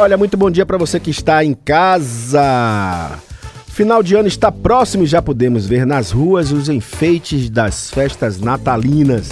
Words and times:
Olha, 0.00 0.16
muito 0.16 0.36
bom 0.36 0.48
dia 0.48 0.64
para 0.64 0.78
você 0.78 1.00
que 1.00 1.10
está 1.10 1.44
em 1.44 1.52
casa. 1.52 3.18
Final 3.66 4.00
de 4.00 4.14
ano 4.14 4.28
está 4.28 4.52
próximo 4.52 5.02
e 5.02 5.08
já 5.08 5.20
podemos 5.20 5.66
ver 5.66 5.84
nas 5.84 6.12
ruas 6.12 6.52
os 6.52 6.68
enfeites 6.68 7.50
das 7.50 7.90
festas 7.90 8.38
natalinas. 8.38 9.28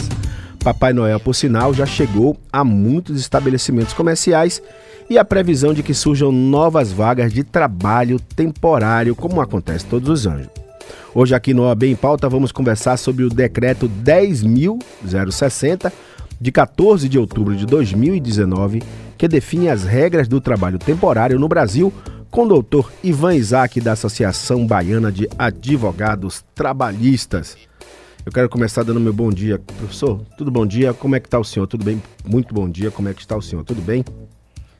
Papai 0.65 0.93
Noel, 0.93 1.21
por 1.21 1.37
sinal, 1.37 1.73
já 1.73 1.87
chegou 1.87 2.37
a 2.53 2.65
muitos 2.65 3.21
estabelecimentos 3.21 3.95
comerciais 3.95 4.61
e 5.09 5.17
a 5.17 5.25
previsão 5.25 5.73
de 5.73 5.85
que 5.85 5.95
surjam 5.95 6.33
novas 6.33 6.91
vagas 6.91 7.33
de 7.33 7.45
trabalho 7.45 8.19
temporário, 8.19 9.15
como 9.15 9.41
acontece 9.41 9.87
todos 9.87 10.09
os 10.09 10.27
anos. 10.27 10.49
Hoje 11.15 11.33
aqui 11.33 11.55
no 11.55 11.63
OAB 11.63 11.85
em 11.85 11.95
Pauta 11.95 12.29
vamos 12.29 12.51
conversar 12.51 12.97
sobre 12.97 13.23
o 13.23 13.31
decreto 13.31 13.89
10.060 13.89 15.93
de 16.41 16.51
14 16.51 17.09
de 17.09 17.21
outubro 17.21 17.55
de 17.55 17.67
2019 17.67 18.83
que 19.17 19.29
define 19.29 19.69
as 19.69 19.85
regras 19.85 20.29
do 20.29 20.41
trabalho 20.41 20.79
temporário 20.79 21.39
no 21.39 21.49
Brasil, 21.49 21.93
com 22.31 22.45
o 22.45 22.49
doutor 22.49 22.93
Ivan 23.03 23.35
Isaac, 23.35 23.81
da 23.81 23.93
Associação 23.93 24.67
Baiana 24.67 25.11
de 25.11 25.29
Advogados 25.39 26.45
Trabalhistas. 26.55 27.57
Eu 28.25 28.33
quero 28.33 28.49
começar 28.49 28.83
dando 28.83 28.99
meu 29.01 29.13
bom 29.13 29.31
dia. 29.31 29.59
Professor, 29.59 30.21
tudo 30.37 30.51
bom 30.51 30.67
dia? 30.67 30.93
Como 30.93 31.15
é 31.15 31.21
que 31.21 31.29
está 31.29 31.39
o 31.39 31.45
senhor? 31.45 31.67
Tudo 31.67 31.85
bem? 31.85 32.03
Muito 32.25 32.53
bom 32.53 32.69
dia. 32.69 32.91
Como 32.91 33.09
é 33.09 33.15
que 33.15 33.21
está 33.21 33.37
o 33.37 33.41
senhor? 33.41 33.65
Tudo 33.65 33.81
bem? 33.81 34.05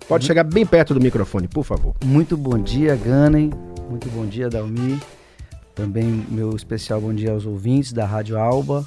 Pode 0.09 0.25
chegar 0.25 0.45
bem 0.45 0.67
perto 0.67 0.95
do 0.95 1.01
microfone, 1.01 1.49
por 1.49 1.65
favor. 1.65 1.95
Muito 2.05 2.37
bom 2.37 2.59
dia, 2.59 2.97
Ganem. 2.97 3.51
Muito 3.89 4.09
bom 4.11 4.27
dia, 4.27 4.49
Dalmi. 4.49 5.01
Também 5.75 6.25
meu 6.29 6.55
especial 6.57 7.01
bom 7.01 7.13
dia 7.13 7.33
aos 7.33 7.47
ouvintes 7.47 7.93
da 7.93 8.07
Rádio 8.07 8.39
Alba 8.39 8.85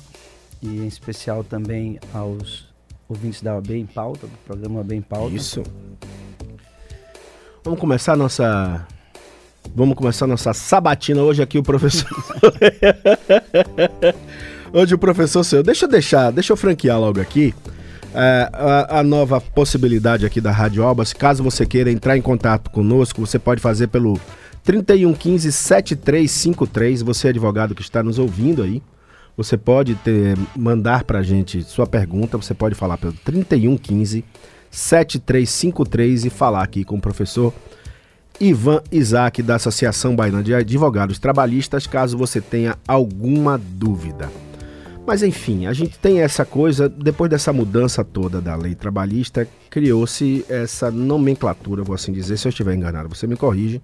e 0.62 0.68
em 0.68 0.88
especial 0.88 1.44
também 1.44 2.00
aos 2.14 2.69
ouvintes 3.10 3.42
da 3.42 3.58
AB 3.58 3.76
em 3.76 3.88
Pauta, 3.88 4.28
do 4.28 4.38
programa 4.46 4.82
AB 4.82 4.96
em 4.96 5.02
Pauta. 5.02 5.36
Isso. 5.36 5.64
Vamos 7.64 7.80
começar 7.80 8.16
nossa. 8.16 8.88
Vamos 9.76 9.96
começar 9.96 10.28
nossa 10.28 10.54
sabatina 10.54 11.22
hoje 11.22 11.42
aqui 11.42 11.58
o 11.58 11.64
professor. 11.64 12.08
hoje 14.72 14.94
o 14.94 14.98
professor 14.98 15.44
seu. 15.44 15.64
Deixa 15.64 15.86
eu 15.86 15.90
deixar, 15.90 16.32
deixa 16.32 16.54
eu 16.54 16.58
franquear 16.58 17.00
logo 17.00 17.20
aqui. 17.20 17.54
É, 18.14 18.50
a, 18.52 19.00
a, 19.00 19.04
nova 19.04 19.40
possibilidade 19.40 20.26
aqui 20.26 20.42
da 20.42 20.52
Rádio 20.52 20.84
Albas, 20.84 21.14
caso 21.14 21.44
você 21.44 21.64
queira 21.64 21.92
entrar 21.92 22.18
em 22.18 22.22
contato 22.22 22.72
conosco, 22.72 23.24
você 23.24 23.38
pode 23.38 23.62
fazer 23.62 23.88
pelo 23.88 24.20
3115 24.64 25.52
7353. 25.52 27.02
Você 27.04 27.28
é 27.28 27.30
advogado 27.30 27.76
que 27.76 27.82
está 27.82 28.02
nos 28.02 28.18
ouvindo 28.18 28.64
aí. 28.64 28.82
Você 29.40 29.56
pode 29.56 29.96
ter, 29.96 30.38
mandar 30.54 31.06
para 31.06 31.20
a 31.20 31.24
gente 31.24 31.64
sua 31.64 31.88
pergunta, 31.88 32.36
você 32.36 32.54
pode 32.54 32.76
falar 32.76 32.98
pelo 32.98 33.14
3115 33.14 34.26
7353 34.70 36.26
e 36.26 36.30
falar 36.30 36.62
aqui 36.62 36.84
com 36.84 36.98
o 36.98 37.02
professor 37.02 37.54
Ivan 38.38 38.82
Isaac, 38.92 39.42
da 39.42 39.56
Associação 39.56 40.14
Baiana 40.14 40.44
de 40.44 40.54
Advogados 40.54 41.20
Trabalhistas, 41.20 41.88
caso 41.88 42.18
você 42.18 42.42
tenha 42.42 42.78
alguma 42.86 43.58
dúvida. 43.58 44.30
Mas 45.08 45.24
enfim, 45.24 45.68
a 45.68 45.72
gente 45.72 45.98
tem 45.98 46.20
essa 46.20 46.44
coisa, 46.44 46.90
depois 46.90 47.32
dessa 47.32 47.54
mudança 47.54 48.04
toda 48.04 48.42
da 48.42 48.58
lei 48.58 48.76
trabalhista, 48.76 49.48
criou-se 49.70 50.46
essa 50.50 50.92
nomenclatura, 50.92 51.82
vou 51.82 51.96
assim 51.96 52.12
dizer, 52.12 52.36
se 52.36 52.46
eu 52.46 52.50
estiver 52.50 52.76
enganado, 52.76 53.08
você 53.08 53.26
me 53.26 53.38
corrige, 53.38 53.82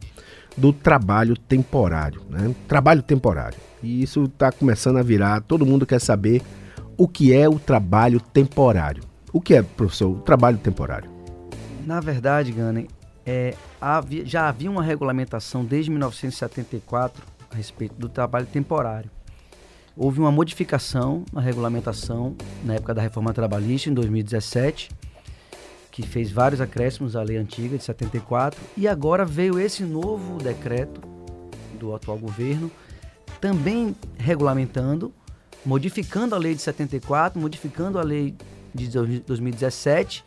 do 0.57 0.71
trabalho 0.71 1.37
temporário. 1.37 2.21
Né? 2.29 2.53
Trabalho 2.67 3.01
temporário. 3.01 3.57
E 3.83 4.01
isso 4.01 4.23
está 4.23 4.51
começando 4.51 4.97
a 4.97 5.03
virar, 5.03 5.41
todo 5.41 5.65
mundo 5.65 5.85
quer 5.85 5.99
saber 5.99 6.41
o 6.97 7.07
que 7.07 7.33
é 7.33 7.47
o 7.47 7.59
trabalho 7.59 8.19
temporário. 8.19 9.03
O 9.31 9.41
que 9.41 9.53
é, 9.53 9.61
professor, 9.61 10.09
o 10.09 10.19
trabalho 10.21 10.57
temporário? 10.57 11.09
Na 11.85 11.99
verdade, 11.99 12.51
Gane, 12.51 12.87
é, 13.25 13.53
havia, 13.81 14.25
já 14.25 14.47
havia 14.47 14.71
uma 14.71 14.81
regulamentação 14.81 15.63
desde 15.65 15.91
1974 15.91 17.23
a 17.51 17.55
respeito 17.55 17.95
do 17.95 18.07
trabalho 18.07 18.45
temporário. 18.45 19.09
Houve 19.97 20.19
uma 20.19 20.31
modificação 20.31 21.23
na 21.31 21.41
regulamentação 21.41 22.35
na 22.63 22.75
época 22.75 22.93
da 22.93 23.01
reforma 23.01 23.33
trabalhista, 23.33 23.89
em 23.89 23.93
2017, 23.93 24.89
que 25.95 26.03
fez 26.03 26.29
vários 26.29 26.59
acréscimos 26.59 27.15
à 27.15 27.23
lei 27.23 27.37
antiga 27.37 27.77
de 27.77 27.83
74, 27.85 28.59
e 28.75 28.85
agora 28.85 29.23
veio 29.23 29.57
esse 29.57 29.81
novo 29.81 30.37
decreto 30.37 30.99
do 31.79 31.95
atual 31.95 32.17
governo, 32.17 32.69
também 33.39 33.95
regulamentando, 34.17 35.13
modificando 35.65 36.35
a 36.35 36.37
lei 36.37 36.53
de 36.53 36.61
74, 36.61 37.39
modificando 37.39 37.97
a 37.97 38.03
lei 38.03 38.35
de 38.73 38.89
2017 38.89 40.25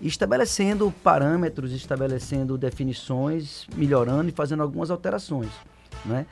e 0.00 0.08
estabelecendo 0.08 0.92
parâmetros, 1.04 1.70
estabelecendo 1.70 2.58
definições, 2.58 3.68
melhorando 3.76 4.30
e 4.30 4.32
fazendo 4.32 4.64
algumas 4.64 4.90
alterações. 4.90 5.52
Né? 6.04 6.26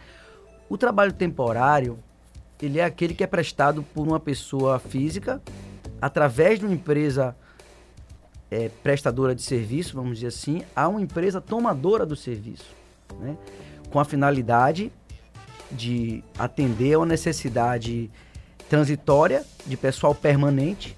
O 0.69 0.76
trabalho 0.76 1.12
temporário 1.12 2.00
ele 2.60 2.81
é 2.81 2.84
aquele 2.84 3.14
que 3.14 3.22
é 3.22 3.28
prestado 3.28 3.84
por 3.94 4.09
uma 4.09 4.19
pessoa 4.19 4.81
física 4.81 5.41
através 6.00 6.59
de 6.59 6.64
uma 6.64 6.75
empresa 6.75 7.37
é, 8.53 8.71
prestadora 8.83 9.35
de 9.35 9.41
serviço, 9.41 9.97
vamos 9.97 10.17
dizer 10.19 10.27
assim, 10.27 10.63
a 10.77 10.87
uma 10.87 11.01
empresa 11.01 11.41
tomadora 11.41 12.05
do 12.05 12.15
serviço, 12.15 12.67
né? 13.19 13.35
com 13.91 13.99
a 13.99 14.05
finalidade 14.05 14.93
de 15.71 16.23
atender 16.39 16.93
a 16.93 16.99
uma 16.99 17.07
necessidade 17.07 18.11
transitória 18.69 19.43
de 19.67 19.75
pessoal 19.75 20.15
permanente 20.15 20.95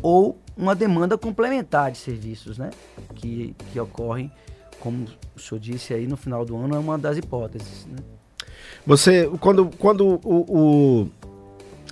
ou 0.00 0.38
uma 0.56 0.74
demanda 0.74 1.18
complementar 1.18 1.90
de 1.90 1.98
serviços, 1.98 2.56
né? 2.56 2.70
Que, 3.14 3.54
que 3.70 3.78
ocorrem, 3.78 4.32
como 4.80 5.06
o 5.36 5.40
senhor 5.40 5.60
disse 5.60 5.92
aí, 5.92 6.06
no 6.06 6.16
final 6.16 6.46
do 6.46 6.56
ano, 6.56 6.76
é 6.76 6.78
uma 6.78 6.96
das 6.96 7.18
hipóteses, 7.18 7.86
né? 7.86 7.96
Você, 8.86 9.30
quando, 9.40 9.70
quando 9.78 10.20
o, 10.24 10.44
o, 10.48 11.08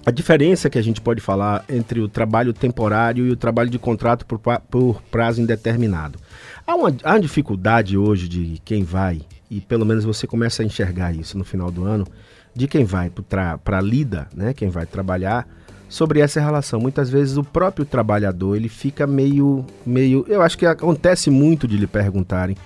a 0.05 0.11
diferença 0.11 0.69
que 0.69 0.79
a 0.79 0.83
gente 0.83 1.01
pode 1.01 1.21
falar 1.21 1.65
entre 1.69 2.01
o 2.01 2.09
trabalho 2.09 2.53
temporário 2.53 3.27
e 3.27 3.31
o 3.31 3.37
trabalho 3.37 3.71
de 3.71 3.79
contrato 3.79 4.27
por, 4.27 4.41
por 4.71 5.03
prazo 5.03 5.41
indeterminado. 5.41 6.19
Há 6.67 6.75
uma, 6.75 6.95
há 7.05 7.11
uma 7.13 7.21
dificuldade 7.21 7.97
hoje 7.97 8.29
de 8.29 8.61
quem 8.65 8.83
vai 8.83 9.23
e 9.51 9.61
pelo 9.61 9.85
menos 9.85 10.05
você 10.05 10.27
começa 10.27 10.63
a 10.63 10.67
enxergar 10.67 11.15
isso 11.15 11.37
no 11.37 11.45
final 11.45 11.71
do 11.71 11.85
ano, 11.85 12.07
de 12.55 12.67
quem 12.67 12.85
vai 12.85 13.11
para 13.11 13.61
a 13.65 13.81
lida, 13.81 14.27
né, 14.35 14.53
quem 14.55 14.71
vai 14.71 14.87
trabalhar, 14.87 15.47
sobre 15.89 16.21
essa 16.21 16.41
relação. 16.41 16.81
Muitas 16.81 17.11
vezes 17.11 17.37
o 17.37 17.45
próprio 17.45 17.85
trabalhador 17.85 18.57
ele 18.57 18.69
fica 18.69 19.07
meio, 19.07 19.65
meio, 19.85 20.25
eu 20.27 20.41
acho 20.41 20.57
que 20.57 20.65
acontece 20.65 21.29
muito 21.31 21.69
de 21.69 21.77
lhe 21.77 21.87
perguntarem 21.87 22.57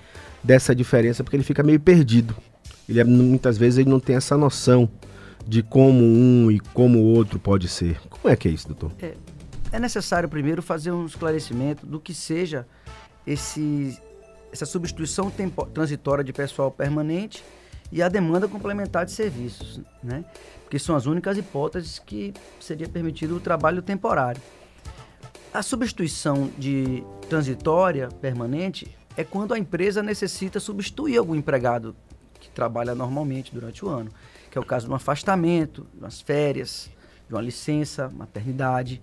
dessa 0.45 0.75
diferença 0.75 1.25
porque 1.25 1.37
ele 1.37 1.43
fica 1.43 1.63
meio 1.63 1.81
perdido. 1.81 2.37
Ele 2.89 3.01
é, 3.01 3.05
muitas 3.05 3.59
vezes 3.59 3.81
ele 3.81 3.91
não 3.91 3.99
tem 3.99 4.15
essa 4.15 4.37
noção 4.37 4.89
de 5.47 5.63
como 5.63 6.03
um 6.03 6.51
e 6.51 6.59
como 6.59 6.99
o 6.99 7.05
outro 7.05 7.39
pode 7.39 7.69
ser. 7.69 8.01
Como 8.09 8.33
é 8.33 8.37
que 8.37 8.49
é 8.49 8.51
isso, 8.51 8.67
doutor? 8.67 8.93
É, 9.01 9.15
é 9.73 9.79
necessário 9.79 10.29
primeiro 10.29 10.61
fazer 10.61 10.91
um 10.91 11.07
esclarecimento 11.07 11.87
do 11.87 12.01
que 12.01 12.13
seja 12.13 12.67
esse 13.27 13.99
essa 14.53 14.65
substituição 14.65 15.31
transitória 15.75 16.25
de 16.25 16.33
pessoal 16.33 16.71
permanente 16.71 17.45
e 17.93 18.03
a 18.03 18.09
demanda 18.09 18.49
complementar 18.49 19.05
de 19.05 19.13
serviços, 19.13 19.81
né? 20.03 20.25
Porque 20.63 20.79
são 20.79 20.97
as 20.97 21.05
únicas 21.05 21.37
hipóteses 21.37 21.99
que 21.99 22.33
seria 22.59 22.89
permitido 22.89 23.37
o 23.37 23.41
trabalho 23.41 23.83
temporário. 23.83 24.41
A 25.53 25.63
substituição 25.63 26.51
de 26.57 27.05
transitória 27.29 28.09
permanente 28.21 28.89
é 29.17 29.25
quando 29.25 29.53
a 29.53 29.59
empresa 29.59 30.03
necessita 30.03 30.59
substituir 30.59 31.17
algum 31.17 31.35
empregado 31.35 31.95
que 32.41 32.49
trabalha 32.51 32.95
normalmente 32.95 33.53
durante 33.55 33.85
o 33.85 33.89
ano, 33.89 34.11
que 34.57 34.59
é 34.59 34.63
o 34.63 34.65
caso 34.65 34.87
de 34.87 34.93
um 34.93 34.95
afastamento, 34.95 35.87
de 35.93 35.99
umas 35.99 36.23
férias, 36.23 36.89
de 37.29 37.35
uma 37.35 37.43
licença, 37.43 38.09
maternidade. 38.09 39.03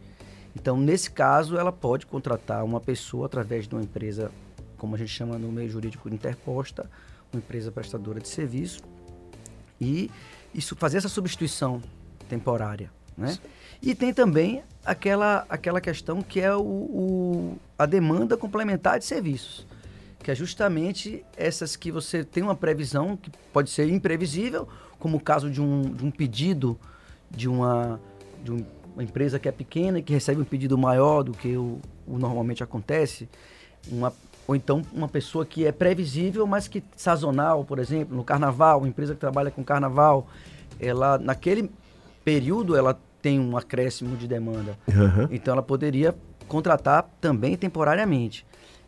Então, 0.55 0.75
nesse 0.75 1.11
caso, 1.11 1.55
ela 1.55 1.71
pode 1.71 2.07
contratar 2.07 2.65
uma 2.65 2.81
pessoa 2.81 3.27
através 3.27 3.67
de 3.67 3.75
uma 3.75 3.83
empresa 3.83 4.31
como 4.79 4.95
a 4.95 4.97
gente 4.97 5.11
chama 5.11 5.37
no 5.37 5.51
meio 5.51 5.69
jurídico 5.69 6.09
interposta, 6.09 6.89
uma 7.31 7.37
empresa 7.37 7.71
prestadora 7.71 8.19
de 8.19 8.27
serviço, 8.27 8.81
e 9.79 10.09
isso 10.55 10.75
fazer 10.75 10.97
essa 10.97 11.07
substituição 11.07 11.81
temporária. 12.27 12.91
Né? 13.15 13.37
E 13.79 13.93
tem 13.93 14.11
também 14.11 14.63
aquela, 14.83 15.45
aquela 15.47 15.79
questão 15.79 16.23
que 16.23 16.41
é 16.41 16.53
o, 16.55 16.61
o, 16.61 17.57
a 17.77 17.85
demanda 17.85 18.35
complementar 18.35 18.97
de 18.97 19.05
serviços, 19.05 19.67
que 20.23 20.31
é 20.31 20.35
justamente 20.35 21.23
essas 21.37 21.75
que 21.75 21.91
você 21.91 22.23
tem 22.23 22.41
uma 22.41 22.55
previsão 22.55 23.15
que 23.15 23.29
pode 23.53 23.69
ser 23.69 23.87
imprevisível, 23.87 24.67
como 25.03 25.17
o 25.17 25.19
caso 25.19 25.51
de 25.51 25.61
um, 25.61 25.81
de 25.81 26.05
um 26.05 26.09
pedido 26.09 26.79
de 27.29 27.49
uma, 27.49 27.99
de 28.41 28.53
um, 28.53 28.65
uma 28.93 29.03
empresa 29.03 29.37
que 29.37 29.49
é 29.49 29.51
pequena 29.51 29.99
e 29.99 30.01
que 30.01 30.13
recebe 30.13 30.39
um 30.39 30.45
pedido 30.45 30.77
maior 30.77 31.23
do 31.23 31.33
que 31.33 31.57
o, 31.57 31.81
o 32.07 32.17
normalmente 32.17 32.63
acontece, 32.63 33.27
uma, 33.91 34.13
ou 34.47 34.55
então 34.55 34.81
uma 34.93 35.09
pessoa 35.09 35.45
que 35.45 35.65
é 35.65 35.73
previsível, 35.73 36.47
mas 36.47 36.69
que 36.69 36.81
sazonal, 36.95 37.65
por 37.65 37.79
exemplo, 37.79 38.15
no 38.15 38.23
carnaval, 38.23 38.77
uma 38.77 38.87
empresa 38.87 39.13
que 39.13 39.19
trabalha 39.19 39.51
com 39.51 39.61
carnaval, 39.61 40.25
ela 40.79 41.17
naquele 41.17 41.69
período 42.23 42.73
ela 42.73 42.97
tem 43.21 43.41
um 43.41 43.57
acréscimo 43.57 44.15
de 44.15 44.25
demanda. 44.25 44.79
Uhum. 44.87 45.27
Então 45.31 45.51
ela 45.51 45.61
poderia 45.61 46.15
contratar 46.47 47.09
também 47.19 47.57
temporariamente. 47.57 48.45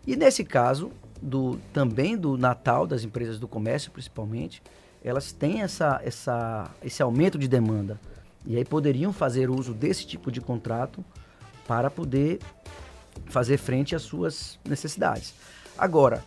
E 0.07 0.15
nesse 0.15 0.45
caso, 0.45 0.91
do, 1.21 1.59
também 1.73 2.15
do 2.15 2.38
Natal 2.38 2.88
das 2.88 3.03
empresas 3.03 3.38
do 3.38 3.50
comércio, 3.50 3.91
principalmente, 3.91 4.63
elas 5.06 5.31
têm 5.31 5.62
essa, 5.62 6.02
essa, 6.04 6.72
esse 6.84 7.04
aumento 7.04 7.38
de 7.38 7.48
demanda. 7.48 8.00
E 8.44 8.57
aí 8.57 8.66
poderiam 8.66 9.13
fazer 9.13 9.52
uso 9.52 9.72
desse 9.72 10.06
tipo 10.07 10.31
de 10.31 10.42
contrato 10.42 11.06
para 11.68 11.92
poder 11.92 12.40
fazer 13.28 13.57
frente 13.57 13.96
às 13.96 14.02
suas 14.02 14.60
necessidades. 14.68 15.36
Agora, 15.78 16.24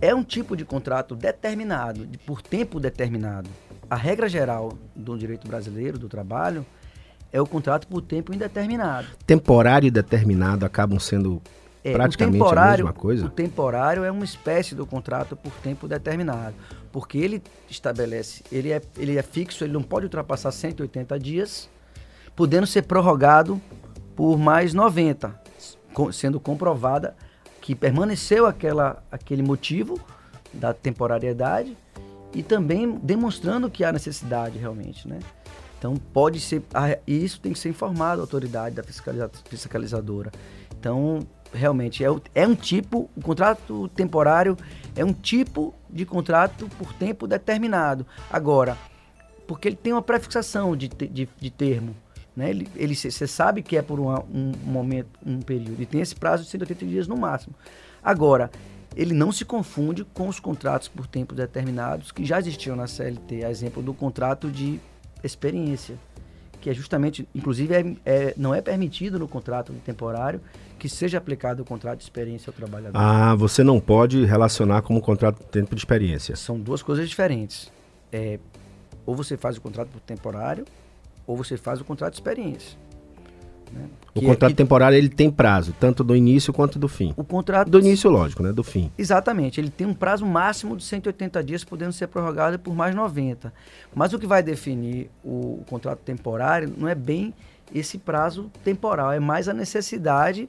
é 0.00 0.14
um 0.14 0.24
tipo 0.24 0.56
de 0.56 0.64
contrato 0.64 1.14
determinado, 1.14 2.06
de, 2.06 2.16
por 2.16 2.40
tempo 2.40 2.80
determinado. 2.80 3.50
A 3.88 3.96
regra 3.96 4.30
geral 4.30 4.72
do 4.96 5.16
direito 5.18 5.46
brasileiro 5.46 5.98
do 5.98 6.08
trabalho 6.08 6.64
é 7.30 7.40
o 7.40 7.46
contrato 7.46 7.86
por 7.86 8.00
tempo 8.00 8.32
indeterminado. 8.32 9.08
Temporário 9.26 9.88
e 9.88 9.90
determinado 9.90 10.64
acabam 10.64 10.98
sendo 10.98 11.42
é, 11.84 11.92
praticamente 11.92 12.42
a 12.42 12.70
mesma 12.70 12.92
coisa? 12.92 13.26
O 13.26 13.30
temporário 13.30 14.04
é 14.04 14.10
uma 14.10 14.24
espécie 14.24 14.74
do 14.74 14.86
contrato 14.86 15.36
por 15.36 15.52
tempo 15.62 15.86
determinado, 15.86 16.54
porque 16.90 17.18
ele 17.18 17.42
estabelece, 17.68 18.42
ele 18.50 18.72
é, 18.72 18.80
ele 18.96 19.18
é 19.18 19.22
fixo, 19.22 19.62
ele 19.64 19.72
não 19.72 19.82
pode 19.82 20.06
ultrapassar 20.06 20.50
180 20.50 21.18
dias, 21.18 21.68
podendo 22.34 22.66
ser 22.66 22.82
prorrogado 22.82 23.60
por 24.16 24.38
mais 24.38 24.72
90, 24.72 25.38
sendo 26.12 26.40
comprovada 26.40 27.14
que 27.60 27.74
permaneceu 27.74 28.46
aquela, 28.46 29.02
aquele 29.12 29.42
motivo 29.42 30.00
da 30.52 30.72
temporariedade 30.72 31.76
e 32.32 32.42
também 32.42 32.98
demonstrando 33.02 33.70
que 33.70 33.84
há 33.84 33.92
necessidade 33.92 34.58
realmente, 34.58 35.06
né? 35.06 35.20
Então 35.78 35.96
pode 35.96 36.40
ser, 36.40 36.62
isso 37.06 37.40
tem 37.40 37.52
que 37.52 37.58
ser 37.58 37.68
informado 37.68 38.22
à 38.22 38.24
autoridade 38.24 38.74
da 38.74 38.82
fiscalizadora. 38.82 40.32
Então 40.78 41.20
realmente 41.54 42.04
é, 42.04 42.08
é 42.34 42.46
um 42.46 42.54
tipo, 42.54 43.08
o 43.16 43.22
contrato 43.22 43.88
temporário 43.88 44.56
é 44.96 45.04
um 45.04 45.12
tipo 45.12 45.74
de 45.88 46.04
contrato 46.04 46.68
por 46.78 46.92
tempo 46.92 47.26
determinado. 47.26 48.06
Agora, 48.30 48.76
porque 49.46 49.68
ele 49.68 49.76
tem 49.76 49.92
uma 49.92 50.02
prefixação 50.02 50.76
de, 50.76 50.88
de, 50.88 51.28
de 51.40 51.50
termo, 51.50 51.94
né? 52.36 52.50
Ele, 52.50 52.68
ele 52.74 52.94
você 52.94 53.26
sabe 53.26 53.62
que 53.62 53.76
é 53.76 53.82
por 53.82 54.00
uma, 54.00 54.20
um 54.24 54.52
momento, 54.64 55.08
um 55.24 55.40
período 55.40 55.80
e 55.80 55.86
tem 55.86 56.00
esse 56.00 56.14
prazo 56.14 56.44
de 56.44 56.50
180 56.50 56.86
dias 56.86 57.06
no 57.06 57.16
máximo. 57.16 57.54
Agora, 58.02 58.50
ele 58.96 59.14
não 59.14 59.32
se 59.32 59.44
confunde 59.44 60.04
com 60.04 60.28
os 60.28 60.38
contratos 60.38 60.88
por 60.88 61.06
tempo 61.06 61.34
determinados 61.34 62.12
que 62.12 62.24
já 62.24 62.38
existiam 62.38 62.76
na 62.76 62.86
CLT, 62.86 63.44
a 63.44 63.50
exemplo 63.50 63.82
do 63.82 63.94
contrato 63.94 64.50
de 64.50 64.80
experiência, 65.22 65.96
que 66.64 66.70
é 66.70 66.72
justamente, 66.72 67.28
inclusive, 67.34 67.74
é, 67.74 67.96
é, 68.06 68.34
não 68.38 68.54
é 68.54 68.62
permitido 68.62 69.18
no 69.18 69.28
contrato 69.28 69.70
temporário 69.84 70.40
que 70.78 70.88
seja 70.88 71.18
aplicado 71.18 71.62
o 71.62 71.64
contrato 71.64 71.98
de 71.98 72.04
experiência 72.04 72.48
ao 72.48 72.54
trabalhador. 72.54 72.98
Ah, 72.98 73.34
você 73.34 73.62
não 73.62 73.78
pode 73.78 74.24
relacionar 74.24 74.80
como 74.80 74.98
contrato 75.02 75.40
de 75.40 75.44
tempo 75.44 75.74
de 75.74 75.82
experiência. 75.82 76.34
São 76.36 76.58
duas 76.58 76.82
coisas 76.82 77.06
diferentes. 77.06 77.70
É, 78.10 78.38
ou 79.04 79.14
você 79.14 79.36
faz 79.36 79.58
o 79.58 79.60
contrato 79.60 79.88
por 79.90 80.00
temporário, 80.00 80.64
ou 81.26 81.36
você 81.36 81.58
faz 81.58 81.82
o 81.82 81.84
contrato 81.84 82.14
de 82.14 82.20
experiência. 82.20 82.78
Né? 83.74 83.86
O 84.14 84.20
que 84.20 84.26
contrato 84.26 84.52
é, 84.52 84.54
temporário 84.54 84.96
ele 84.96 85.08
tem 85.08 85.30
prazo, 85.30 85.74
tanto 85.78 86.04
do 86.04 86.14
início 86.14 86.52
quanto 86.52 86.78
do 86.78 86.86
fim. 86.86 87.12
O 87.16 87.24
contrato 87.24 87.68
do 87.68 87.80
início, 87.80 88.08
lógico, 88.08 88.42
né? 88.42 88.52
Do 88.52 88.62
fim. 88.62 88.90
Exatamente. 88.96 89.60
Ele 89.60 89.70
tem 89.70 89.86
um 89.86 89.94
prazo 89.94 90.24
máximo 90.24 90.76
de 90.76 90.84
180 90.84 91.42
dias, 91.42 91.64
podendo 91.64 91.92
ser 91.92 92.06
prorrogado 92.06 92.58
por 92.58 92.74
mais 92.74 92.94
90. 92.94 93.52
Mas 93.94 94.12
o 94.12 94.18
que 94.18 94.26
vai 94.26 94.42
definir 94.42 95.10
o, 95.24 95.60
o 95.60 95.64
contrato 95.66 95.98
temporário 96.00 96.72
não 96.76 96.88
é 96.88 96.94
bem 96.94 97.34
esse 97.74 97.98
prazo 97.98 98.50
temporal, 98.62 99.10
é 99.12 99.18
mais 99.18 99.48
a 99.48 99.54
necessidade 99.54 100.48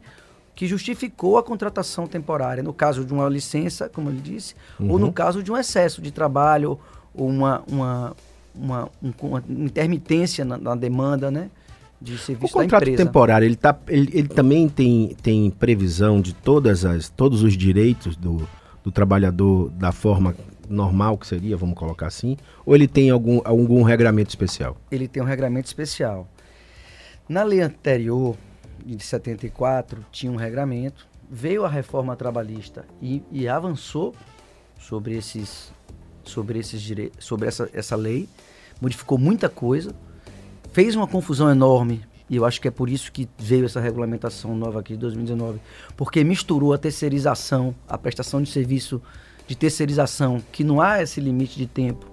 que 0.53 0.67
justificou 0.67 1.37
a 1.37 1.43
contratação 1.43 2.07
temporária, 2.07 2.63
no 2.63 2.73
caso 2.73 3.03
de 3.03 3.13
uma 3.13 3.27
licença, 3.27 3.89
como 3.89 4.09
ele 4.09 4.21
disse, 4.21 4.55
uhum. 4.79 4.91
ou 4.91 4.99
no 4.99 5.11
caso 5.11 5.43
de 5.43 5.51
um 5.51 5.57
excesso 5.57 6.01
de 6.01 6.11
trabalho, 6.11 6.79
ou 7.13 7.27
uma, 7.27 7.61
uma, 7.67 8.15
uma, 8.55 8.89
uma 9.19 9.43
intermitência 9.49 10.45
na, 10.45 10.57
na 10.57 10.75
demanda, 10.75 11.29
né? 11.29 11.49
De 12.01 12.17
serviço 12.17 12.53
o 12.53 12.59
contrato 12.61 12.93
temporário 12.95 13.45
ele, 13.45 13.55
tá, 13.55 13.77
ele, 13.87 14.09
ele, 14.13 14.27
também 14.27 14.67
tem, 14.67 15.15
tem 15.21 15.49
previsão 15.49 16.19
de 16.19 16.33
todas 16.33 16.83
as, 16.83 17.09
todos 17.09 17.41
os 17.41 17.55
direitos 17.57 18.15
do, 18.15 18.47
do 18.83 18.91
trabalhador 18.91 19.69
da 19.69 19.91
forma 19.91 20.35
normal 20.69 21.17
que 21.17 21.27
seria, 21.27 21.55
vamos 21.55 21.75
colocar 21.75 22.07
assim, 22.07 22.37
ou 22.65 22.75
ele 22.75 22.87
tem 22.87 23.09
algum, 23.09 23.41
algum 23.45 23.83
regramento 23.83 24.29
especial? 24.29 24.77
Ele 24.91 25.07
tem 25.07 25.21
um 25.21 25.25
regramento 25.25 25.67
especial. 25.67 26.27
Na 27.29 27.43
lei 27.43 27.61
anterior, 27.61 28.35
de 28.85 29.03
74, 29.03 30.05
tinha 30.11 30.31
um 30.31 30.35
regramento, 30.35 31.07
veio 31.29 31.65
a 31.65 31.69
reforma 31.69 32.15
trabalhista 32.15 32.85
e, 33.01 33.23
e 33.31 33.47
avançou 33.47 34.13
sobre 34.77 35.15
esses 35.15 35.73
sobre 36.23 36.57
esses 36.57 36.81
direitos, 36.81 37.23
sobre 37.23 37.47
essa, 37.47 37.69
essa 37.71 37.95
lei, 37.95 38.27
modificou 38.81 39.15
muita 39.17 39.47
coisa, 39.47 39.95
fez 40.75 40.93
uma 40.93 41.07
confusão 41.07 41.49
enorme, 41.49 42.03
e 42.29 42.35
eu 42.35 42.43
acho 42.43 42.59
que 42.59 42.67
é 42.67 42.71
por 42.71 42.89
isso 42.89 43.09
que 43.09 43.29
veio 43.37 43.63
essa 43.63 43.79
regulamentação 43.79 44.53
nova 44.57 44.81
aqui 44.81 44.91
de 44.91 44.99
2019, 44.99 45.57
porque 45.95 46.21
misturou 46.21 46.73
a 46.73 46.77
terceirização, 46.77 47.73
a 47.87 47.97
prestação 47.97 48.41
de 48.41 48.51
serviço 48.51 49.01
de 49.47 49.55
terceirização, 49.55 50.43
que 50.51 50.65
não 50.65 50.81
há 50.81 51.01
esse 51.01 51.21
limite 51.21 51.57
de 51.57 51.65
tempo, 51.65 52.05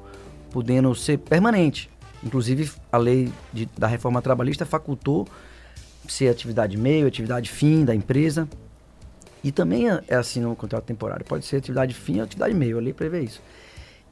podendo 0.52 0.94
ser 0.94 1.18
permanente. 1.18 1.90
Inclusive, 2.22 2.70
a 2.92 2.98
lei 2.98 3.32
de, 3.52 3.68
da 3.76 3.88
reforma 3.88 4.22
trabalhista 4.22 4.64
facultou 4.64 5.26
ser 6.06 6.28
atividade 6.28 6.76
meio, 6.76 7.08
atividade 7.08 7.50
fim 7.50 7.84
da 7.84 7.92
empresa. 7.92 8.48
E 9.42 9.50
também 9.50 9.90
é, 9.90 10.04
é 10.06 10.14
assim 10.14 10.38
no 10.40 10.54
contrato 10.54 10.84
temporário. 10.84 11.26
Pode 11.26 11.44
ser 11.46 11.56
atividade 11.56 11.94
fim 11.94 12.18
ou 12.18 12.22
atividade 12.22 12.54
meio. 12.54 12.78
A 12.78 12.80
lei 12.80 12.92
prevê 12.92 13.22
isso. 13.22 13.42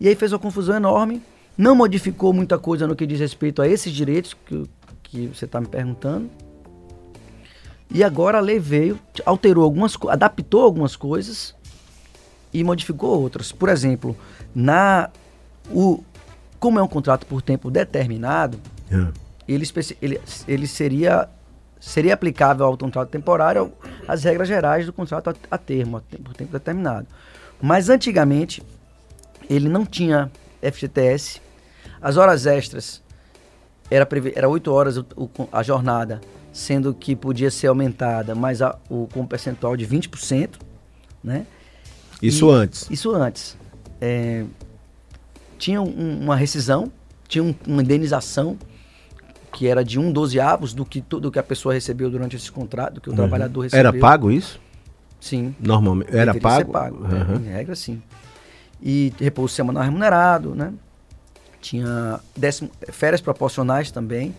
E 0.00 0.08
aí 0.08 0.16
fez 0.16 0.32
uma 0.32 0.40
confusão 0.40 0.74
enorme 0.74 1.22
não 1.60 1.74
modificou 1.74 2.32
muita 2.32 2.58
coisa 2.58 2.86
no 2.86 2.96
que 2.96 3.06
diz 3.06 3.20
respeito 3.20 3.60
a 3.60 3.68
esses 3.68 3.92
direitos 3.92 4.34
que, 4.46 4.64
que 5.02 5.26
você 5.26 5.44
está 5.44 5.60
me 5.60 5.66
perguntando. 5.66 6.30
E 7.90 8.02
agora 8.02 8.38
a 8.38 8.40
lei 8.40 8.58
veio, 8.58 8.98
alterou 9.26 9.62
algumas, 9.62 9.94
adaptou 10.08 10.62
algumas 10.62 10.96
coisas 10.96 11.54
e 12.50 12.64
modificou 12.64 13.20
outras. 13.20 13.52
Por 13.52 13.68
exemplo, 13.68 14.16
na 14.54 15.10
o 15.70 16.02
como 16.58 16.78
é 16.78 16.82
um 16.82 16.88
contrato 16.88 17.26
por 17.26 17.42
tempo 17.42 17.70
determinado, 17.70 18.58
é. 18.90 19.08
ele, 19.46 19.66
ele, 20.00 20.20
ele 20.48 20.66
seria 20.66 21.28
seria 21.78 22.14
aplicável 22.14 22.64
ao 22.64 22.76
contrato 22.76 23.10
temporário 23.10 23.70
as 24.08 24.24
regras 24.24 24.48
gerais 24.48 24.86
do 24.86 24.94
contrato 24.94 25.28
a, 25.28 25.34
a 25.50 25.58
termo, 25.58 25.98
a, 25.98 26.00
por 26.00 26.32
tempo 26.34 26.52
determinado. 26.52 27.06
Mas 27.60 27.90
antigamente 27.90 28.62
ele 29.48 29.68
não 29.68 29.84
tinha 29.84 30.30
FGTS, 30.62 31.40
as 32.00 32.16
horas 32.16 32.46
extras 32.46 33.02
era, 33.90 34.08
era 34.34 34.48
8 34.48 34.72
horas 34.72 34.96
o, 34.96 35.06
o, 35.16 35.28
a 35.50 35.62
jornada, 35.62 36.20
sendo 36.52 36.94
que 36.94 37.16
podia 37.16 37.50
ser 37.50 37.66
aumentada, 37.66 38.34
mas 38.34 38.62
a, 38.62 38.78
o, 38.88 39.08
com 39.12 39.20
um 39.20 39.26
percentual 39.26 39.76
de 39.76 39.86
20%. 39.86 40.50
Né? 41.22 41.46
Isso 42.22 42.50
e, 42.50 42.54
antes? 42.54 42.90
Isso 42.90 43.10
antes. 43.14 43.56
É, 44.00 44.44
tinha 45.58 45.82
um, 45.82 46.22
uma 46.22 46.36
rescisão, 46.36 46.90
tinha 47.28 47.42
um, 47.42 47.54
uma 47.66 47.82
indenização 47.82 48.56
que 49.52 49.66
era 49.66 49.84
de 49.84 49.98
um 49.98 50.12
dozeavos 50.12 50.72
do 50.72 50.84
que 50.84 51.00
tudo 51.00 51.30
que 51.30 51.38
a 51.38 51.42
pessoa 51.42 51.74
recebeu 51.74 52.08
durante 52.08 52.36
esse 52.36 52.50
contrato, 52.50 52.94
do 52.94 53.00
que 53.00 53.08
o 53.08 53.10
uhum. 53.10 53.16
trabalhador 53.16 53.62
recebeu. 53.62 53.80
Era 53.80 53.92
pago 53.92 54.30
isso? 54.30 54.60
Sim. 55.20 55.54
Normalmente. 55.60 56.16
Era 56.16 56.32
pago? 56.34 56.72
pago. 56.72 57.04
Uhum. 57.04 57.34
É, 57.34 57.36
em 57.36 57.52
regra, 57.52 57.74
sim. 57.74 58.00
E 58.80 59.12
repouso 59.18 59.54
semanal 59.54 59.82
remunerado, 59.82 60.54
né? 60.54 60.72
Tinha 61.60 62.20
décimo, 62.36 62.70
férias 62.90 63.20
proporcionais 63.20 63.90
também, 63.90 64.34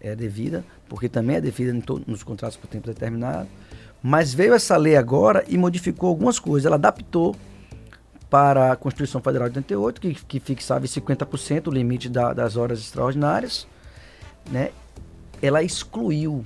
é 0.00 0.14
devida, 0.14 0.64
porque 0.88 1.08
também 1.08 1.36
é 1.36 1.40
devida 1.40 1.72
nos 2.06 2.22
contratos 2.22 2.56
por 2.56 2.68
tempo 2.68 2.86
determinado. 2.86 3.48
Mas 4.02 4.32
veio 4.32 4.54
essa 4.54 4.76
lei 4.76 4.96
agora 4.96 5.44
e 5.48 5.58
modificou 5.58 6.08
algumas 6.08 6.38
coisas. 6.38 6.66
Ela 6.66 6.76
adaptou 6.76 7.36
para 8.30 8.72
a 8.72 8.76
Constituição 8.76 9.20
Federal 9.20 9.48
de 9.48 9.58
88, 9.58 10.00
que, 10.00 10.14
que 10.14 10.40
fixava 10.40 10.84
em 10.84 10.88
50% 10.88 11.66
o 11.66 11.70
limite 11.70 12.08
da, 12.08 12.32
das 12.32 12.56
horas 12.56 12.78
extraordinárias. 12.78 13.66
Né? 14.50 14.70
Ela 15.42 15.62
excluiu, 15.62 16.44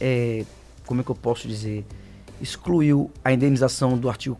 é, 0.00 0.44
como 0.86 1.00
é 1.00 1.04
que 1.04 1.10
eu 1.10 1.14
posso 1.14 1.48
dizer? 1.48 1.84
Excluiu 2.40 3.10
a 3.24 3.32
indenização 3.32 3.96
do 3.96 4.08
artigo 4.08 4.36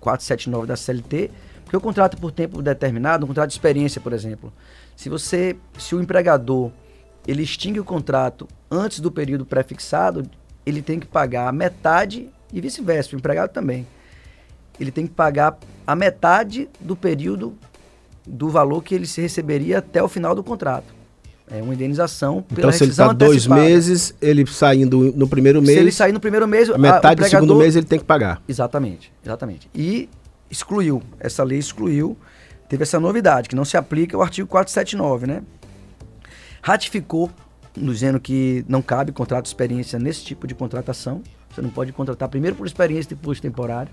479 0.00 0.66
da 0.66 0.76
CLT, 0.76 1.30
porque 1.68 1.76
o 1.76 1.80
contrato 1.82 2.16
por 2.16 2.32
tempo 2.32 2.62
determinado, 2.62 3.26
um 3.26 3.28
contrato 3.28 3.50
de 3.50 3.54
experiência, 3.54 4.00
por 4.00 4.14
exemplo, 4.14 4.50
se 4.96 5.10
você, 5.10 5.54
se 5.78 5.94
o 5.94 6.00
empregador 6.00 6.70
ele 7.26 7.42
extingue 7.42 7.78
o 7.78 7.84
contrato 7.84 8.48
antes 8.70 9.00
do 9.00 9.12
período 9.12 9.44
pré-fixado, 9.44 10.22
ele 10.64 10.80
tem 10.80 10.98
que 10.98 11.06
pagar 11.06 11.46
a 11.46 11.52
metade 11.52 12.30
e 12.50 12.58
vice-versa, 12.58 13.14
o 13.14 13.18
empregado 13.18 13.50
também. 13.50 13.86
Ele 14.80 14.90
tem 14.90 15.06
que 15.06 15.12
pagar 15.12 15.58
a 15.86 15.94
metade 15.94 16.70
do 16.80 16.96
período 16.96 17.54
do 18.26 18.48
valor 18.48 18.82
que 18.82 18.94
ele 18.94 19.06
se 19.06 19.20
receberia 19.20 19.80
até 19.80 20.02
o 20.02 20.08
final 20.08 20.34
do 20.34 20.42
contrato. 20.42 20.96
É 21.50 21.62
uma 21.62 21.74
indenização 21.74 22.40
pela 22.40 22.60
Então, 22.60 22.72
se 22.72 22.84
ele 22.84 22.92
está 22.92 23.12
dois 23.12 23.46
meses, 23.46 24.14
ele 24.22 24.46
saindo 24.46 25.12
no 25.14 25.28
primeiro 25.28 25.60
mês. 25.60 25.74
Se 25.74 25.80
ele 25.80 25.92
sair 25.92 26.12
no 26.12 26.20
primeiro 26.20 26.48
mês, 26.48 26.70
a 26.70 26.78
metade 26.78 27.20
a, 27.20 27.26
do 27.26 27.28
segundo 27.28 27.56
mês 27.56 27.76
ele 27.76 27.86
tem 27.86 27.98
que 27.98 28.06
pagar. 28.06 28.40
Exatamente, 28.48 29.12
exatamente. 29.22 29.68
E 29.74 30.08
excluiu, 30.50 31.02
essa 31.18 31.42
lei 31.44 31.58
excluiu, 31.58 32.16
teve 32.68 32.82
essa 32.82 32.98
novidade, 33.00 33.48
que 33.48 33.56
não 33.56 33.64
se 33.64 33.76
aplica 33.76 34.16
o 34.16 34.22
artigo 34.22 34.48
479, 34.48 35.26
né? 35.26 35.42
Ratificou, 36.62 37.30
dizendo 37.76 38.18
que 38.18 38.64
não 38.68 38.82
cabe 38.82 39.12
contrato 39.12 39.44
de 39.44 39.48
experiência 39.48 39.98
nesse 39.98 40.24
tipo 40.24 40.46
de 40.46 40.54
contratação. 40.54 41.22
Você 41.50 41.62
não 41.62 41.70
pode 41.70 41.92
contratar 41.92 42.28
primeiro 42.28 42.56
por 42.56 42.66
experiência 42.66 43.12
e 43.12 43.16
depois 43.16 43.40
temporário, 43.40 43.92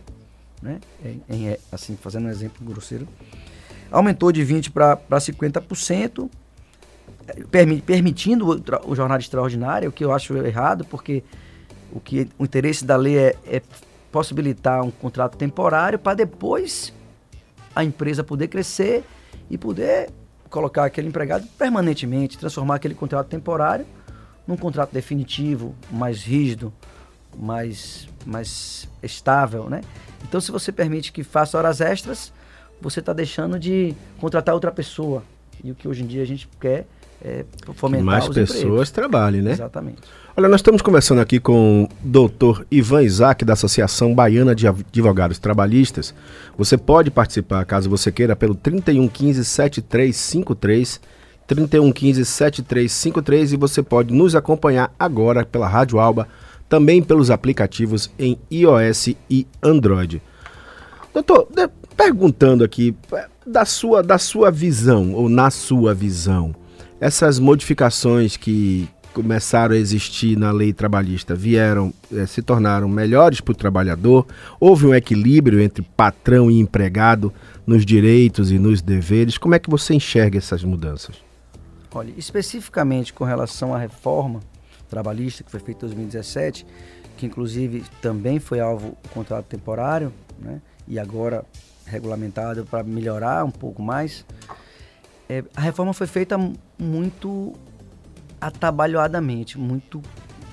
né? 0.62 0.80
Em, 1.04 1.22
em, 1.30 1.58
assim, 1.72 1.96
fazendo 1.96 2.28
um 2.28 2.30
exemplo 2.30 2.66
grosseiro. 2.66 3.08
Aumentou 3.92 4.32
de 4.32 4.42
20% 4.42 4.72
para 4.72 5.18
50%, 5.18 6.30
permitindo 7.86 8.50
o, 8.50 8.92
o 8.92 8.96
jornada 8.96 9.22
extraordinária, 9.22 9.88
o 9.88 9.92
que 9.92 10.04
eu 10.04 10.12
acho 10.12 10.36
errado, 10.38 10.86
porque 10.86 11.24
o 11.92 12.00
que 12.00 12.28
o 12.38 12.44
interesse 12.44 12.84
da 12.84 12.96
lei 12.96 13.18
é, 13.18 13.36
é 13.46 13.62
possibilitar 14.16 14.82
um 14.82 14.90
contrato 14.90 15.36
temporário 15.36 16.00
para 16.00 16.14
depois 16.14 16.94
a 17.76 17.84
empresa 17.84 18.24
poder 18.24 18.48
crescer 18.48 19.04
e 19.50 19.58
poder 19.58 20.10
colocar 20.50 20.86
aquele 20.86 21.10
empregado 21.10 21.46
permanentemente, 21.58 22.38
transformar 22.38 22.76
aquele 22.76 22.96
contrato 22.96 23.28
temporário 23.28 23.86
num 24.48 24.56
contrato 24.56 24.94
definitivo, 24.94 25.76
mais 25.92 26.24
rígido, 26.24 26.72
mais, 27.38 28.08
mais 28.26 28.88
estável, 29.04 29.70
né? 29.70 29.82
Então, 30.24 30.40
se 30.40 30.50
você 30.50 30.72
permite 30.72 31.12
que 31.12 31.22
faça 31.22 31.58
horas 31.58 31.82
extras, 31.82 32.32
você 32.80 33.02
está 33.02 33.12
deixando 33.12 33.60
de 33.60 33.94
contratar 34.18 34.56
outra 34.56 34.72
pessoa. 34.72 35.24
E 35.62 35.72
o 35.72 35.76
que 35.76 35.90
hoje 35.90 36.04
em 36.04 36.08
dia 36.08 36.24
a 36.24 36.26
gente 36.26 36.48
quer 36.58 36.88
é, 37.22 37.44
fomentar 37.74 38.22
que 38.22 38.30
mais 38.30 38.30
pessoas 38.30 38.62
empregos. 38.62 38.92
trabalhem, 38.92 39.42
né? 39.42 39.52
Exatamente. 39.52 40.04
Olha, 40.38 40.50
nós 40.50 40.60
estamos 40.60 40.82
conversando 40.82 41.22
aqui 41.22 41.40
com 41.40 41.84
o 41.84 41.90
doutor 42.04 42.68
Ivan 42.70 43.04
Isaac, 43.04 43.46
da 43.46 43.54
Associação 43.54 44.14
Baiana 44.14 44.54
de 44.54 44.68
Advogados 44.68 45.40
Trabalhistas. 45.40 46.14
Você 46.58 46.78
pode 46.78 47.10
participar, 47.10 47.64
caso 47.64 47.90
você 47.90 48.12
queira, 48.12 48.36
pelo 48.36 48.54
3115 48.54 49.46
7353, 49.46 51.00
3115 51.48 52.26
7353 52.26 53.54
e 53.54 53.56
você 53.56 53.82
pode 53.82 54.14
nos 54.14 54.36
acompanhar 54.36 54.94
agora 55.00 55.46
pela 55.46 55.70
Rádio 55.70 56.00
Alba, 56.00 56.28
também 56.68 57.02
pelos 57.02 57.32
aplicativos 57.32 58.12
em 58.20 58.38
iOS 58.52 59.16
e 59.30 59.48
Android. 59.64 60.22
Doutor, 61.14 61.48
perguntando 61.96 62.66
aqui, 62.66 62.94
da 63.48 63.64
sua, 63.64 64.04
da 64.04 64.18
sua 64.18 64.52
visão, 64.52 65.14
ou 65.14 65.30
na 65.30 65.50
sua 65.50 65.94
visão, 65.94 66.54
essas 67.00 67.40
modificações 67.40 68.36
que 68.36 68.90
começaram 69.16 69.74
a 69.74 69.78
existir 69.78 70.38
na 70.38 70.52
lei 70.52 70.74
trabalhista 70.74 71.34
vieram, 71.34 71.94
é, 72.14 72.26
se 72.26 72.42
tornaram 72.42 72.90
melhores 72.90 73.40
para 73.40 73.54
o 73.54 73.56
trabalhador, 73.56 74.28
houve 74.60 74.86
um 74.86 74.94
equilíbrio 74.94 75.62
entre 75.62 75.82
patrão 75.82 76.52
e 76.52 76.60
empregado 76.60 77.34
nos 77.66 77.86
direitos 77.86 78.52
e 78.52 78.60
nos 78.60 78.82
deveres. 78.82 79.38
Como 79.38 79.56
é 79.56 79.60
que 79.60 79.70
você 79.70 79.94
enxerga 79.94 80.38
essas 80.38 80.66
mudanças? 80.66 81.16
Olha, 81.94 82.14
especificamente 82.18 83.14
com 83.14 83.24
relação 83.24 83.74
à 83.74 83.78
reforma 83.78 84.42
trabalhista 84.90 85.46
que 85.46 85.50
foi 85.50 85.62
feita 85.62 85.86
em 85.86 85.88
2017, 85.88 86.68
que 87.16 87.26
inclusive 87.26 87.86
também 88.02 88.38
foi 88.38 88.60
alvo 88.60 88.98
do 89.02 89.10
contrato 89.10 89.46
temporário, 89.46 90.12
né, 90.38 90.60
e 90.86 91.00
agora 91.00 91.46
regulamentado 91.86 92.66
para 92.66 92.84
melhorar 92.84 93.46
um 93.46 93.52
pouco 93.52 93.82
mais. 93.82 94.26
É, 95.30 95.42
a 95.56 95.62
reforma 95.62 95.94
foi 95.94 96.06
feita 96.06 96.38
muito 96.78 97.54
atabalhoadamente, 98.48 99.58
muito 99.58 100.02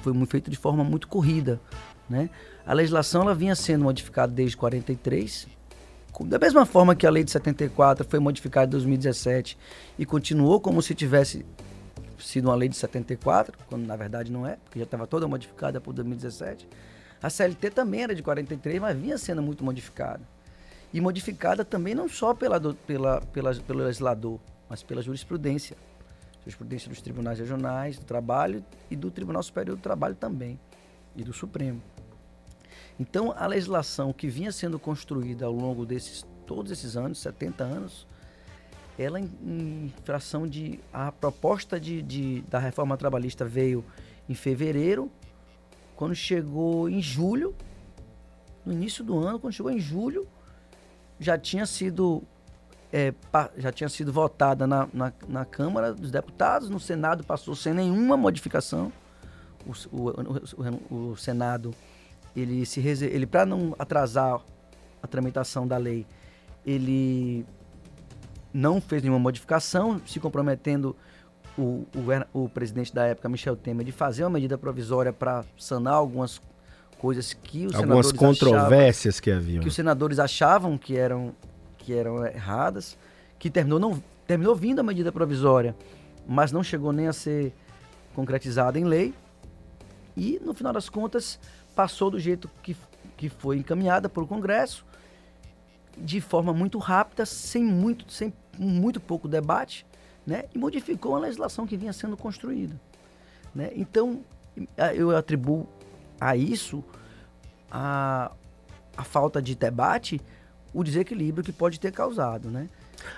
foi 0.03 0.13
feito 0.27 0.51
de 0.51 0.57
forma 0.57 0.83
muito 0.83 1.07
corrida, 1.07 1.61
né? 2.09 2.31
A 2.67 2.73
legislação 2.73 3.23
ela 3.23 3.35
vinha 3.35 3.55
sendo 3.55 3.85
modificada 3.85 4.33
desde 4.33 4.57
43, 4.57 5.47
da 6.21 6.39
mesma 6.39 6.67
forma 6.67 6.95
que 6.95 7.07
a 7.07 7.11
lei 7.11 7.23
de 7.23 7.31
74 7.31 8.07
foi 8.09 8.19
modificada 8.19 8.67
em 8.67 8.71
2017 8.71 9.59
e 9.99 10.07
continuou 10.07 10.61
como 10.61 10.81
se 10.83 10.95
tivesse 10.95 11.45
sido 12.19 12.49
uma 12.49 12.55
lei 12.55 12.69
de 12.69 12.77
74, 12.77 13.59
quando 13.67 13.87
na 13.87 13.97
verdade 13.97 14.31
não 14.33 14.47
é, 14.47 14.57
porque 14.65 14.79
já 14.79 14.85
estava 14.85 15.07
toda 15.07 15.29
modificada 15.29 15.81
por 15.81 15.93
2017. 15.93 16.69
A 17.23 17.29
CLT 17.29 17.71
também 17.71 18.03
era 18.03 18.15
de 18.15 18.23
43, 18.23 18.81
mas 18.81 18.97
vinha 18.97 19.19
sendo 19.19 19.43
muito 19.43 19.63
modificada. 19.63 20.23
E 20.93 21.01
modificada 21.01 21.65
também 21.65 21.95
não 21.95 22.09
só 22.09 22.35
pela, 22.35 22.61
pela, 22.61 23.21
pela, 23.21 23.55
pelo 23.55 23.85
legislador, 23.85 24.41
mas 24.69 24.83
pela 24.83 25.03
jurisprudência. 25.03 25.77
Jurisprudência 26.43 26.89
dos 26.89 27.01
tribunais 27.01 27.39
regionais 27.39 27.99
do 27.99 28.05
trabalho 28.05 28.65
e 28.91 28.97
do 28.97 29.11
Tribunal 29.11 29.43
Superior 29.43 29.77
do 29.77 29.83
Trabalho 29.83 30.15
também, 30.15 30.59
e 31.15 31.23
do 31.23 31.33
Supremo. 31.33 31.81
Então, 32.99 33.33
a 33.37 33.47
legislação 33.47 34.13
que 34.13 34.29
vinha 34.29 34.53
sendo 34.53 34.79
construída 34.79 35.47
ao 35.47 35.53
longo 35.53 35.87
desses 35.87 36.27
todos 36.47 36.71
esses 36.71 36.97
anos, 36.97 37.19
70 37.19 37.65
anos, 37.65 38.07
ela 38.99 39.19
em, 39.19 39.31
em 39.43 39.95
fração 40.05 40.47
de 40.47 40.81
a 40.93 41.11
proposta 41.11 41.81
de, 41.81 42.03
de, 42.03 42.43
da 42.43 42.59
reforma 42.59 42.97
trabalhista 42.97 43.45
veio 43.45 43.85
em 44.29 44.35
fevereiro, 44.35 45.11
quando 45.97 46.15
chegou 46.15 46.89
em 46.89 47.01
julho, 47.01 47.55
no 48.65 48.73
início 48.73 49.05
do 49.05 49.19
ano, 49.19 49.39
quando 49.39 49.53
chegou 49.53 49.71
em 49.71 49.81
julho, 49.81 50.27
já 51.19 51.39
tinha 51.39 51.67
sido 51.67 52.23
é, 52.93 53.15
já 53.57 53.73
tinha 53.73 53.89
sido 53.89 54.13
votada 54.13 54.67
na, 54.67 54.87
na, 54.93 55.13
na, 55.27 55.45
Câmara 55.47 55.95
dos 55.95 56.11
Deputados, 56.11 56.69
no 56.69 56.79
Senado 56.79 57.25
passou 57.25 57.55
sem 57.55 57.73
nenhuma 57.73 58.17
modificação. 58.17 58.93
O, 59.67 59.73
o, 59.97 60.95
o, 60.95 61.11
o 61.13 61.17
Senado, 61.17 61.73
ele 62.37 62.67
se 62.67 62.81
ele 62.81 63.27
para 63.27 63.47
não 63.47 63.75
atrasar 63.79 64.41
a 65.03 65.07
tramitação 65.07 65.67
da 65.67 65.79
lei, 65.79 66.07
ele 66.67 67.47
não 68.53 68.81
fez 68.81 69.03
nenhuma 69.03 69.21
modificação, 69.21 70.01
se 70.05 70.21
comprometendo 70.21 70.95
o, 71.57 71.87
o, 72.35 72.45
o 72.45 72.49
presidente 72.49 72.95
da 72.95 73.07
época, 73.07 73.29
Michel 73.29 73.57
Temer, 73.57 73.87
de 73.87 73.93
fazer 73.93 74.25
uma 74.25 74.31
medida 74.31 74.59
provisória 74.59 75.13
para 75.13 75.45
sanar 75.59 75.95
algumas 75.95 76.41
coisas 76.99 77.33
que 77.33 77.67
os 77.67 77.75
algumas 77.75 78.07
senadores 78.07 78.13
controvérsias 78.13 79.17
achavam, 79.17 79.23
que 79.23 79.31
haviam 79.31 79.63
que 79.63 79.69
os 79.69 79.75
senadores 79.75 80.19
achavam 80.19 80.79
que 80.79 80.97
eram 80.97 81.35
que 81.83 81.93
eram 81.93 82.25
erradas, 82.25 82.97
que 83.39 83.51
terminou, 83.51 83.81
não, 83.81 84.03
terminou 84.27 84.55
vindo 84.55 84.79
a 84.79 84.83
medida 84.85 85.11
provisória, 85.11 85.75
mas 86.27 86.53
não 86.53 86.63
chegou 86.63 86.93
nem 86.93 87.09
a 87.09 87.13
ser 87.13 87.53
concretizada 88.15 88.79
em 88.79 88.85
lei. 88.85 89.13
E, 90.17 90.41
no 90.45 90.55
final 90.55 90.73
das 90.73 90.89
contas, 90.89 91.41
passou 91.75 92.11
do 92.11 92.21
jeito 92.21 92.49
que, 92.63 92.77
que 93.17 93.29
foi 93.29 93.59
encaminhada 93.59 94.09
pelo 94.09 94.27
Congresso, 94.27 94.85
de 95.99 96.21
forma 96.21 96.53
muito 96.53 96.79
rápida, 96.79 97.27
sem 97.27 97.65
muito, 97.65 98.11
sem 98.11 98.33
muito 98.57 99.01
pouco 99.01 99.27
debate, 99.27 99.85
né? 100.25 100.45
e 100.55 100.59
modificou 100.59 101.17
a 101.17 101.19
legislação 101.19 101.67
que 101.67 101.77
vinha 101.77 101.93
sendo 101.93 102.17
construída. 102.17 102.81
Né? 103.53 103.73
Então, 103.75 104.21
eu 104.95 105.17
atribuo 105.17 105.67
a 106.21 106.37
isso 106.37 106.85
a, 107.71 108.31
a 108.97 109.03
falta 109.03 109.43
de 109.43 109.57
debate, 109.57 110.21
o 110.73 110.83
desequilíbrio 110.83 111.45
que 111.45 111.53
pode 111.53 111.79
ter 111.79 111.93
causado, 111.93 112.49
né? 112.51 112.69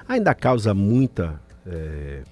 Ainda 0.08 0.34
causa 0.34 0.74
muita, 0.74 1.40
é, 1.66 2.22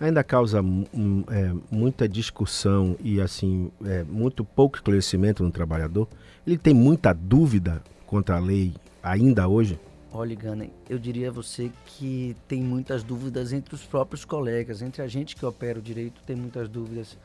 ainda 0.00 0.22
causa 0.22 0.58
é, 0.58 1.52
muita 1.70 2.08
discussão 2.08 2.96
e 3.00 3.20
assim 3.20 3.70
é, 3.84 4.02
muito 4.04 4.44
pouco 4.44 4.76
esclarecimento 4.76 5.42
no 5.42 5.50
trabalhador. 5.50 6.08
Ele 6.46 6.58
tem 6.58 6.74
muita 6.74 7.12
dúvida 7.12 7.82
contra 8.06 8.36
a 8.36 8.40
lei 8.40 8.74
ainda 9.02 9.48
hoje. 9.48 9.78
Olha, 10.12 10.36
Gana, 10.36 10.68
eu 10.88 10.96
diria 10.96 11.28
a 11.28 11.32
você 11.32 11.72
que 11.84 12.36
tem 12.46 12.62
muitas 12.62 13.02
dúvidas 13.02 13.52
entre 13.52 13.74
os 13.74 13.82
próprios 13.82 14.24
colegas, 14.24 14.80
entre 14.80 15.02
a 15.02 15.08
gente 15.08 15.34
que 15.34 15.44
opera 15.44 15.78
o 15.78 15.82
direito, 15.82 16.22
tem 16.24 16.36
muitas 16.36 16.68
dúvidas. 16.68 17.18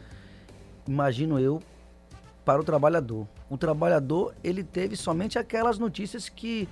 Imagino 0.88 1.39
eu 1.39 1.62
para 2.43 2.60
o 2.60 2.63
trabalhador. 2.63 3.27
O 3.48 3.60
trabalhador, 3.60 4.34
ele 4.43 4.63
teve 4.63 4.96
somente 4.96 5.38
aquelas 5.38 5.77
notícias 5.77 6.29
que 6.29 6.67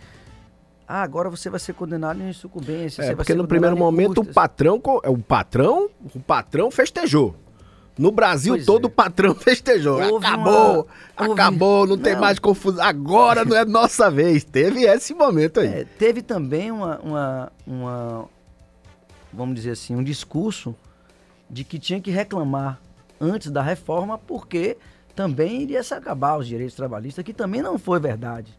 ah, 0.88 1.02
agora 1.02 1.30
você 1.30 1.50
vai 1.50 1.60
ser 1.60 1.74
condenado 1.74 2.22
em 2.22 2.32
sucumbência. 2.32 3.02
É, 3.02 3.14
porque 3.14 3.34
no 3.34 3.46
primeiro 3.46 3.76
momento 3.76 4.22
o 4.22 4.26
patrão, 4.26 4.82
é, 5.04 5.10
o 5.10 5.18
patrão, 5.18 5.90
o 6.16 6.20
patrão 6.22 6.72
festejou. 6.72 7.36
No 7.98 8.10
Brasil 8.10 8.54
pois 8.54 8.66
todo 8.66 8.86
é. 8.86 8.88
o 8.88 8.90
patrão 8.90 9.36
festejou. 9.36 10.02
Houve 10.02 10.26
acabou, 10.26 10.88
uma... 11.18 11.34
acabou, 11.34 11.80
Houve... 11.80 11.90
não 11.90 11.98
tem 11.98 12.14
não. 12.14 12.22
mais 12.22 12.40
confusão. 12.40 12.86
Agora 12.86 13.44
não 13.44 13.58
é 13.58 13.66
nossa 13.66 14.10
vez. 14.10 14.46
Teve 14.46 14.86
esse 14.86 15.14
momento 15.14 15.60
aí. 15.60 15.68
É, 15.68 15.84
teve 15.84 16.22
também 16.22 16.72
uma, 16.72 17.00
uma, 17.00 17.52
uma, 17.66 18.30
vamos 19.34 19.56
dizer 19.56 19.72
assim, 19.72 19.94
um 19.94 20.04
discurso 20.04 20.74
de 21.50 21.66
que 21.66 21.78
tinha 21.78 22.00
que 22.00 22.12
reclamar 22.12 22.80
antes 23.20 23.52
da 23.52 23.62
reforma 23.62 24.18
porque 24.18 24.78
também 25.14 25.64
iria 25.64 25.84
se 25.84 25.94
acabar 25.94 26.38
os 26.38 26.48
direitos 26.48 26.76
trabalhistas, 26.76 27.26
que 27.26 27.34
também 27.34 27.62
não 27.62 27.78
foi 27.78 28.00
verdade 28.00 28.56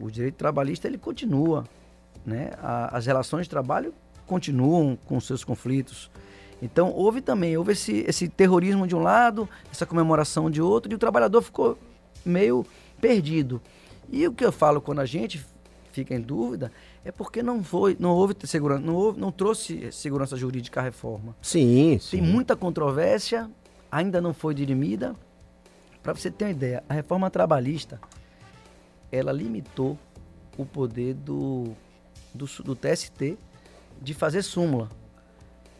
o 0.00 0.10
direito 0.10 0.36
trabalhista 0.36 0.86
ele 0.86 0.98
continua, 0.98 1.64
né? 2.24 2.50
A, 2.58 2.96
as 2.96 3.06
relações 3.06 3.44
de 3.44 3.50
trabalho 3.50 3.94
continuam 4.26 4.96
com 5.06 5.20
seus 5.20 5.44
conflitos. 5.44 6.10
Então 6.60 6.92
houve 6.92 7.20
também, 7.20 7.56
houve 7.56 7.72
esse, 7.72 8.04
esse 8.06 8.28
terrorismo 8.28 8.86
de 8.86 8.94
um 8.94 9.00
lado, 9.00 9.48
essa 9.70 9.84
comemoração 9.84 10.50
de 10.50 10.62
outro, 10.62 10.92
e 10.92 10.94
o 10.94 10.98
trabalhador 10.98 11.42
ficou 11.42 11.76
meio 12.24 12.64
perdido. 13.00 13.60
E 14.08 14.26
o 14.26 14.32
que 14.32 14.44
eu 14.44 14.52
falo 14.52 14.80
quando 14.80 15.00
a 15.00 15.06
gente 15.06 15.44
fica 15.90 16.14
em 16.14 16.20
dúvida 16.20 16.72
é 17.04 17.10
porque 17.10 17.42
não 17.42 17.62
foi, 17.62 17.96
não 17.98 18.10
houve 18.10 18.34
segurança, 18.44 18.80
não, 18.80 18.94
houve, 18.94 19.20
não 19.20 19.32
trouxe 19.32 19.90
segurança 19.90 20.36
jurídica 20.36 20.80
à 20.80 20.82
reforma. 20.82 21.34
Sim, 21.42 21.98
sim. 22.00 22.18
Tem 22.18 22.22
muita 22.22 22.56
controvérsia, 22.56 23.50
ainda 23.90 24.20
não 24.20 24.32
foi 24.32 24.54
dirimida. 24.54 25.16
Para 26.02 26.14
você 26.14 26.30
ter 26.30 26.46
uma 26.46 26.50
ideia, 26.50 26.82
a 26.88 26.94
reforma 26.94 27.30
trabalhista 27.30 28.00
ela 29.12 29.30
limitou 29.30 29.98
o 30.56 30.64
poder 30.64 31.14
do, 31.14 31.74
do, 32.34 32.46
do 32.64 32.74
TST 32.74 33.38
de 34.00 34.14
fazer 34.14 34.42
súmula. 34.42 34.88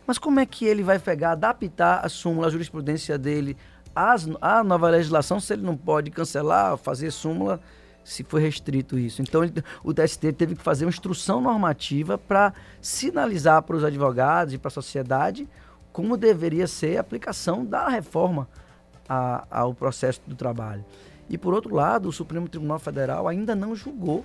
Mas 0.06 0.18
como 0.18 0.38
é 0.38 0.46
que 0.46 0.66
ele 0.66 0.82
vai 0.82 0.98
pegar, 0.98 1.32
adaptar 1.32 2.04
a 2.04 2.08
súmula, 2.08 2.48
a 2.48 2.50
jurisprudência 2.50 3.16
dele 3.16 3.56
às, 3.94 4.28
à 4.40 4.62
nova 4.62 4.90
legislação, 4.90 5.40
se 5.40 5.52
ele 5.54 5.62
não 5.62 5.76
pode 5.76 6.10
cancelar, 6.10 6.76
fazer 6.76 7.10
súmula, 7.10 7.60
se 8.04 8.22
foi 8.24 8.42
restrito 8.42 8.98
isso? 8.98 9.22
Então 9.22 9.42
ele, 9.42 9.54
o 9.82 9.94
TST 9.94 10.32
teve 10.32 10.56
que 10.56 10.62
fazer 10.62 10.84
uma 10.84 10.90
instrução 10.90 11.40
normativa 11.40 12.18
para 12.18 12.52
sinalizar 12.80 13.62
para 13.62 13.76
os 13.76 13.84
advogados 13.84 14.52
e 14.52 14.58
para 14.58 14.68
a 14.68 14.72
sociedade 14.72 15.48
como 15.92 16.16
deveria 16.16 16.66
ser 16.66 16.96
a 16.96 17.00
aplicação 17.00 17.64
da 17.64 17.88
reforma 17.88 18.48
a, 19.08 19.46
ao 19.50 19.74
processo 19.74 20.20
do 20.26 20.34
trabalho. 20.34 20.84
E 21.32 21.38
por 21.38 21.54
outro 21.54 21.74
lado, 21.74 22.10
o 22.10 22.12
Supremo 22.12 22.46
Tribunal 22.46 22.78
Federal 22.78 23.26
ainda 23.26 23.54
não 23.54 23.74
julgou 23.74 24.22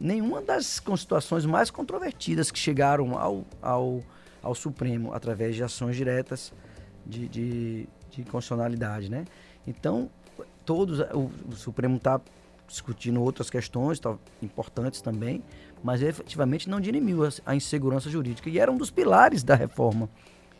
nenhuma 0.00 0.40
das 0.40 0.80
constituições 0.80 1.44
mais 1.44 1.70
controvertidas 1.70 2.50
que 2.50 2.58
chegaram 2.58 3.18
ao, 3.18 3.44
ao, 3.60 4.02
ao 4.42 4.54
Supremo 4.54 5.12
através 5.12 5.54
de 5.54 5.62
ações 5.62 5.94
diretas 5.94 6.54
de, 7.04 7.28
de, 7.28 7.88
de 8.10 8.24
constitucionalidade, 8.24 9.10
né? 9.10 9.26
Então, 9.66 10.10
todos, 10.64 11.00
o, 11.12 11.30
o 11.46 11.54
Supremo 11.54 11.96
está 11.96 12.18
discutindo 12.66 13.22
outras 13.22 13.50
questões 13.50 14.00
tá, 14.00 14.16
importantes 14.40 15.02
também, 15.02 15.44
mas 15.84 16.00
efetivamente 16.00 16.66
não 16.66 16.80
dirimiu 16.80 17.26
a, 17.26 17.28
a 17.44 17.54
insegurança 17.54 18.08
jurídica. 18.08 18.48
E 18.48 18.58
era 18.58 18.72
um 18.72 18.78
dos 18.78 18.90
pilares 18.90 19.42
da 19.42 19.54
reforma, 19.54 20.08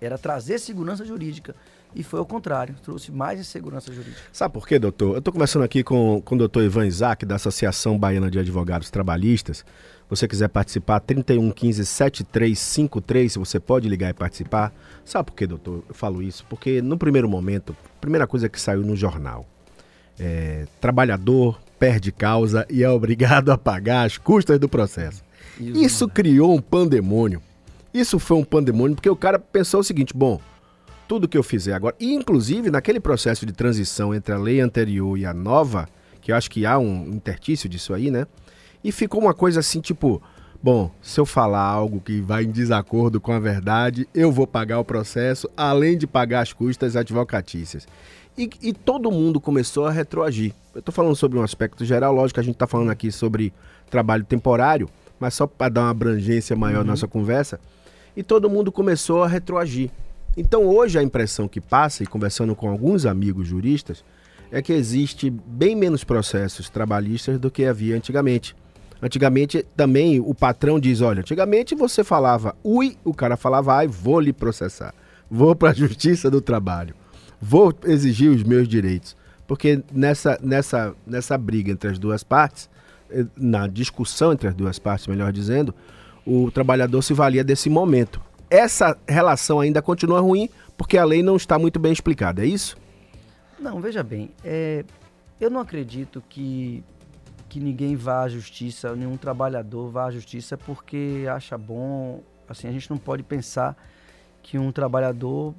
era 0.02 0.18
trazer 0.18 0.58
segurança 0.58 1.02
jurídica 1.02 1.56
e 1.94 2.02
foi 2.02 2.18
ao 2.18 2.26
contrário, 2.26 2.74
trouxe 2.82 3.12
mais 3.12 3.40
insegurança 3.40 3.92
jurídica. 3.92 4.22
Sabe 4.32 4.54
por 4.54 4.66
quê, 4.66 4.78
doutor? 4.78 5.14
Eu 5.14 5.18
estou 5.18 5.32
conversando 5.32 5.62
aqui 5.62 5.82
com, 5.82 6.20
com 6.24 6.34
o 6.34 6.38
doutor 6.38 6.62
Ivan 6.62 6.86
Isaac, 6.86 7.26
da 7.26 7.36
Associação 7.36 7.98
Baiana 7.98 8.30
de 8.30 8.38
Advogados 8.38 8.90
Trabalhistas. 8.90 9.58
Se 9.58 9.64
você 10.08 10.28
quiser 10.28 10.48
participar, 10.48 11.00
3115 11.00 11.84
7353, 11.86 13.36
você 13.36 13.58
pode 13.58 13.88
ligar 13.88 14.10
e 14.10 14.14
participar. 14.14 14.72
Sabe 15.04 15.26
por 15.26 15.36
quê, 15.36 15.46
doutor? 15.46 15.82
Eu 15.88 15.94
falo 15.94 16.22
isso 16.22 16.44
porque 16.48 16.82
no 16.82 16.98
primeiro 16.98 17.28
momento, 17.28 17.76
a 17.84 18.00
primeira 18.00 18.26
coisa 18.26 18.48
que 18.48 18.60
saiu 18.60 18.82
no 18.82 18.94
jornal, 18.94 19.46
é, 20.18 20.66
trabalhador 20.80 21.58
perde 21.78 22.12
causa 22.12 22.66
e 22.70 22.82
é 22.84 22.88
obrigado 22.88 23.50
a 23.50 23.58
pagar 23.58 24.06
as 24.06 24.16
custas 24.16 24.58
do 24.58 24.68
processo. 24.68 25.22
Isso, 25.58 25.82
isso 25.84 26.08
criou 26.08 26.54
um 26.54 26.60
pandemônio. 26.60 27.42
Isso 27.92 28.18
foi 28.18 28.36
um 28.36 28.44
pandemônio 28.44 28.94
porque 28.94 29.10
o 29.10 29.16
cara 29.16 29.38
pensou 29.38 29.80
o 29.80 29.84
seguinte, 29.84 30.14
bom, 30.14 30.40
tudo 31.08 31.28
que 31.28 31.36
eu 31.36 31.42
fizer 31.42 31.74
agora, 31.74 31.94
e 31.98 32.12
inclusive 32.12 32.70
naquele 32.70 33.00
processo 33.00 33.44
de 33.44 33.52
transição 33.52 34.14
entre 34.14 34.32
a 34.32 34.38
lei 34.38 34.60
anterior 34.60 35.18
e 35.18 35.26
a 35.26 35.34
nova, 35.34 35.88
que 36.20 36.32
eu 36.32 36.36
acho 36.36 36.50
que 36.50 36.64
há 36.64 36.78
um 36.78 37.08
intertício 37.08 37.68
disso 37.68 37.92
aí, 37.92 38.10
né? 38.10 38.26
E 38.82 38.90
ficou 38.90 39.20
uma 39.20 39.34
coisa 39.34 39.60
assim, 39.60 39.80
tipo, 39.80 40.22
bom, 40.62 40.90
se 41.00 41.18
eu 41.20 41.26
falar 41.26 41.64
algo 41.64 42.00
que 42.00 42.20
vai 42.20 42.44
em 42.44 42.50
desacordo 42.50 43.20
com 43.20 43.32
a 43.32 43.38
verdade, 43.38 44.08
eu 44.14 44.30
vou 44.30 44.46
pagar 44.46 44.78
o 44.78 44.84
processo, 44.84 45.48
além 45.56 45.98
de 45.98 46.06
pagar 46.06 46.40
as 46.40 46.52
custas 46.52 46.96
advocatícias. 46.96 47.86
E, 48.36 48.48
e 48.62 48.72
todo 48.72 49.10
mundo 49.10 49.40
começou 49.40 49.86
a 49.86 49.90
retroagir. 49.90 50.54
Eu 50.74 50.78
estou 50.78 50.92
falando 50.92 51.14
sobre 51.14 51.38
um 51.38 51.42
aspecto 51.42 51.84
geral, 51.84 52.14
lógico 52.14 52.34
que 52.34 52.40
a 52.40 52.44
gente 52.44 52.54
está 52.54 52.66
falando 52.66 52.90
aqui 52.90 53.12
sobre 53.12 53.52
trabalho 53.90 54.24
temporário, 54.24 54.88
mas 55.20 55.34
só 55.34 55.46
para 55.46 55.68
dar 55.68 55.82
uma 55.82 55.90
abrangência 55.90 56.56
maior 56.56 56.78
uhum. 56.78 56.82
à 56.82 56.86
nossa 56.86 57.06
conversa. 57.06 57.60
E 58.16 58.22
todo 58.22 58.48
mundo 58.48 58.72
começou 58.72 59.22
a 59.22 59.28
retroagir. 59.28 59.90
Então 60.36 60.64
hoje 60.64 60.98
a 60.98 61.02
impressão 61.02 61.46
que 61.46 61.60
passa, 61.60 62.02
e 62.02 62.06
conversando 62.06 62.54
com 62.56 62.68
alguns 62.68 63.04
amigos 63.04 63.46
juristas, 63.46 64.02
é 64.50 64.62
que 64.62 64.72
existe 64.72 65.30
bem 65.30 65.76
menos 65.76 66.04
processos 66.04 66.70
trabalhistas 66.70 67.38
do 67.38 67.50
que 67.50 67.64
havia 67.64 67.96
antigamente. 67.96 68.56
Antigamente 69.00 69.64
também 69.76 70.20
o 70.20 70.34
patrão 70.34 70.78
diz, 70.78 71.00
olha, 71.00 71.20
antigamente 71.20 71.74
você 71.74 72.02
falava 72.02 72.54
ui, 72.64 72.96
o 73.04 73.12
cara 73.12 73.36
falava 73.36 73.74
ai, 73.74 73.86
vou 73.86 74.20
lhe 74.20 74.32
processar. 74.32 74.94
Vou 75.30 75.54
para 75.54 75.70
a 75.70 75.74
justiça 75.74 76.30
do 76.30 76.40
trabalho. 76.40 76.94
Vou 77.40 77.74
exigir 77.84 78.30
os 78.30 78.42
meus 78.42 78.68
direitos. 78.68 79.16
Porque 79.46 79.82
nessa, 79.92 80.38
nessa, 80.42 80.94
nessa 81.06 81.36
briga 81.36 81.72
entre 81.72 81.90
as 81.90 81.98
duas 81.98 82.22
partes, 82.22 82.70
eh, 83.10 83.26
na 83.36 83.66
discussão 83.66 84.32
entre 84.32 84.48
as 84.48 84.54
duas 84.54 84.78
partes, 84.78 85.06
melhor 85.06 85.32
dizendo, 85.32 85.74
o 86.24 86.50
trabalhador 86.50 87.02
se 87.02 87.12
valia 87.12 87.42
desse 87.42 87.68
momento 87.68 88.20
essa 88.52 88.98
relação 89.08 89.60
ainda 89.60 89.80
continua 89.80 90.20
ruim 90.20 90.48
porque 90.76 90.98
a 90.98 91.04
lei 91.04 91.22
não 91.22 91.36
está 91.36 91.58
muito 91.58 91.80
bem 91.80 91.90
explicada, 91.90 92.42
é 92.42 92.46
isso? 92.46 92.76
Não, 93.58 93.80
veja 93.80 94.02
bem, 94.02 94.30
é, 94.44 94.84
eu 95.40 95.48
não 95.48 95.60
acredito 95.60 96.22
que, 96.28 96.84
que 97.48 97.58
ninguém 97.58 97.96
vá 97.96 98.22
à 98.22 98.28
justiça, 98.28 98.94
nenhum 98.94 99.16
trabalhador 99.16 99.90
vá 99.90 100.04
à 100.04 100.10
justiça 100.10 100.58
porque 100.58 101.24
acha 101.32 101.56
bom. 101.56 102.22
Assim, 102.46 102.68
a 102.68 102.72
gente 102.72 102.90
não 102.90 102.98
pode 102.98 103.22
pensar 103.22 103.74
que 104.42 104.58
um 104.58 104.70
trabalhador 104.70 105.54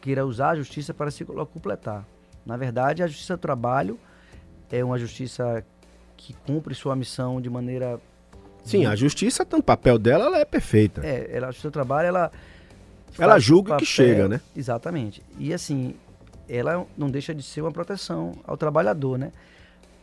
queira 0.00 0.26
usar 0.26 0.50
a 0.50 0.56
justiça 0.56 0.92
para 0.92 1.10
se 1.10 1.24
completar. 1.24 2.04
Na 2.44 2.56
verdade, 2.56 3.02
a 3.02 3.06
justiça 3.06 3.36
do 3.36 3.40
trabalho 3.40 3.98
é 4.70 4.82
uma 4.82 4.98
justiça 4.98 5.64
que 6.16 6.32
cumpre 6.32 6.74
sua 6.74 6.96
missão 6.96 7.40
de 7.40 7.48
maneira 7.48 8.00
Sim, 8.66 8.84
a 8.84 8.96
justiça, 8.96 9.46
no 9.50 9.62
papel 9.62 9.96
dela, 9.96 10.24
ela 10.26 10.38
é 10.40 10.44
perfeita. 10.44 11.00
É, 11.06 11.30
ela, 11.32 11.50
o 11.50 11.52
seu 11.52 11.70
trabalho, 11.70 12.08
ela. 12.08 12.32
Ela 13.16 13.38
julga 13.38 13.70
papel, 13.70 13.78
que 13.78 13.86
chega, 13.86 14.28
né? 14.28 14.40
Exatamente. 14.54 15.22
E 15.38 15.54
assim, 15.54 15.94
ela 16.48 16.84
não 16.98 17.08
deixa 17.08 17.32
de 17.32 17.42
ser 17.42 17.62
uma 17.62 17.70
proteção 17.70 18.32
ao 18.44 18.56
trabalhador, 18.56 19.18
né? 19.18 19.32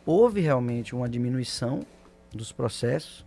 Houve 0.06 0.40
realmente 0.40 0.94
uma 0.94 1.08
diminuição 1.08 1.84
dos 2.32 2.50
processos, 2.50 3.24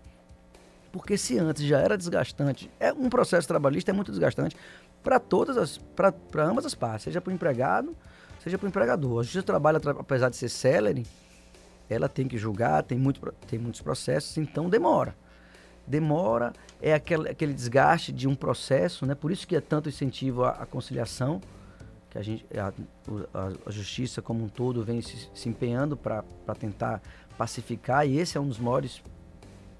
porque 0.91 1.17
se 1.17 1.37
antes 1.37 1.63
já 1.63 1.79
era 1.79 1.97
desgastante, 1.97 2.69
é 2.79 2.91
um 2.91 3.07
processo 3.09 3.47
trabalhista 3.47 3.91
é 3.91 3.93
muito 3.93 4.11
desgastante 4.11 4.57
para 5.03 5.19
todas 5.19 5.55
as, 5.55 5.77
para 5.95 6.43
ambas 6.43 6.65
as 6.65 6.75
partes, 6.75 7.03
seja 7.03 7.21
para 7.21 7.31
o 7.31 7.33
empregado, 7.33 7.95
seja 8.43 8.57
para 8.57 8.65
o 8.65 8.69
empregador. 8.69 9.19
A 9.19 9.23
justiça 9.23 9.43
do 9.43 9.45
trabalho, 9.45 9.79
apesar 9.99 10.29
de 10.29 10.35
ser 10.35 10.49
célere, 10.49 11.05
ela 11.89 12.09
tem 12.09 12.27
que 12.27 12.37
julgar, 12.37 12.83
tem, 12.83 12.97
muito, 12.97 13.21
tem 13.47 13.57
muitos 13.57 13.79
processos, 13.81 14.37
então 14.37 14.69
demora 14.69 15.15
demora, 15.87 16.53
é 16.81 16.93
aquele, 16.93 17.29
aquele 17.29 17.53
desgaste 17.53 18.11
de 18.11 18.27
um 18.27 18.35
processo, 18.35 19.05
né? 19.05 19.15
Por 19.15 19.31
isso 19.31 19.47
que 19.47 19.55
é 19.55 19.61
tanto 19.61 19.87
incentivo 19.87 20.43
à, 20.43 20.49
à 20.51 20.65
conciliação, 20.65 21.41
que 22.09 22.17
a, 22.17 22.21
gente, 22.21 22.45
a, 22.57 22.73
a, 23.33 23.51
a, 23.65 23.71
justiça 23.71 24.21
como 24.21 24.43
um 24.43 24.49
todo 24.49 24.83
vem 24.83 25.01
se, 25.01 25.29
se 25.33 25.49
empenhando 25.49 25.95
para 25.95 26.23
tentar 26.59 27.01
pacificar, 27.37 28.05
e 28.05 28.19
esse 28.19 28.37
é 28.37 28.41
um 28.41 28.47
dos 28.47 28.59
maiores 28.59 29.01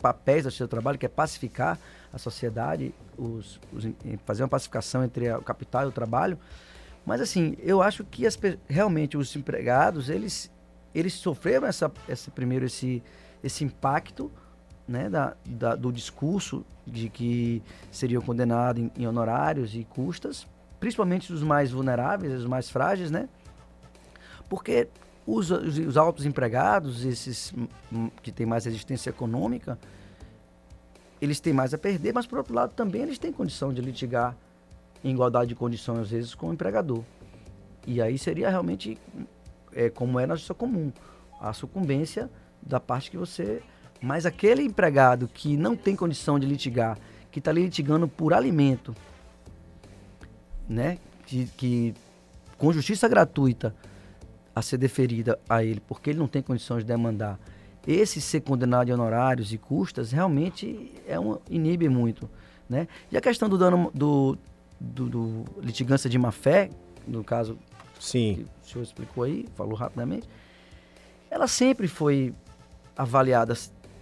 papéis 0.02 0.46
do 0.46 0.68
trabalho, 0.68 0.98
que 0.98 1.06
é 1.06 1.10
pacificar 1.10 1.78
a 2.14 2.18
sociedade, 2.18 2.94
os, 3.18 3.60
os, 3.74 3.86
fazer 4.26 4.44
uma 4.44 4.50
pacificação 4.50 5.04
entre 5.04 5.30
o 5.32 5.42
capital 5.42 5.86
e 5.86 5.88
o 5.88 5.92
trabalho. 5.92 6.38
Mas 7.06 7.22
assim, 7.22 7.58
eu 7.60 7.82
acho 7.82 8.04
que 8.04 8.26
as, 8.26 8.38
realmente 8.68 9.18
os 9.18 9.36
empregados, 9.36 10.10
eles, 10.10 10.52
eles 10.94 11.14
sofreram 11.14 11.68
essa, 11.68 11.92
esse, 12.08 12.30
primeiro 12.32 12.66
esse, 12.66 13.04
esse 13.44 13.64
impacto, 13.64 14.32
né, 14.88 15.10
da, 15.10 15.36
da, 15.46 15.76
do 15.76 15.92
discurso 15.92 16.66
de 16.86 17.10
que 17.10 17.62
seriam 17.92 18.22
condenados 18.22 18.82
em, 18.82 18.92
em, 18.98 19.08
honorários 19.08 19.76
e 19.76 19.84
custas, 19.84 20.48
principalmente 20.80 21.34
os 21.34 21.44
mais 21.44 21.72
vulneráveis, 21.72 22.34
os 22.34 22.46
mais 22.46 22.70
frágeis, 22.70 23.12
né? 23.12 23.28
Porque 24.50 24.88
os, 25.26 25.52
os, 25.52 25.78
os 25.78 25.98
altos 25.98 26.26
empregados, 26.26 27.04
esses 27.04 27.54
que 28.24 28.32
têm 28.32 28.46
mais 28.46 28.64
resistência 28.64 29.10
econômica, 29.10 29.78
eles 31.22 31.40
têm 31.40 31.52
mais 31.52 31.74
a 31.74 31.78
perder, 31.78 32.14
mas 32.14 32.26
por 32.26 32.38
outro 32.38 32.54
lado 32.54 32.74
também 32.74 33.02
eles 33.02 33.18
têm 33.18 33.34
condição 33.34 33.74
de 33.74 33.82
litigar 33.82 34.36
em 35.04 35.12
igualdade 35.12 35.50
de 35.50 35.56
condições, 35.56 36.00
às 36.00 36.10
vezes, 36.10 36.36
com 36.36 36.50
o 36.50 36.54
empregador. 36.54 37.04
E 37.86 38.02
aí 38.02 38.18
seria 38.18 38.50
realmente 38.50 38.98
é, 39.74 39.90
como 39.90 40.20
é 40.20 40.26
na 40.26 40.36
justiça 40.36 40.54
comum, 40.54 40.92
a 41.40 41.54
sucumbência 41.54 42.30
da 42.62 42.80
parte 42.80 43.12
que 43.12 43.18
você 43.18 43.62
mas 44.02 44.26
aquele 44.26 44.64
empregado 44.64 45.28
que 45.28 45.58
não 45.58 45.76
tem 45.76 45.96
condição 45.96 46.40
de 46.40 46.46
litigar, 46.46 46.98
que 47.32 47.40
está 47.40 47.52
litigando 47.52 48.08
por 48.08 48.34
alimento, 48.34 48.96
né? 50.68 50.98
Que, 51.26 51.46
que 51.58 51.94
com 52.58 52.72
justiça 52.72 53.08
gratuita 53.08 53.76
a 54.56 54.62
ser 54.62 54.78
deferida 54.78 55.40
a 55.48 55.64
ele, 55.64 55.80
porque 55.88 56.10
ele 56.10 56.20
não 56.20 56.28
tem 56.28 56.42
condições 56.42 56.80
de 56.80 56.86
demandar, 56.88 57.40
esse 57.88 58.20
ser 58.20 58.42
condenado 58.42 58.88
de 58.88 58.94
honorários 58.94 59.54
e 59.54 59.58
custas 59.58 60.12
realmente 60.12 60.92
é 61.08 61.18
um, 61.18 61.38
inibe 61.50 61.88
muito, 61.88 62.30
né? 62.70 62.88
E 63.10 63.16
a 63.16 63.22
questão 63.22 63.48
do 63.48 63.58
dano 63.58 63.90
do, 63.94 64.38
do, 64.80 65.10
do 65.10 65.46
litigância 65.62 66.10
de 66.10 66.18
má 66.18 66.32
fé, 66.32 66.70
no 67.08 67.24
caso 67.24 67.58
Sim. 67.98 68.36
que 68.36 68.42
o 68.42 68.70
senhor 68.70 68.84
explicou 68.84 69.24
aí, 69.24 69.46
falou 69.56 69.76
rapidamente, 69.76 70.28
ela 71.30 71.48
sempre 71.48 71.88
foi 71.88 72.34
avaliada 72.98 73.54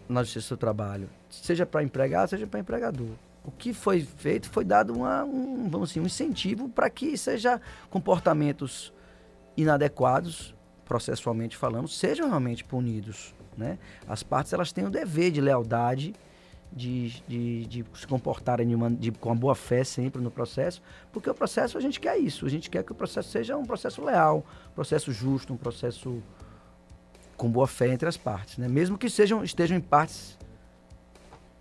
na 0.07 0.23
Justiça 0.23 0.55
do 0.55 0.59
Trabalho, 0.59 1.09
seja 1.29 1.65
para 1.65 1.83
empregado, 1.83 2.29
seja 2.29 2.47
para 2.47 2.59
empregador. 2.59 3.11
O 3.43 3.51
que 3.51 3.73
foi 3.73 4.01
feito 4.01 4.49
foi 4.49 4.63
dado 4.63 4.93
uma, 4.93 5.23
um, 5.23 5.69
vamos 5.69 5.91
assim, 5.91 5.99
um 5.99 6.05
incentivo 6.05 6.67
para 6.67 6.89
que 6.89 7.17
seja 7.17 7.61
comportamentos 7.89 8.91
inadequados, 9.55 10.55
processualmente 10.83 11.55
falando, 11.55 11.87
sejam 11.87 12.27
realmente 12.27 12.63
punidos. 12.63 13.33
Né? 13.57 13.77
As 14.07 14.23
partes 14.23 14.51
elas 14.51 14.71
têm 14.71 14.85
o 14.85 14.89
dever 14.89 15.31
de 15.31 15.41
lealdade, 15.41 16.13
de, 16.71 17.21
de, 17.27 17.65
de 17.67 17.85
se 17.93 18.05
comportarem 18.05 18.67
de 18.67 18.75
uma, 18.75 18.91
de, 18.91 19.11
com 19.11 19.29
uma 19.29 19.35
boa 19.35 19.55
fé 19.55 19.83
sempre 19.83 20.21
no 20.21 20.29
processo, 20.29 20.81
porque 21.11 21.29
o 21.29 21.33
processo 21.33 21.77
a 21.77 21.81
gente 21.81 21.99
quer 21.99 22.17
isso, 22.17 22.45
a 22.45 22.49
gente 22.49 22.69
quer 22.69 22.83
que 22.83 22.91
o 22.91 22.95
processo 22.95 23.29
seja 23.29 23.55
um 23.55 23.65
processo 23.65 24.03
leal, 24.03 24.45
um 24.71 24.75
processo 24.75 25.11
justo, 25.11 25.53
um 25.53 25.57
processo 25.57 26.21
com 27.38 27.50
boa 27.50 27.67
fé 27.67 27.88
entre 27.88 28.08
as 28.08 28.17
partes, 28.17 28.58
né? 28.58 28.67
mesmo 28.67 28.98
que 28.98 29.10
sejam, 29.10 29.43
estejam 29.43 29.78
em 29.78 29.82
partes 29.82 30.38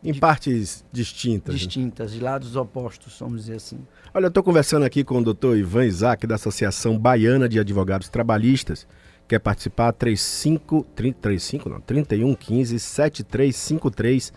em 0.04 0.12
de, 0.12 0.20
partes 0.20 0.84
distintas. 0.92 1.54
Né? 1.54 1.58
Distintas, 1.58 2.12
de 2.12 2.20
lados 2.20 2.56
opostos, 2.56 3.16
vamos 3.18 3.42
dizer 3.42 3.56
assim. 3.56 3.78
Olha, 4.12 4.26
eu 4.26 4.28
estou 4.28 4.42
conversando 4.42 4.84
aqui 4.84 5.02
com 5.02 5.18
o 5.18 5.24
doutor 5.24 5.56
Ivan 5.56 5.86
Isaac, 5.86 6.26
da 6.26 6.34
Associação 6.34 6.98
Baiana 6.98 7.48
de 7.48 7.58
Advogados 7.58 8.10
Trabalhistas. 8.10 8.86
Quer 9.26 9.38
participar? 9.38 9.92
35, 9.92 10.86
30, 10.94 11.18
35 11.18 11.68
não, 11.70 11.80
3115 11.80 12.78
7353 12.78 14.32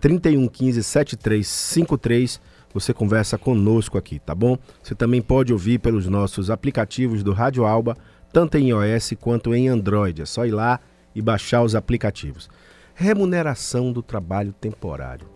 3115 0.00 0.82
7353. 0.82 2.40
Você 2.72 2.94
conversa 2.94 3.36
conosco 3.36 3.98
aqui, 3.98 4.18
tá 4.18 4.34
bom? 4.34 4.56
Você 4.82 4.94
também 4.94 5.20
pode 5.20 5.52
ouvir 5.52 5.78
pelos 5.78 6.06
nossos 6.06 6.50
aplicativos 6.50 7.22
do 7.22 7.32
Rádio 7.32 7.66
Alba, 7.66 7.96
tanto 8.32 8.56
em 8.58 8.68
iOS 8.68 9.14
quanto 9.20 9.54
em 9.54 9.68
Android. 9.68 10.22
É 10.22 10.26
só 10.26 10.46
ir 10.46 10.52
lá 10.52 10.80
e 11.14 11.20
baixar 11.20 11.62
os 11.62 11.74
aplicativos. 11.74 12.48
Remuneração 12.94 13.92
do 13.92 14.02
trabalho 14.02 14.52
temporário. 14.52 15.26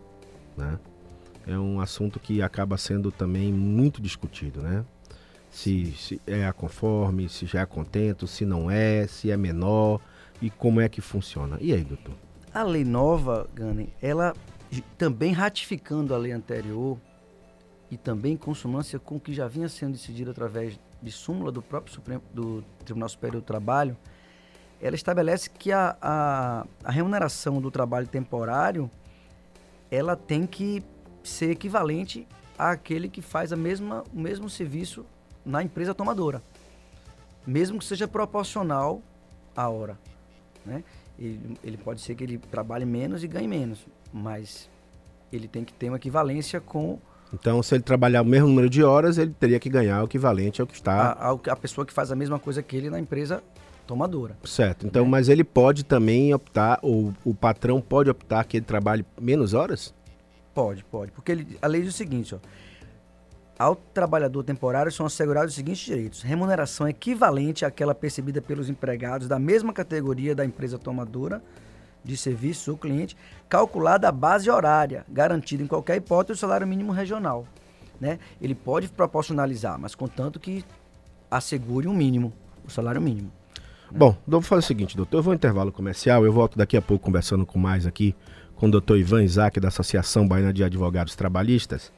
Né? 0.57 0.79
É 1.47 1.59
um 1.59 1.81
assunto 1.81 2.19
que 2.19 2.41
acaba 2.41 2.77
sendo 2.77 3.11
também 3.11 3.53
muito 3.53 4.01
discutido, 4.01 4.63
né? 4.63 4.85
Se, 5.51 5.93
se 5.93 6.21
é 6.27 6.47
a 6.47 6.53
conforme, 6.53 7.29
se 7.29 7.47
já 7.47 7.61
é 7.61 7.67
contento, 7.67 8.27
se 8.27 8.45
não 8.45 8.69
é, 8.69 9.07
se 9.07 9.31
é 9.31 9.37
menor 9.37 10.01
e 10.43 10.51
como 10.51 10.81
é 10.81 10.89
que 10.89 11.01
funciona. 11.01 11.59
E 11.61 11.73
aí, 11.73 11.85
doutor? 11.85 12.15
A 12.53 12.63
lei 12.63 12.85
nova, 12.85 13.49
Gane, 13.55 13.93
ela 14.03 14.35
também 14.99 15.33
ratificando 15.33 16.13
a 16.13 16.19
lei 16.19 16.33
anterior 16.33 16.99
e 17.91 17.97
também 17.97 18.33
em 18.33 18.37
consonância 18.37 18.99
com 18.99 19.17
o 19.17 19.21
que 19.21 19.33
já 19.33 19.47
vinha 19.47 19.69
sendo 19.69 19.93
decidido 19.93 20.31
através 20.31 20.79
de 21.05 21.13
súmula 21.13 21.53
do 21.53 21.61
próprio 21.61 21.93
Supremo, 21.95 22.23
do 22.33 22.65
Tribunal 22.85 23.09
Superior 23.09 23.41
do 23.41 23.45
Trabalho, 23.45 23.97
ela 24.81 24.97
estabelece 24.97 25.51
que 25.51 25.71
a, 25.71 25.97
a, 26.01 26.67
a 26.83 26.91
remuneração 26.91 27.61
do 27.61 27.71
trabalho 27.71 28.07
temporário 28.07 28.91
ela 29.91 30.17
tem 30.17 30.47
que 30.47 30.83
ser 31.23 31.51
equivalente 31.51 32.27
àquele 32.59 33.09
que 33.09 33.23
faz 33.23 33.53
a 33.53 33.57
mesma, 33.57 34.03
o 34.13 34.19
mesmo 34.19 34.49
serviço 34.49 35.07
na 35.45 35.63
empresa 35.63 35.95
tomadora, 35.95 36.43
mesmo 37.47 37.79
que 37.79 37.85
seja 37.85 38.09
proporcional 38.09 39.03
à 39.55 39.69
hora. 39.69 39.99
Né? 40.65 40.83
Ele, 41.19 41.59
ele 41.63 41.77
pode 41.77 42.01
ser 42.01 42.15
que 42.15 42.25
ele 42.25 42.39
trabalhe 42.39 42.85
menos 42.85 43.23
e 43.23 43.29
ganhe 43.29 43.47
menos, 43.47 43.87
mas 44.13 44.69
ele 45.33 45.47
tem 45.47 45.65
que 45.65 45.73
ter 45.73 45.89
uma 45.89 45.97
equivalência 45.97 46.61
com 46.61 46.99
então, 47.33 47.63
se 47.63 47.75
ele 47.75 47.83
trabalhar 47.83 48.23
o 48.23 48.25
mesmo 48.25 48.49
número 48.49 48.71
de 48.71 48.83
horas, 48.83 49.19
ele 49.19 49.35
teria 49.39 49.59
que 49.59 49.69
ganhar 49.69 50.03
o 50.03 50.07
equivalente 50.07 50.61
ao 50.61 50.67
que 50.67 50.75
está. 50.75 51.13
A, 51.13 51.31
a, 51.33 51.57
pessoa 51.57 51.85
que 51.85 51.93
faz 51.93 52.13
a 52.13 52.17
mesma 52.17 52.39
coisa 52.39 52.63
que 52.63 52.77
ele 52.77 52.89
na 52.89 53.01
empresa 53.01 53.43
tomadora. 53.87 54.37
Certo. 54.45 54.87
Então, 54.87 55.05
né? 55.05 55.11
mas 55.11 55.29
ele 55.29 55.43
pode 55.43 55.85
também 55.85 56.33
optar, 56.33 56.79
ou 56.83 57.13
o 57.25 57.35
patrão 57.35 57.81
pode 57.81 58.09
optar 58.09 58.45
que 58.45 58.59
ele 58.59 58.65
trabalhe 58.65 59.05
menos 59.21 59.53
horas? 59.53 59.93
Pode, 60.55 60.85
pode. 60.85 61.11
Porque 61.11 61.33
ele, 61.33 61.59
a 61.61 61.67
lei 61.67 61.83
diz 61.83 61.95
o 61.95 61.97
seguinte, 61.97 62.35
ó. 62.35 62.39
Ao 63.57 63.77
trabalhador 63.77 64.43
temporário 64.43 64.91
são 64.91 65.07
assegurados 65.07 65.51
os 65.51 65.55
seguintes 65.55 65.85
direitos: 65.85 66.23
remuneração 66.23 66.89
equivalente 66.89 67.65
àquela 67.65 67.95
percebida 67.95 68.43
pelos 68.43 68.69
empregados 68.69 69.29
da 69.29 69.39
mesma 69.39 69.73
categoria 69.73 70.35
da 70.35 70.45
empresa 70.45 70.77
tomadora 70.77 71.41
de 72.05 72.17
serviços 72.17 72.69
ou 72.69 72.77
cliente, 72.77 73.17
calculada 73.49 74.09
a 74.09 74.13
base 74.13 74.51
horária, 74.51 75.05
garantida 75.09 75.63
em 75.63 75.67
qualquer 75.67 75.97
hipótese 75.97 76.39
o 76.39 76.41
salário 76.41 76.67
mínimo 76.67 76.93
regional. 76.93 77.47
Né? 78.01 78.19
Ele 78.41 78.55
pode 78.55 78.89
proporcionalizar, 78.89 79.79
mas 79.79 79.95
contanto 79.95 80.39
que 80.39 80.65
assegure 81.31 81.89
um 81.89 81.95
mínimo, 81.95 82.33
o 82.67 82.71
salário 82.71 83.01
mínimo. 83.01 83.33
Né? 83.91 83.99
Bom, 83.99 84.17
vou 84.27 84.43
fazer 84.43 84.61
o 84.61 84.63
seguinte, 84.63 84.97
doutor, 84.97 85.19
eu 85.19 85.23
vou 85.23 85.35
intervalo 85.35 85.73
comercial, 85.73 86.25
eu 86.25 86.33
volto 86.33 86.59
daqui 86.59 86.77
a 86.77 86.83
pouco 86.83 87.05
conversando 87.05 87.47
com 87.47 87.59
mais 87.59 87.87
aqui 87.87 88.15
com 88.57 88.67
o 88.67 88.71
doutor 88.71 88.99
Ivan 88.99 89.23
Isaac, 89.23 89.59
da 89.59 89.69
Associação 89.69 90.27
Baiana 90.29 90.53
de 90.53 90.63
Advogados 90.63 91.17
Trabalhistas. 91.17 91.93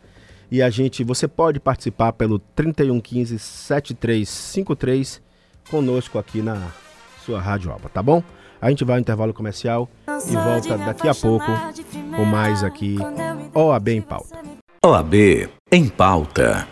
E 0.51 0.63
a 0.63 0.71
gente, 0.71 1.03
você 1.03 1.27
pode 1.27 1.59
participar 1.59 2.13
pelo 2.13 2.39
3115 2.39 3.39
7353 3.39 5.21
conosco 5.69 6.19
aqui 6.19 6.41
na 6.41 6.71
sua 7.25 7.41
Rádio 7.41 7.73
Alba, 7.73 7.89
tá 7.89 8.03
bom? 8.03 8.23
A 8.67 8.71
gente 8.71 8.83
vai 8.83 8.97
ao 8.97 9.01
intervalo 9.01 9.33
comercial 9.33 9.89
e 10.29 10.33
volta 10.33 10.77
daqui 10.77 11.07
a 11.07 11.15
pouco 11.15 11.47
com 12.17 12.25
mais 12.25 12.65
aqui 12.65 12.97
OAB 13.55 13.89
em 13.91 14.03
pauta. 14.03 14.39
OAB 14.85 15.15
em 15.71 15.89
pauta. 15.89 16.67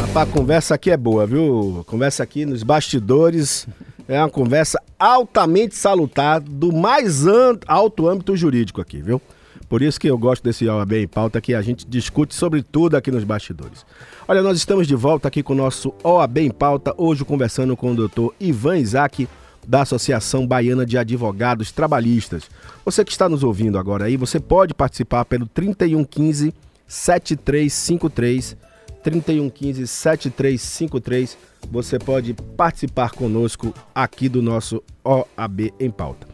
Rapaz, 0.00 0.26
a 0.30 0.32
conversa 0.32 0.74
aqui 0.74 0.90
é 0.90 0.96
boa, 0.96 1.26
viu? 1.26 1.84
Conversa 1.86 2.22
aqui 2.22 2.46
nos 2.46 2.62
bastidores 2.62 3.68
é 4.08 4.18
uma 4.18 4.30
conversa 4.30 4.82
altamente 4.98 5.74
salutar 5.74 6.40
do 6.40 6.72
mais 6.72 7.24
alto 7.66 8.08
âmbito 8.08 8.34
jurídico 8.34 8.80
aqui, 8.80 9.02
viu? 9.02 9.20
Por 9.68 9.82
isso 9.82 9.98
que 9.98 10.08
eu 10.08 10.16
gosto 10.16 10.44
desse 10.44 10.68
OAB 10.68 10.92
em 10.92 11.08
pauta, 11.08 11.40
que 11.40 11.54
a 11.54 11.60
gente 11.60 11.86
discute 11.86 12.34
sobre 12.34 12.62
tudo 12.62 12.96
aqui 12.96 13.10
nos 13.10 13.24
bastidores. 13.24 13.84
Olha, 14.28 14.42
nós 14.42 14.56
estamos 14.56 14.86
de 14.86 14.94
volta 14.94 15.28
aqui 15.28 15.42
com 15.42 15.52
o 15.52 15.56
nosso 15.56 15.92
OAB 16.04 16.38
em 16.38 16.50
pauta, 16.50 16.94
hoje 16.96 17.24
conversando 17.24 17.76
com 17.76 17.92
o 17.92 17.94
doutor 17.94 18.34
Ivan 18.38 18.78
Isaac, 18.78 19.28
da 19.66 19.82
Associação 19.82 20.46
Baiana 20.46 20.86
de 20.86 20.96
Advogados 20.96 21.72
Trabalhistas. 21.72 22.48
Você 22.84 23.04
que 23.04 23.10
está 23.10 23.28
nos 23.28 23.42
ouvindo 23.42 23.78
agora 23.78 24.04
aí, 24.04 24.16
você 24.16 24.38
pode 24.38 24.72
participar 24.72 25.24
pelo 25.24 25.46
3115 25.46 26.54
7353 26.86 28.56
3115 29.02 29.86
7353. 29.86 31.36
Você 31.70 31.98
pode 31.98 32.34
participar 32.56 33.10
conosco 33.10 33.74
aqui 33.92 34.28
do 34.28 34.40
nosso 34.40 34.82
OAB 35.04 35.72
em 35.80 35.90
pauta. 35.90 36.28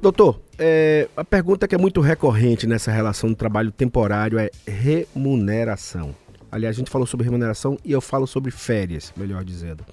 Doutor, 0.00 0.40
é, 0.58 1.08
a 1.16 1.24
pergunta 1.24 1.68
que 1.68 1.74
é 1.74 1.78
muito 1.78 2.00
recorrente 2.00 2.66
nessa 2.66 2.90
relação 2.90 3.28
do 3.28 3.36
trabalho 3.36 3.70
temporário 3.70 4.38
é 4.38 4.50
remuneração. 4.66 6.14
Aliás, 6.50 6.76
a 6.76 6.78
gente 6.78 6.90
falou 6.90 7.06
sobre 7.06 7.24
remuneração 7.24 7.78
e 7.84 7.92
eu 7.92 8.00
falo 8.00 8.26
sobre 8.26 8.50
férias, 8.50 9.12
melhor 9.16 9.44
dizendo. 9.44 9.84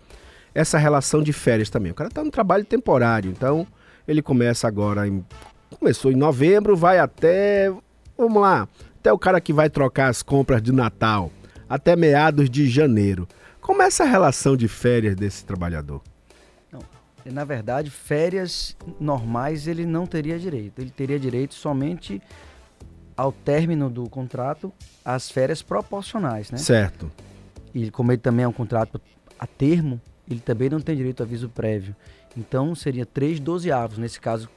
Essa 0.56 0.78
relação 0.78 1.22
de 1.22 1.34
férias 1.34 1.70
também. 1.70 1.92
O 1.92 1.96
cara 1.96 2.08
está 2.10 2.24
no 2.24 2.32
trabalho 2.32 2.64
temporário, 2.64 3.32
então 3.32 3.68
ele 4.08 4.22
começa 4.22 4.68
agora 4.68 5.08
em. 5.08 5.26
Começou 5.80 6.12
em 6.12 6.16
novembro, 6.16 6.76
vai 6.76 7.00
até. 7.00 7.74
Vamos 8.18 8.42
lá, 8.42 8.68
até 9.00 9.12
o 9.12 9.18
cara 9.18 9.42
que 9.42 9.52
vai 9.52 9.70
trocar 9.70 10.08
as 10.08 10.22
compras 10.22 10.62
de 10.62 10.72
Natal, 10.72 11.32
até 11.68 11.96
meados 11.96 12.50
de 12.50 12.70
janeiro. 12.70 13.28
Como 13.60 13.82
é 13.82 13.88
essa 13.88 14.06
relação 14.06 14.56
de 14.56 14.68
férias 14.68 15.16
desse 15.16 15.44
trabalhador? 15.44 16.02
Na 17.32 17.44
verdade, 17.44 17.90
férias 17.90 18.76
normais 19.00 19.68
ele 19.68 19.86
não 19.86 20.06
teria 20.06 20.38
direito. 20.38 20.80
Ele 20.80 20.90
teria 20.90 21.20
direito 21.20 21.54
somente 21.54 22.22
ao 23.16 23.32
término 23.32 23.90
do 23.90 24.10
contrato 24.10 24.74
às 25.06 25.30
férias 25.30 25.62
proporcionais, 25.62 26.52
né? 26.52 26.58
Certo. 26.58 27.12
E 27.74 27.90
como 27.92 28.12
ele 28.12 28.20
também 28.20 28.44
é 28.46 28.48
um 28.48 28.54
contrato 28.54 29.00
a 29.40 29.48
termo, 29.48 30.02
ele 30.30 30.40
também 30.40 30.70
não 30.70 30.80
tem 30.80 30.96
direito 30.96 31.22
a 31.22 31.26
aviso 31.26 31.50
prévio. 31.50 31.96
Então 32.36 32.74
seria 32.76 33.06
três 33.06 33.40
dozeavos, 33.40 33.98
nesse 33.98 34.20
caso 34.20 34.50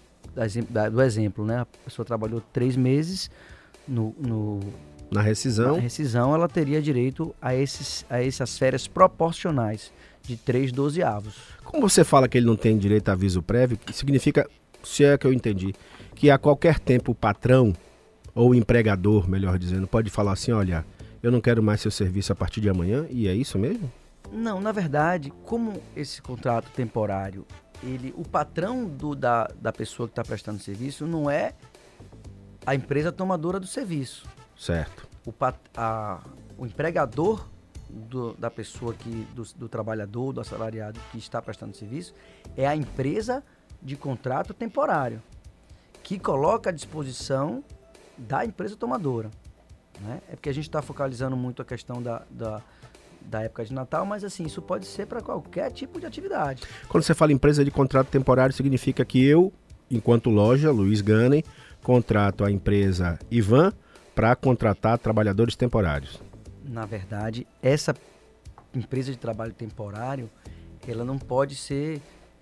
do 0.91 1.03
exemplo, 1.03 1.45
né? 1.45 1.61
A 1.61 1.67
pessoa 1.85 2.05
trabalhou 2.05 2.41
três 2.53 2.77
meses 2.77 3.31
no, 3.87 4.15
no 4.19 4.61
na 5.11 5.21
rescisão. 5.21 5.77
Na 5.77 5.83
rescisão, 5.83 6.35
ela 6.35 6.49
teria 6.49 6.81
direito 6.83 7.35
a, 7.41 7.55
esses, 7.55 8.05
a 8.09 8.23
essas 8.23 8.59
férias 8.59 8.87
proporcionais 8.87 9.93
de 10.23 10.37
três 10.37 10.73
dozeavos. 10.73 11.37
Como 11.65 11.89
você 11.89 12.05
fala 12.05 12.29
que 12.29 12.37
ele 12.39 12.47
não 12.47 12.57
tem 12.57 12.77
direito 12.77 13.09
a 13.09 13.13
aviso 13.13 13.43
prévio, 13.43 13.79
significa, 13.93 14.49
se 14.83 15.05
é 15.05 15.17
que 15.17 15.27
eu 15.27 15.33
entendi, 15.33 15.75
que 16.15 16.31
a 16.31 16.39
qualquer 16.39 16.79
tempo 16.79 17.13
o 17.13 17.15
patrão 17.15 17.73
ou 18.35 18.51
o 18.51 18.55
empregador, 18.55 19.29
melhor 19.29 19.59
dizendo, 19.59 19.87
pode 19.87 20.11
falar 20.11 20.33
assim, 20.33 20.53
olha, 20.53 20.85
eu 21.23 21.31
não 21.31 21.41
quero 21.41 21.63
mais 21.63 21.81
seu 21.81 21.91
serviço 21.91 22.33
a 22.33 22.37
partir 22.37 22.61
de 22.61 22.69
amanhã, 22.69 23.07
e 23.11 23.29
é 23.29 23.35
isso 23.35 23.59
mesmo? 23.59 23.91
Não, 24.33 24.61
na 24.61 24.73
verdade, 24.73 25.33
como 25.45 25.81
esse 25.97 26.21
contrato 26.21 26.71
temporário, 26.71 27.47
ele, 27.83 28.13
o 28.17 28.23
patrão 28.23 28.85
do, 28.85 29.15
da, 29.15 29.49
da 29.61 29.73
pessoa 29.73 30.09
que 30.09 30.13
está 30.13 30.25
prestando 30.25 30.61
serviço 30.61 31.07
não 31.07 31.31
é 31.31 31.53
a 32.65 32.75
empresa 32.75 33.13
tomadora 33.13 33.61
do 33.61 33.67
serviço. 33.67 34.27
Certo. 34.57 35.07
O, 35.25 35.33
pat, 35.33 35.57
a, 35.77 36.21
o 36.57 36.67
empregador 36.67 37.47
do, 37.89 38.35
da 38.35 38.51
pessoa 38.51 38.95
que 38.95 39.27
do, 39.35 39.43
do, 39.55 39.69
trabalhador, 39.69 40.33
do 40.33 40.41
assalariado 40.41 40.99
que 41.13 41.19
está 41.19 41.41
prestando 41.41 41.77
serviço, 41.77 42.15
é 42.57 42.67
a 42.67 42.75
empresa 42.75 43.43
de 43.83 43.97
contrato 43.97 44.55
temporário, 44.55 45.23
que 46.03 46.19
coloca 46.19 46.71
à 46.71 46.73
disposição 46.73 47.63
da 48.17 48.45
empresa 48.45 48.77
tomadora. 48.77 49.31
Né? 50.01 50.21
É 50.31 50.37
porque 50.37 50.49
a 50.49 50.55
gente 50.55 50.69
está 50.69 50.83
focalizando 50.83 51.37
muito 51.37 51.63
a 51.63 51.65
questão 51.65 52.03
da, 52.03 52.23
da, 52.31 52.63
da, 53.21 53.43
época 53.43 53.65
de 53.65 53.73
Natal, 53.73 54.05
mas 54.05 54.25
assim, 54.25 54.45
isso 54.45 54.63
pode 54.63 54.87
ser 54.87 55.07
para 55.07 55.21
qualquer 55.21 55.71
tipo 55.73 56.01
de 56.01 56.07
atividade. 56.07 56.63
Quando 56.89 57.05
você 57.05 57.15
fala 57.15 57.33
empresa 57.33 57.65
de 57.65 57.71
contrato 57.71 58.09
temporário, 58.09 58.55
significa 58.55 59.05
que 59.05 59.25
eu, 59.25 59.53
enquanto 59.91 60.31
loja, 60.31 60.71
Luiz 60.71 61.01
Ganem, 61.01 61.45
contrato 61.83 62.45
a 62.45 62.51
empresa 62.51 63.19
Ivan 63.31 63.73
para 64.17 64.35
contratar 64.35 64.99
trabalhadores 64.99 65.55
temporários. 65.55 66.19
Na 66.65 66.87
verdade, 66.87 67.47
essa 67.63 67.95
empresa 68.75 69.13
de 69.13 69.19
trabalho 69.19 69.53
temporário, 69.53 70.31
ela 70.89 71.05
não 71.05 71.19
pode 71.19 71.55
ser, 71.55 72.01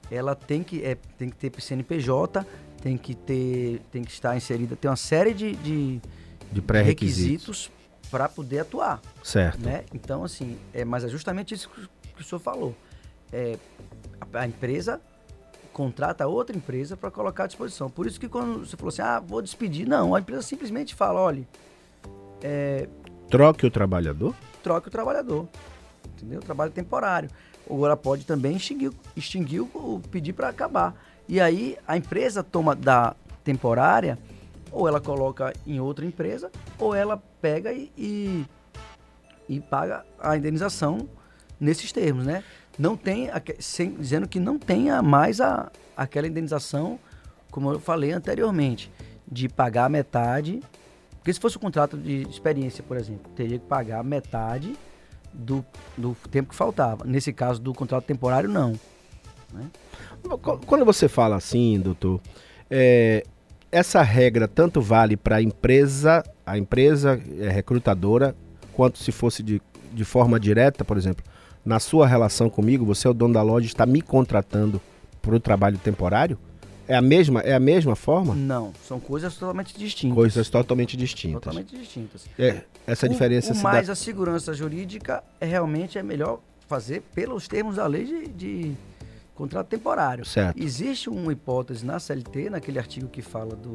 ela 0.09 0.37
tem 0.37 0.63
que, 0.63 0.85
é, 0.85 0.95
tem 1.19 1.29
que 1.29 1.37
ter 1.37 1.61
CNPJ, 1.61 2.47
tem 2.81 2.97
que 2.97 3.13
ter, 3.13 3.81
tem 3.91 4.05
que 4.05 4.13
estar 4.13 4.37
inserida, 4.37 4.77
tem 4.77 4.89
uma 4.89 4.97
série 4.97 5.35
de, 5.35 5.57
de, 5.57 6.01
de 6.53 6.63
pré-requisitos 6.63 7.73
para 8.09 8.29
poder 8.29 8.61
atuar. 8.61 9.03
Certo. 9.23 9.59
Né? 9.59 9.85
Então, 9.93 10.23
assim, 10.23 10.57
é, 10.73 10.85
mas 10.85 11.03
é 11.03 11.09
justamente 11.09 11.55
isso 11.55 11.69
que 12.15 12.23
o 12.23 12.25
senhor 12.25 12.41
falou. 12.41 12.77
É, 13.33 13.59
a, 14.21 14.41
a 14.41 14.47
empresa 14.47 15.01
contrata 15.75 16.27
outra 16.27 16.57
empresa 16.57 16.97
para 16.97 17.11
colocar 17.11 17.45
à 17.45 17.47
disposição. 17.49 17.91
Por 17.91 18.07
isso 18.07 18.19
que 18.19 18.29
quando 18.29 18.65
você 18.65 18.77
falou 18.77 18.89
assim, 18.89 19.03
ah, 19.03 19.19
vou 19.19 19.43
despedir, 19.43 19.87
não, 19.87 20.15
a 20.15 20.21
empresa 20.21 20.41
simplesmente 20.41 20.95
fala, 20.95 21.21
olha, 21.21 21.47
é, 22.41 22.89
troque 23.29 23.67
o 23.67 23.71
trabalhador? 23.71 24.35
Troque 24.63 24.89
o 24.89 24.91
trabalhador, 24.91 25.49
entendeu? 26.17 26.41
Trabalho 26.41 26.71
temporário. 26.71 27.29
Ou 27.67 27.85
ela 27.85 27.97
pode 27.97 28.25
também 28.25 28.57
extinguir, 28.57 28.93
extinguir 29.17 29.61
o 29.61 30.01
pedir 30.11 30.33
para 30.33 30.49
acabar. 30.49 30.95
E 31.29 31.41
aí 31.41 31.77
a 31.89 31.97
empresa 31.97 32.43
toma 32.43 32.77
da 32.77 33.17
temporária, 33.43 34.19
ou 34.71 34.87
ela 34.87 35.01
coloca 35.01 35.53
em 35.67 35.81
outra 35.81 36.07
empresa, 36.07 36.51
ou 36.79 36.95
ela 36.95 37.17
pega 37.41 37.73
e, 37.73 37.91
e, 37.99 38.47
e 39.49 39.61
paga 39.61 40.05
a 40.21 40.37
indenização 40.37 41.09
nesses 41.59 41.91
termos, 41.91 42.25
né? 42.25 42.45
Não 42.79 42.97
tem, 42.97 43.31
sem, 43.59 43.95
dizendo 43.95 44.29
que 44.29 44.41
não 44.41 44.59
tenha 44.59 45.03
mais 45.03 45.41
a, 45.41 45.71
aquela 45.97 46.27
indenização, 46.27 46.99
como 47.51 47.73
eu 47.73 47.81
falei 47.81 48.13
anteriormente, 48.13 48.91
de 49.31 49.49
pagar 49.49 49.89
metade. 49.89 50.61
Porque 51.17 51.33
se 51.33 51.41
fosse 51.41 51.57
um 51.57 51.61
contrato 51.61 51.97
de 51.97 52.23
experiência, 52.29 52.83
por 52.83 52.97
exemplo, 52.97 53.31
teria 53.35 53.59
que 53.59 53.67
pagar 53.67 54.03
metade 54.05 54.77
do, 55.33 55.65
do 55.97 56.17
tempo 56.31 56.51
que 56.51 56.55
faltava. 56.55 57.05
Nesse 57.05 57.33
caso 57.33 57.61
do 57.61 57.73
contrato 57.73 58.05
temporário, 58.05 58.49
não. 58.49 58.79
Né? 59.53 59.71
Quando 60.67 60.85
você 60.85 61.09
fala 61.09 61.37
assim, 61.37 61.79
doutor, 61.81 62.21
é, 62.71 63.25
essa 63.71 64.03
regra 64.03 64.47
tanto 64.47 64.81
vale 64.81 65.17
para 65.17 65.37
a 65.37 65.43
empresa, 65.43 66.23
a 66.45 66.59
empresa 66.59 67.21
é, 67.39 67.49
recrutadora, 67.49 68.35
quanto 68.73 68.99
se 68.99 69.13
fosse 69.13 69.43
de, 69.43 69.63
de 69.93 70.05
forma 70.05 70.39
direta, 70.39 70.85
por 70.85 70.97
exemplo, 70.97 71.25
na 71.65 71.81
sua 71.81 72.07
relação 72.07 72.51
comigo, 72.51 72.85
você 72.85 73.07
é 73.07 73.11
o 73.11 73.15
dono 73.15 73.35
da 73.35 73.43
loja, 73.43 73.67
está 73.67 73.87
me 73.87 74.03
contratando 74.03 74.81
para 75.23 75.35
o 75.35 75.41
trabalho 75.41 75.79
temporário? 75.79 76.39
É 76.87 76.95
a 76.95 77.01
mesma, 77.01 77.41
é 77.41 77.55
a 77.55 77.61
mesma 77.61 77.97
forma? 77.97 78.35
Não, 78.35 78.73
são 78.87 79.01
coisas 79.01 79.35
totalmente 79.35 79.77
distintas. 79.79 80.15
Coisas 80.15 80.51
totalmente 80.51 80.97
distintas. 80.97 81.41
Totalmente 81.41 81.77
distintas. 81.77 82.27
É, 82.39 82.63
essa 82.87 83.07
o, 83.07 83.09
diferença 83.09 83.55
o 83.55 83.57
mais 83.57 83.87
dá... 83.87 83.95
a 83.95 83.97
segurança 83.97 84.53
jurídica 84.53 85.25
é 85.41 85.47
realmente 85.47 85.97
é 85.97 86.03
melhor 86.03 86.41
fazer 86.69 87.03
pelos 87.15 87.49
termos 87.49 87.77
da 87.77 87.87
lei 87.87 88.05
de, 88.05 88.29
de 88.29 88.73
contrato 89.35 89.69
temporário. 89.69 90.27
Certo. 90.27 90.63
Existe 90.63 91.09
uma 91.09 91.33
hipótese 91.33 91.87
na 91.87 91.99
CLT, 91.99 92.51
naquele 92.51 92.79
artigo 92.79 93.09
que 93.09 93.23
fala 93.23 93.57
do 93.57 93.73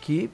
que 0.00 0.30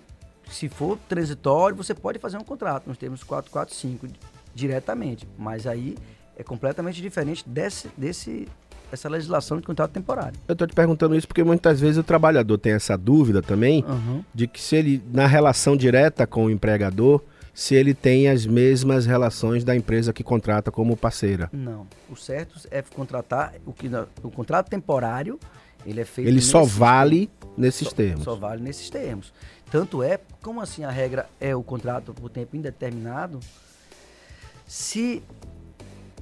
se 0.50 0.68
for 0.68 0.98
transitório, 1.08 1.76
você 1.76 1.94
pode 1.94 2.18
fazer 2.18 2.36
um 2.36 2.44
contrato 2.44 2.88
nos 2.88 2.98
termos 2.98 3.22
445 3.22 4.08
diretamente, 4.54 5.26
mas 5.38 5.66
aí 5.66 5.96
é 6.40 6.42
completamente 6.42 7.02
diferente 7.02 7.46
desse, 7.46 7.90
desse, 7.96 8.48
dessa 8.90 9.08
legislação 9.08 9.58
de 9.58 9.62
contrato 9.66 9.92
temporário. 9.92 10.38
Eu 10.48 10.54
estou 10.54 10.66
te 10.66 10.74
perguntando 10.74 11.14
isso 11.14 11.28
porque 11.28 11.44
muitas 11.44 11.78
vezes 11.78 11.98
o 11.98 12.02
trabalhador 12.02 12.56
tem 12.56 12.72
essa 12.72 12.96
dúvida 12.96 13.42
também 13.42 13.84
uhum. 13.86 14.24
de 14.34 14.46
que 14.46 14.60
se 14.60 14.76
ele, 14.76 15.02
na 15.12 15.26
relação 15.26 15.76
direta 15.76 16.26
com 16.26 16.46
o 16.46 16.50
empregador, 16.50 17.22
se 17.52 17.74
ele 17.74 17.92
tem 17.92 18.28
as 18.28 18.46
mesmas 18.46 19.04
relações 19.04 19.64
da 19.64 19.76
empresa 19.76 20.14
que 20.14 20.24
contrata 20.24 20.70
como 20.70 20.96
parceira. 20.96 21.50
Não. 21.52 21.86
O 22.08 22.16
certo 22.16 22.58
é 22.70 22.80
contratar 22.80 23.54
o 23.66 23.72
que 23.72 23.90
o 24.22 24.30
contrato 24.30 24.70
temporário 24.70 25.38
ele 25.84 26.00
é 26.00 26.04
feito. 26.06 26.28
Ele 26.28 26.40
só 26.40 26.64
vale 26.64 27.30
nesses 27.56 27.88
só, 27.88 27.94
termos. 27.94 28.24
Só 28.24 28.34
vale 28.34 28.62
nesses 28.62 28.88
termos. 28.88 29.32
Tanto 29.70 30.02
é, 30.02 30.18
como 30.42 30.60
assim 30.60 30.84
a 30.84 30.90
regra 30.90 31.28
é 31.38 31.54
o 31.54 31.62
contrato 31.62 32.14
por 32.14 32.30
tempo 32.30 32.56
indeterminado, 32.56 33.40
se 34.66 35.22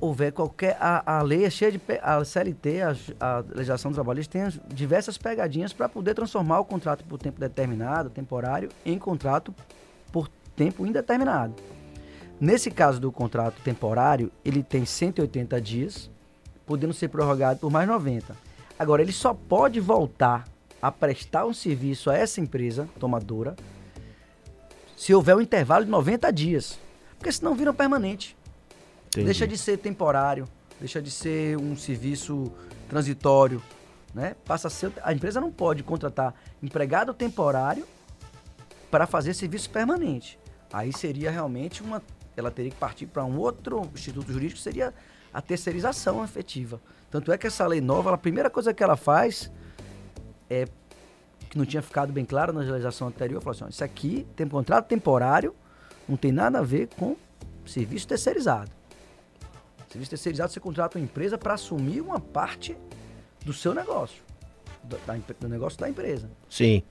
houver 0.00 0.32
qualquer. 0.32 0.76
A, 0.80 1.18
a 1.18 1.22
lei 1.22 1.44
é 1.44 1.50
cheia 1.50 1.72
de. 1.72 1.80
A 2.02 2.24
CLT, 2.24 2.82
a, 2.82 2.96
a 3.20 3.44
legislação 3.54 3.92
trabalhista, 3.92 4.38
tem 4.38 4.60
diversas 4.68 5.18
pegadinhas 5.18 5.72
para 5.72 5.88
poder 5.88 6.14
transformar 6.14 6.60
o 6.60 6.64
contrato 6.64 7.04
por 7.04 7.18
tempo 7.18 7.40
determinado, 7.40 8.10
temporário, 8.10 8.68
em 8.84 8.98
contrato 8.98 9.54
por 10.12 10.28
tempo 10.56 10.86
indeterminado. 10.86 11.54
Nesse 12.40 12.70
caso 12.70 13.00
do 13.00 13.10
contrato 13.10 13.60
temporário, 13.62 14.30
ele 14.44 14.62
tem 14.62 14.84
180 14.84 15.60
dias, 15.60 16.10
podendo 16.64 16.94
ser 16.94 17.08
prorrogado 17.08 17.58
por 17.58 17.70
mais 17.70 17.88
90. 17.88 18.36
Agora, 18.78 19.02
ele 19.02 19.12
só 19.12 19.34
pode 19.34 19.80
voltar 19.80 20.44
a 20.80 20.92
prestar 20.92 21.46
um 21.46 21.52
serviço 21.52 22.10
a 22.10 22.16
essa 22.16 22.40
empresa 22.40 22.88
tomadora 23.00 23.56
se 24.96 25.14
houver 25.14 25.36
um 25.36 25.40
intervalo 25.40 25.84
de 25.84 25.90
90 25.90 26.32
dias. 26.32 26.78
Porque 27.18 27.32
senão 27.32 27.54
vira 27.54 27.72
permanente. 27.72 28.36
Entendi. 29.08 29.24
Deixa 29.24 29.46
de 29.46 29.56
ser 29.56 29.78
temporário, 29.78 30.46
deixa 30.78 31.00
de 31.02 31.10
ser 31.10 31.56
um 31.56 31.76
serviço 31.76 32.52
transitório, 32.88 33.62
né? 34.14 34.36
Passa 34.44 34.68
a 34.68 34.70
ser 34.70 34.92
a 35.02 35.12
empresa 35.12 35.40
não 35.40 35.50
pode 35.50 35.82
contratar 35.82 36.34
empregado 36.62 37.12
temporário 37.12 37.86
para 38.90 39.06
fazer 39.06 39.34
serviço 39.34 39.70
permanente. 39.70 40.38
Aí 40.72 40.92
seria 40.92 41.30
realmente 41.30 41.82
uma 41.82 42.02
ela 42.36 42.50
teria 42.50 42.70
que 42.70 42.76
partir 42.76 43.06
para 43.06 43.24
um 43.24 43.36
outro 43.36 43.82
instituto 43.92 44.32
jurídico, 44.32 44.60
seria 44.60 44.94
a 45.34 45.42
terceirização 45.42 46.22
efetiva. 46.22 46.80
Tanto 47.10 47.32
é 47.32 47.38
que 47.38 47.46
essa 47.46 47.66
lei 47.66 47.80
nova, 47.80 48.14
a 48.14 48.18
primeira 48.18 48.48
coisa 48.48 48.72
que 48.72 48.82
ela 48.82 48.96
faz 48.96 49.50
é 50.48 50.66
que 51.50 51.58
não 51.58 51.64
tinha 51.64 51.82
ficado 51.82 52.12
bem 52.12 52.24
claro 52.24 52.52
na 52.52 52.60
legislação 52.60 53.08
anterior, 53.08 53.40
falou 53.40 53.56
assim, 53.56 53.64
ó, 53.64 53.68
isso 53.68 53.82
aqui 53.82 54.26
tem 54.36 54.46
um 54.46 54.50
contrato 54.50 54.86
temporário, 54.86 55.54
não 56.08 56.16
tem 56.16 56.30
nada 56.30 56.60
a 56.60 56.62
ver 56.62 56.88
com 56.96 57.16
serviço 57.66 58.06
terceirizado. 58.06 58.70
Serviço 59.88 60.10
terceirizado, 60.10 60.52
você 60.52 60.60
contrata 60.60 60.98
uma 60.98 61.04
empresa 61.04 61.38
para 61.38 61.54
assumir 61.54 62.00
uma 62.00 62.20
parte 62.20 62.76
do 63.44 63.52
seu 63.52 63.74
negócio, 63.74 64.22
do, 64.84 64.98
da, 65.06 65.16
do 65.40 65.48
negócio 65.48 65.78
da 65.78 65.88
empresa. 65.88 66.28
Sim. 66.48 66.82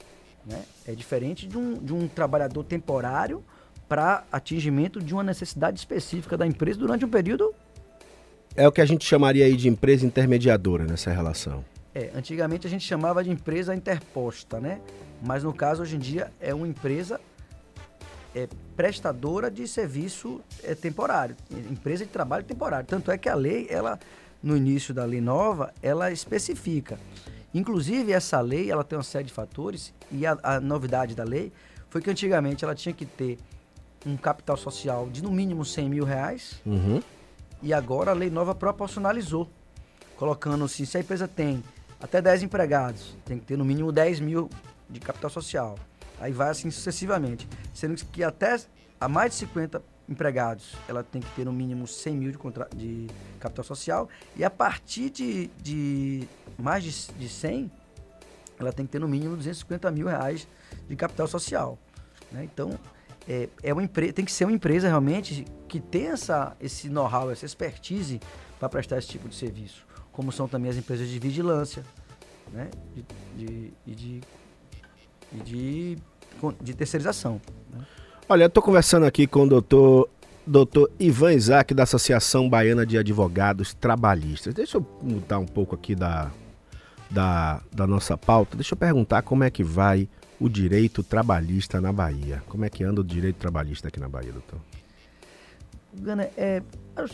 Né? 0.45 0.63
É 0.87 0.93
diferente 0.93 1.45
de 1.45 1.57
um, 1.57 1.75
de 1.75 1.93
um 1.93 2.07
trabalhador 2.07 2.63
temporário 2.63 3.43
para 3.87 4.23
atingimento 4.31 4.99
de 4.99 5.13
uma 5.13 5.23
necessidade 5.23 5.77
específica 5.77 6.35
da 6.35 6.45
empresa 6.45 6.79
durante 6.79 7.05
um 7.05 7.09
período. 7.09 7.53
É 8.55 8.67
o 8.67 8.71
que 8.71 8.81
a 8.81 8.85
gente 8.85 9.05
chamaria 9.05 9.45
aí 9.45 9.55
de 9.55 9.69
empresa 9.69 10.05
intermediadora 10.05 10.85
nessa 10.85 11.11
relação. 11.11 11.63
É, 11.93 12.11
antigamente 12.15 12.65
a 12.65 12.69
gente 12.69 12.85
chamava 12.85 13.23
de 13.23 13.29
empresa 13.29 13.75
interposta, 13.75 14.59
né? 14.59 14.81
Mas 15.23 15.43
no 15.43 15.53
caso 15.53 15.83
hoje 15.83 15.95
em 15.95 15.99
dia 15.99 16.31
é 16.39 16.53
uma 16.53 16.67
empresa 16.67 17.19
é, 18.37 18.47
prestadora 18.75 19.49
de 19.49 19.67
serviço 19.67 20.39
é, 20.63 20.75
temporário, 20.75 21.35
empresa 21.71 22.05
de 22.05 22.11
trabalho 22.11 22.43
temporário. 22.43 22.85
Tanto 22.85 23.09
é 23.09 23.17
que 23.17 23.27
a 23.27 23.33
lei, 23.33 23.65
ela 23.69 23.99
no 24.43 24.55
início 24.55 24.93
da 24.93 25.03
lei 25.03 25.19
nova, 25.19 25.73
ela 25.81 26.11
especifica. 26.11 26.99
Inclusive 27.51 28.11
essa 28.11 28.39
lei, 28.39 28.69
ela 28.69 28.83
tem 28.83 28.95
uma 28.95 29.03
série 29.03 29.23
de 29.23 29.33
fatores 29.33 29.91
e 30.11 30.27
a, 30.27 30.37
a 30.43 30.59
novidade 30.59 31.15
da 31.15 31.23
lei 31.23 31.51
foi 31.89 32.01
que 32.01 32.09
antigamente 32.11 32.63
ela 32.63 32.75
tinha 32.75 32.93
que 32.93 33.05
ter 33.05 33.39
um 34.05 34.15
capital 34.15 34.55
social 34.55 35.09
de 35.09 35.23
no 35.23 35.31
mínimo 35.31 35.65
100 35.65 35.89
mil 35.89 36.05
reais 36.05 36.61
uhum. 36.63 37.01
e 37.63 37.73
agora 37.73 38.11
a 38.11 38.13
lei 38.13 38.29
nova 38.29 38.53
proporcionalizou, 38.53 39.49
colocando 40.15 40.65
assim, 40.65 40.85
se 40.85 40.97
a 40.97 40.99
empresa 40.99 41.27
tem 41.27 41.63
até 41.99 42.21
10 42.21 42.43
empregados, 42.43 43.17
tem 43.25 43.39
que 43.39 43.45
ter 43.45 43.57
no 43.57 43.65
mínimo 43.65 43.91
10 43.91 44.19
mil 44.19 44.49
de 44.87 44.99
capital 44.99 45.31
social. 45.31 45.79
Aí 46.19 46.31
vai 46.31 46.49
assim 46.49 46.69
sucessivamente. 46.71 47.47
Sendo 47.73 47.95
que 48.05 48.23
até 48.23 48.59
a 48.99 49.07
mais 49.07 49.31
de 49.31 49.37
50 49.39 49.81
empregados, 50.09 50.73
ela 50.87 51.03
tem 51.03 51.21
que 51.21 51.29
ter 51.31 51.45
no 51.45 51.51
mínimo 51.51 51.85
100 51.85 52.15
mil 52.15 52.31
de, 52.31 52.37
contra... 52.37 52.67
de 52.75 53.07
capital 53.39 53.63
social. 53.63 54.09
E 54.35 54.43
a 54.43 54.49
partir 54.49 55.09
de, 55.09 55.47
de 55.61 56.27
mais 56.57 56.83
de, 56.83 56.91
de 57.13 57.29
100, 57.29 57.71
ela 58.59 58.71
tem 58.71 58.85
que 58.85 58.91
ter 58.91 58.99
no 58.99 59.07
mínimo 59.07 59.35
250 59.35 59.91
mil 59.91 60.07
reais 60.07 60.47
de 60.87 60.95
capital 60.95 61.27
social. 61.27 61.77
Né? 62.31 62.43
Então, 62.43 62.77
é, 63.27 63.49
é 63.61 63.73
uma 63.73 63.85
tem 63.87 64.25
que 64.25 64.31
ser 64.31 64.45
uma 64.45 64.53
empresa 64.53 64.87
realmente 64.87 65.45
que 65.67 65.79
tenha 65.79 66.11
essa, 66.11 66.55
esse 66.59 66.89
know-how, 66.89 67.29
essa 67.29 67.45
expertise 67.45 68.19
para 68.57 68.69
prestar 68.69 68.97
esse 68.97 69.09
tipo 69.09 69.27
de 69.27 69.35
serviço. 69.35 69.85
Como 70.11 70.31
são 70.31 70.47
também 70.47 70.71
as 70.71 70.77
empresas 70.77 71.07
de 71.07 71.19
vigilância, 71.19 71.83
né? 72.51 72.69
de, 72.95 73.05
de, 73.35 73.73
de, 73.85 74.21
de, 75.31 75.95
de, 75.95 75.97
de 76.61 76.73
terceirização. 76.73 77.41
Né? 77.73 77.79
Olha, 78.29 78.43
eu 78.43 78.47
estou 78.47 78.61
conversando 78.61 79.05
aqui 79.05 79.25
com 79.25 79.43
o 79.43 79.47
doutor, 79.47 80.09
doutor 80.45 80.91
Ivan 80.99 81.33
Isaac, 81.33 81.73
da 81.73 81.83
Associação 81.83 82.49
Baiana 82.49 82.85
de 82.85 82.97
Advogados 82.97 83.73
Trabalhistas. 83.73 84.53
Deixa 84.53 84.77
eu 84.77 84.85
mudar 85.01 85.39
um 85.39 85.45
pouco 85.45 85.75
aqui 85.75 85.95
da, 85.95 86.31
da, 87.09 87.61
da 87.71 87.87
nossa 87.87 88.17
pauta. 88.17 88.55
Deixa 88.57 88.73
eu 88.73 88.77
perguntar 88.77 89.21
como 89.21 89.43
é 89.43 89.49
que 89.49 89.63
vai 89.63 90.09
o 90.39 90.47
direito 90.47 91.03
trabalhista 91.03 91.81
na 91.81 91.91
Bahia. 91.91 92.43
Como 92.47 92.65
é 92.65 92.69
que 92.69 92.83
anda 92.83 93.01
o 93.01 93.03
direito 93.03 93.37
trabalhista 93.37 93.87
aqui 93.87 93.99
na 93.99 94.09
Bahia, 94.09 94.31
doutor? 94.31 94.59
Gana, 95.93 96.29
é, 96.37 96.61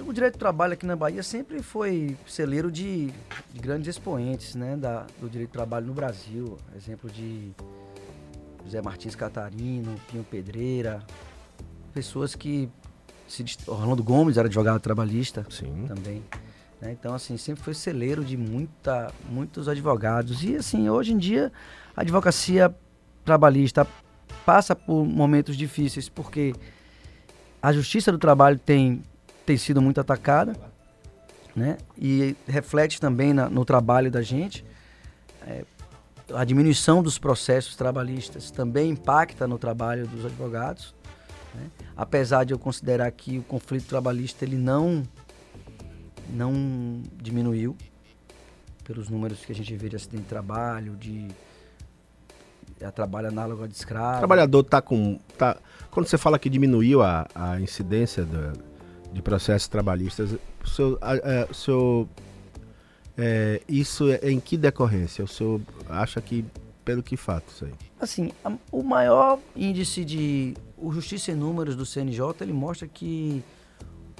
o 0.06 0.12
direito 0.12 0.34
do 0.34 0.40
trabalho 0.40 0.74
aqui 0.74 0.86
na 0.86 0.96
Bahia 0.96 1.24
sempre 1.24 1.62
foi 1.62 2.18
celeiro 2.28 2.72
de, 2.72 3.08
de 3.54 3.60
grandes 3.60 3.88
expoentes 3.88 4.56
né, 4.56 4.76
da, 4.76 5.06
do 5.22 5.30
direito 5.30 5.52
do 5.52 5.54
trabalho 5.54 5.86
no 5.86 5.94
Brasil. 5.94 6.58
Exemplo 6.76 7.10
de 7.10 7.52
José 8.66 8.82
Martins 8.82 9.16
Catarino, 9.16 10.00
Pinho 10.10 10.24
Pedreira, 10.24 11.04
pessoas 11.94 12.36
que. 12.36 12.70
Se, 13.28 13.44
Orlando 13.68 14.04
Gomes 14.04 14.38
era 14.38 14.48
advogado 14.48 14.80
trabalhista 14.80 15.46
Sim. 15.50 15.86
também. 15.88 16.24
Né? 16.82 16.92
Então, 16.92 17.16
assim, 17.16 17.38
sempre 17.38 17.64
foi 17.64 17.74
celeiro 17.74 18.24
de 18.24 18.36
muita, 18.36 19.12
muitos 19.30 19.68
advogados. 19.68 20.44
E, 20.44 20.58
assim, 20.58 20.90
hoje 20.90 21.14
em 21.14 21.18
dia, 21.18 21.52
a 21.96 22.02
advocacia 22.02 22.74
trabalhista 23.24 23.88
passa 24.46 24.76
por 24.76 25.06
momentos 25.06 25.56
difíceis, 25.56 26.10
porque 26.10 26.54
a 27.62 27.72
justiça 27.72 28.12
do 28.12 28.18
trabalho 28.18 28.60
tem, 28.60 29.02
tem 29.46 29.56
sido 29.56 29.82
muito 29.82 30.02
atacada, 30.02 30.54
né? 31.56 31.78
E 31.98 32.36
reflete 32.46 33.00
também 33.00 33.34
na, 33.34 33.50
no 33.50 33.64
trabalho 33.64 34.12
da 34.12 34.22
gente. 34.22 34.66
É, 35.48 35.64
a 36.34 36.44
diminuição 36.44 37.02
dos 37.02 37.18
processos 37.18 37.76
trabalhistas 37.76 38.52
também 38.52 38.92
impacta 38.92 39.48
no 39.48 39.58
trabalho 39.58 40.08
dos 40.08 40.26
advogados. 40.26 40.94
Né? 41.54 41.70
Apesar 41.96 42.44
de 42.44 42.54
eu 42.54 42.60
considerar 42.60 43.12
que 43.12 43.38
o 43.38 43.44
conflito 43.44 43.88
trabalhista 43.88 44.46
ele 44.46 44.58
não, 44.58 45.04
não 46.30 47.02
diminuiu 47.22 47.76
pelos 48.84 49.10
números 49.10 49.44
que 49.46 49.52
a 49.52 49.56
gente 49.56 49.76
vê 49.76 49.90
de 49.90 49.96
acidente 49.96 50.24
de 50.24 50.30
trabalho, 50.30 50.96
de 50.96 51.28
é 52.80 52.92
trabalho 52.92 53.30
análogo 53.30 53.68
de 53.68 53.76
escravo. 53.76 54.16
O 54.16 54.20
trabalhador 54.20 54.60
está 54.60 54.82
com. 54.82 55.18
Tá, 55.38 55.58
quando 55.90 56.08
você 56.08 56.18
fala 56.18 56.38
que 56.38 56.50
diminuiu 56.50 57.02
a, 57.02 57.26
a 57.34 57.60
incidência 57.62 58.26
do, 58.26 58.52
de 59.14 59.22
processos 59.22 59.68
trabalhistas, 59.68 60.36
seu, 60.66 60.98
a, 61.02 61.14
a, 61.14 61.46
o 61.50 61.54
seu, 61.54 62.10
é, 63.18 63.62
isso 63.68 64.10
é 64.10 64.32
em 64.32 64.40
que 64.40 64.58
decorrência? 64.58 65.24
O 65.24 65.28
senhor 65.28 65.62
acha 65.90 66.20
que 66.22 66.46
pelo 66.84 67.02
que 67.02 67.16
fato 67.16 67.50
isso 67.50 67.66
aí? 67.66 67.74
Assim, 68.00 68.32
a, 68.44 68.52
o 68.72 68.84
maior 68.84 69.40
índice 69.56 70.04
de 70.04 70.56
o 70.78 70.92
Justiça 70.92 71.32
em 71.32 71.36
Números 71.36 71.76
do 71.76 71.86
CNJ, 71.86 72.22
ele 72.42 72.52
mostra 72.52 72.88
que 72.88 73.44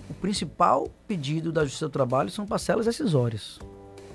o 0.10 0.14
principal 0.14 0.88
pedido 1.08 1.52
da 1.52 1.64
Justiça 1.64 1.88
do 1.88 1.92
Trabalho 1.92 2.30
são 2.30 2.46
parcelas 2.46 2.86
decisórias, 2.86 3.60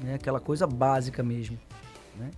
né? 0.01 0.15
Aquela 0.15 0.41
coisa 0.41 0.67
básica 0.67 1.23
mesmo, 1.23 1.59
né? 2.17 2.31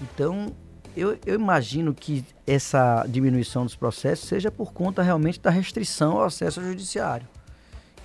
Então, 0.00 0.54
eu, 0.96 1.18
eu, 1.26 1.34
imagino 1.34 1.94
que 1.94 2.24
essa 2.46 3.04
diminuição 3.08 3.64
dos 3.64 3.76
processos 3.76 4.28
seja 4.28 4.50
por 4.50 4.72
conta 4.72 5.02
realmente 5.02 5.40
da 5.40 5.50
restrição 5.50 6.12
ao 6.12 6.24
acesso 6.24 6.60
ao 6.60 6.66
judiciário, 6.66 7.26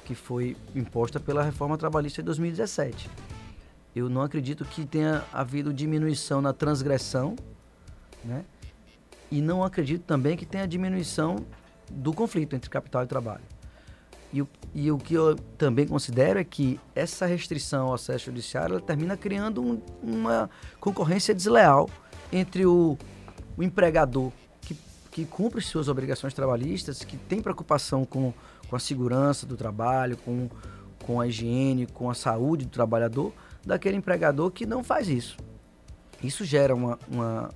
que 0.04 0.14
foi 0.14 0.58
imposta 0.76 1.20
pela 1.20 1.44
reforma 1.44 1.78
trabalhista 1.78 2.22
de 2.22 2.26
2017. 2.26 3.10
Eu 3.96 4.10
não 4.10 4.22
acredito 4.22 4.66
que 4.66 4.86
tenha 4.86 5.24
havido 5.32 5.74
diminuição 5.74 6.42
na 6.42 6.52
transgressão, 6.52 7.36
né? 8.24 8.44
E 9.32 9.42
não 9.42 9.64
acredito 9.64 10.04
também 10.04 10.36
que 10.36 10.46
tenha 10.46 10.68
diminuição 10.68 11.46
do 11.90 12.14
conflito 12.14 12.56
entre 12.56 12.70
capital 12.70 13.04
e 13.04 13.08
trabalho. 13.08 13.44
E, 14.34 14.44
e 14.74 14.92
o 14.92 14.98
que 14.98 15.14
eu 15.14 15.36
também 15.58 15.88
considero 15.88 16.38
é 16.38 16.44
que 16.44 16.78
essa 16.94 17.26
restrição 17.26 17.88
ao 17.88 17.94
acesso 17.94 18.26
judiciário 18.26 18.82
termina 18.82 19.16
criando 19.16 19.62
um, 19.62 19.82
uma 20.04 20.50
concorrência 20.80 21.34
desleal 21.34 21.90
entre 22.34 22.66
o, 22.66 22.98
o 23.56 23.64
empregador 23.64 24.30
que, 24.62 24.76
que 25.10 25.24
cumpre 25.24 25.62
suas 25.62 25.88
obrigações 25.88 26.34
trabalhistas, 26.34 27.02
que 27.04 27.16
tem 27.16 27.42
preocupação 27.42 28.04
com, 28.04 28.34
com 28.68 28.76
a 28.76 28.80
segurança 28.80 29.46
do 29.46 29.56
trabalho, 29.56 30.18
com, 30.18 30.50
com 31.06 31.22
a 31.22 31.28
higiene, 31.28 31.88
com 31.88 32.10
a 32.10 32.14
saúde 32.14 32.66
do 32.66 32.72
trabalhador, 32.72 33.32
daquele 33.66 33.98
empregador 33.98 34.52
que 34.52 34.66
não 34.66 34.84
faz 34.84 35.08
isso. 35.08 35.38
Isso 36.24 36.46
gera 36.46 36.74
uma, 36.74 37.00
uma, 37.10 37.50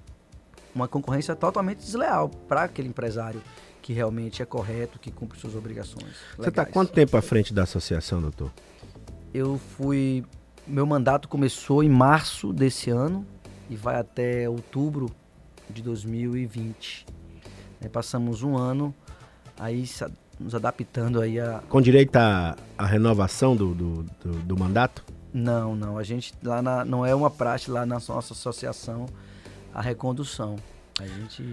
uma 0.74 0.88
concorrência 0.88 1.36
totalmente 1.36 1.80
desleal 1.80 2.30
para 2.30 2.64
aquele 2.64 2.88
empresário 2.88 3.42
que 3.82 3.94
realmente 3.94 4.42
é 4.42 4.46
correto, 4.46 5.00
que 5.00 5.12
cumpre 5.12 5.40
suas 5.40 5.56
obrigações. 5.56 6.16
Você 6.38 6.50
está 6.50 6.66
quanto 6.66 6.92
tempo 6.92 7.16
à 7.18 7.22
frente 7.22 7.54
da 7.54 7.64
associação, 7.64 8.22
doutor? 8.22 8.52
Eu 9.34 9.58
fui. 9.58 10.24
Meu 10.68 10.86
mandato 10.86 11.28
começou 11.28 11.84
em 11.84 11.90
março 11.90 12.54
desse 12.54 12.92
ano, 12.92 13.26
e 13.70 13.76
vai 13.76 13.96
até 14.00 14.50
outubro 14.50 15.12
de 15.70 15.82
2020. 15.82 17.06
É, 17.82 17.88
passamos 17.88 18.42
um 18.42 18.58
ano 18.58 18.94
aí 19.58 19.86
nos 20.40 20.56
adaptando 20.56 21.22
aí 21.22 21.40
a... 21.40 21.62
Com 21.70 21.82
direito 21.82 22.16
à, 22.16 22.56
à 22.78 22.86
renovação 22.86 23.56
do, 23.56 23.74
do, 23.74 24.04
do, 24.24 24.32
do, 24.40 24.58
mandato? 24.58 25.04
Não, 25.34 25.76
não. 25.76 25.98
A 25.98 26.04
gente 26.04 26.34
lá 26.44 26.62
na, 26.62 26.84
não 26.84 27.06
é 27.06 27.14
uma 27.14 27.30
praxe 27.30 27.70
lá 27.70 27.86
na 27.86 27.96
nossa 27.96 28.34
associação 28.34 29.06
a 29.74 29.82
recondução. 29.82 30.56
A 31.00 31.06
gente 31.06 31.44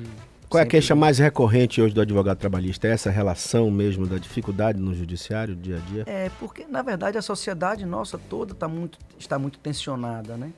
qual 0.48 0.60
é 0.60 0.64
a 0.64 0.66
queixa 0.66 0.94
mais 0.94 1.18
recorrente 1.18 1.82
hoje 1.82 1.92
do 1.92 2.00
advogado 2.00 2.38
trabalhista? 2.38 2.86
É 2.86 2.92
essa 2.92 3.10
relação 3.10 3.70
mesmo 3.70 4.06
da 4.06 4.16
dificuldade 4.16 4.78
no 4.78 4.94
judiciário, 4.94 5.56
dia 5.56 5.76
a 5.76 5.90
dia? 5.90 6.04
É, 6.06 6.30
porque 6.38 6.64
na 6.68 6.82
verdade 6.82 7.18
a 7.18 7.22
sociedade 7.22 7.84
nossa 7.84 8.16
toda 8.16 8.54
tá 8.54 8.68
muito, 8.68 8.98
está 9.18 9.38
muito 9.38 9.58
tensionada, 9.58 10.36
né? 10.36 10.52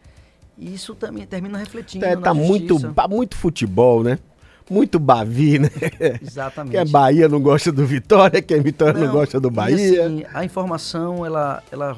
E 0.58 0.74
isso 0.74 0.94
também 0.94 1.26
termina 1.26 1.56
refletindo. 1.56 2.04
É, 2.04 2.16
tá 2.16 2.34
muito, 2.34 2.76
muito 3.08 3.36
futebol, 3.36 4.02
né? 4.02 4.18
Muito 4.68 4.98
Bavi, 4.98 5.58
né? 5.58 5.70
Exatamente. 6.20 6.72
Quem 6.72 6.80
é 6.80 6.84
Bahia 6.84 7.28
não 7.28 7.40
gosta 7.40 7.72
do 7.72 7.86
Vitória, 7.86 8.42
quem 8.42 8.58
é 8.58 8.60
Vitória 8.60 9.00
não, 9.00 9.06
não 9.06 9.12
gosta 9.12 9.40
do 9.40 9.50
Bahia. 9.50 9.78
E 9.78 10.00
assim, 10.00 10.24
a 10.34 10.44
informação, 10.44 11.24
ela, 11.24 11.62
ela 11.72 11.96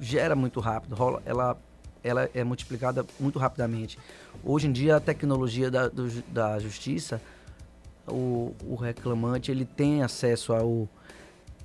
gera 0.00 0.34
muito 0.34 0.60
rápido, 0.60 0.94
rola, 0.94 1.22
ela, 1.26 1.56
ela 2.02 2.30
é 2.34 2.42
multiplicada 2.42 3.04
muito 3.18 3.38
rapidamente. 3.38 3.98
Hoje 4.42 4.66
em 4.66 4.72
dia, 4.72 4.96
a 4.96 5.00
tecnologia 5.00 5.70
da, 5.70 5.88
do, 5.88 6.08
da 6.28 6.58
justiça, 6.58 7.20
o, 8.08 8.54
o 8.66 8.74
reclamante, 8.74 9.50
ele 9.50 9.64
tem 9.64 10.02
acesso 10.02 10.52
ao, 10.52 10.88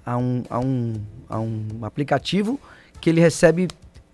a, 0.05 0.17
um, 0.17 0.43
a, 0.49 0.59
um, 0.59 0.93
a 1.29 1.39
um 1.39 1.67
aplicativo 1.83 2.59
que 2.99 3.09
ele 3.09 3.21
recebe 3.21 3.67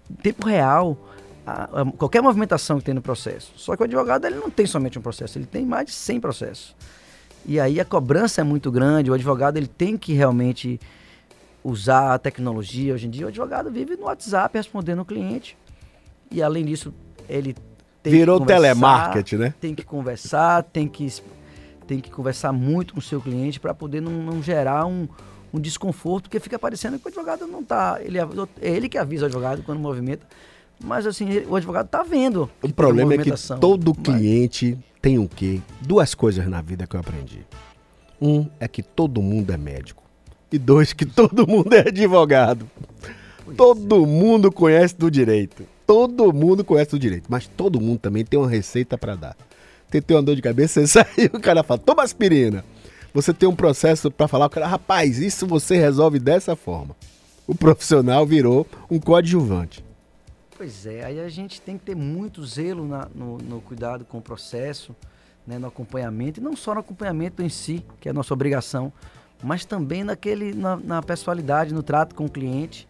em 0.10 0.14
tempo 0.16 0.48
real 0.48 0.98
a, 1.46 1.82
a, 1.82 1.92
qualquer 1.98 2.22
movimentação 2.22 2.78
que 2.78 2.86
tem 2.86 2.94
no 2.94 3.02
processo. 3.02 3.52
Só 3.56 3.76
que 3.76 3.82
o 3.82 3.86
advogado 3.86 4.26
ele 4.26 4.36
não 4.36 4.50
tem 4.50 4.66
somente 4.66 5.00
um 5.00 5.02
processo, 5.02 5.38
ele 5.38 5.46
tem 5.46 5.66
mais 5.66 5.88
de 5.88 5.92
100 5.94 6.20
processos. 6.20 6.76
E 7.46 7.60
aí 7.60 7.80
a 7.80 7.86
cobrança 7.86 8.42
é 8.42 8.44
muito 8.44 8.72
grande, 8.72 9.10
o 9.10 9.14
advogado 9.14 9.58
ele 9.58 9.68
tem 9.68 9.98
que 9.98 10.14
realmente 10.14 10.80
usar 11.64 12.14
a 12.14 12.20
tecnologia. 12.20 12.94
Hoje 12.94 13.08
em 13.08 13.10
dia 13.10 13.26
o 13.26 13.30
advogado 13.30 13.72
vive 13.72 13.96
no 13.96 14.06
WhatsApp 14.06 14.58
respondendo 14.58 15.02
o 15.02 15.06
cliente. 15.06 15.58
E 16.30 16.42
além 16.42 16.66
disso, 16.66 16.94
ele 17.28 17.56
tem 18.02 18.14
Virou 18.14 18.40
que 18.40 18.48
telemarketing, 18.48 19.36
né? 19.36 19.54
Tem 19.60 19.76
que 19.76 19.84
conversar, 19.84 20.64
tem 20.64 20.88
que, 20.88 21.08
tem 21.86 22.00
que 22.00 22.10
conversar 22.10 22.52
muito 22.52 22.94
com 22.94 23.00
o 23.00 23.04
seu 23.04 23.22
cliente 23.22 23.60
para 23.60 23.74
poder 23.74 24.02
não, 24.02 24.12
não 24.12 24.42
gerar 24.42 24.86
um, 24.86 25.08
um 25.54 25.60
desconforto, 25.60 26.24
porque 26.24 26.40
fica 26.40 26.58
parecendo 26.58 26.98
que 26.98 27.06
o 27.06 27.10
advogado 27.10 27.46
não 27.46 27.62
está. 27.62 28.00
Ele, 28.02 28.18
é 28.18 28.26
ele 28.62 28.90
que 28.90 28.98
avisa 28.98 29.24
o 29.24 29.26
advogado 29.28 29.62
quando 29.64 29.80
movimenta. 29.80 30.26
Mas 30.84 31.06
assim, 31.06 31.46
o 31.48 31.56
advogado 31.56 31.88
tá 31.88 32.02
vendo. 32.02 32.50
O 32.62 32.74
problema 32.74 33.14
é 33.14 33.18
que 33.20 33.32
todo 33.60 33.94
cliente 33.94 34.76
mas... 34.76 34.86
tem 35.00 35.20
o 35.20 35.28
quê? 35.28 35.62
Duas 35.80 36.16
coisas 36.16 36.48
na 36.48 36.60
vida 36.60 36.88
que 36.88 36.96
eu 36.96 37.00
aprendi. 37.00 37.46
Um 38.20 38.48
é 38.60 38.68
que 38.68 38.82
todo 38.82 39.22
mundo 39.22 39.52
é 39.54 39.58
médico. 39.58 40.02
E 40.52 40.60
dois, 40.60 40.94
que 40.94 41.06
todo 41.06 41.48
mundo 41.48 41.74
é 41.74 41.88
advogado. 41.88 42.70
Pois 43.46 43.58
todo 43.58 44.04
é. 44.04 44.08
mundo 44.08 44.52
conhece 44.52 44.96
do 44.96 45.10
direito. 45.10 45.66
Todo 45.88 46.34
mundo 46.34 46.64
conhece 46.64 46.92
do 46.92 47.00
direito. 47.00 47.26
Mas 47.30 47.48
todo 47.48 47.80
mundo 47.80 48.00
também 48.00 48.26
tem 48.26 48.40
uma 48.40 48.50
receita 48.50 48.98
para 48.98 49.16
dar. 49.16 49.38
Tem, 49.90 50.02
tem 50.02 50.16
uma 50.16 50.24
dor 50.24 50.36
de 50.36 50.42
cabeça, 50.42 50.86
você 50.86 50.88
sai 51.04 51.08
e 51.18 51.26
o 51.26 51.40
cara 51.40 51.64
fala, 51.64 51.80
toma 51.80 52.04
aspirina. 52.04 52.64
Você 53.14 53.34
tem 53.34 53.48
um 53.48 53.56
processo 53.56 54.10
para 54.10 54.28
falar, 54.28 54.46
o 54.46 54.50
cara, 54.50 54.68
rapaz, 54.68 55.20
isso 55.20 55.46
você 55.46 55.78
resolve 55.78 56.18
dessa 56.18 56.56
forma. 56.56 56.96
O 57.46 57.54
profissional 57.54 58.26
virou 58.26 58.66
um 58.90 59.00
coadjuvante. 59.00 59.84
Pois 60.58 60.86
é, 60.86 61.04
aí 61.04 61.20
a 61.20 61.28
gente 61.28 61.60
tem 61.60 61.78
que 61.78 61.84
ter 61.84 61.96
muito 61.96 62.46
zelo 62.46 62.88
na, 62.88 63.08
no, 63.14 63.38
no, 63.40 63.60
cuidado 63.62 64.06
com 64.06 64.20
o 64.20 64.22
processo, 64.22 64.96
né, 65.46 65.58
no 65.58 65.68
acompanhamento, 65.68 66.40
e 66.40 66.44
não 66.44 66.56
só 66.56 66.74
no 66.74 66.80
acompanhamento 66.80 67.42
em 67.42 67.50
si, 67.50 67.84
que 68.00 68.08
é 68.08 68.12
a 68.12 68.14
nossa 68.14 68.34
obrigação, 68.34 68.94
mas 69.44 69.66
também 69.66 70.04
naquele, 70.04 70.54
na, 70.54 70.78
na 70.78 71.02
pessoalidade, 71.02 71.74
no 71.74 71.84
trato 71.84 72.16
com 72.16 72.26
o 72.26 72.30
cliente. 72.30 72.88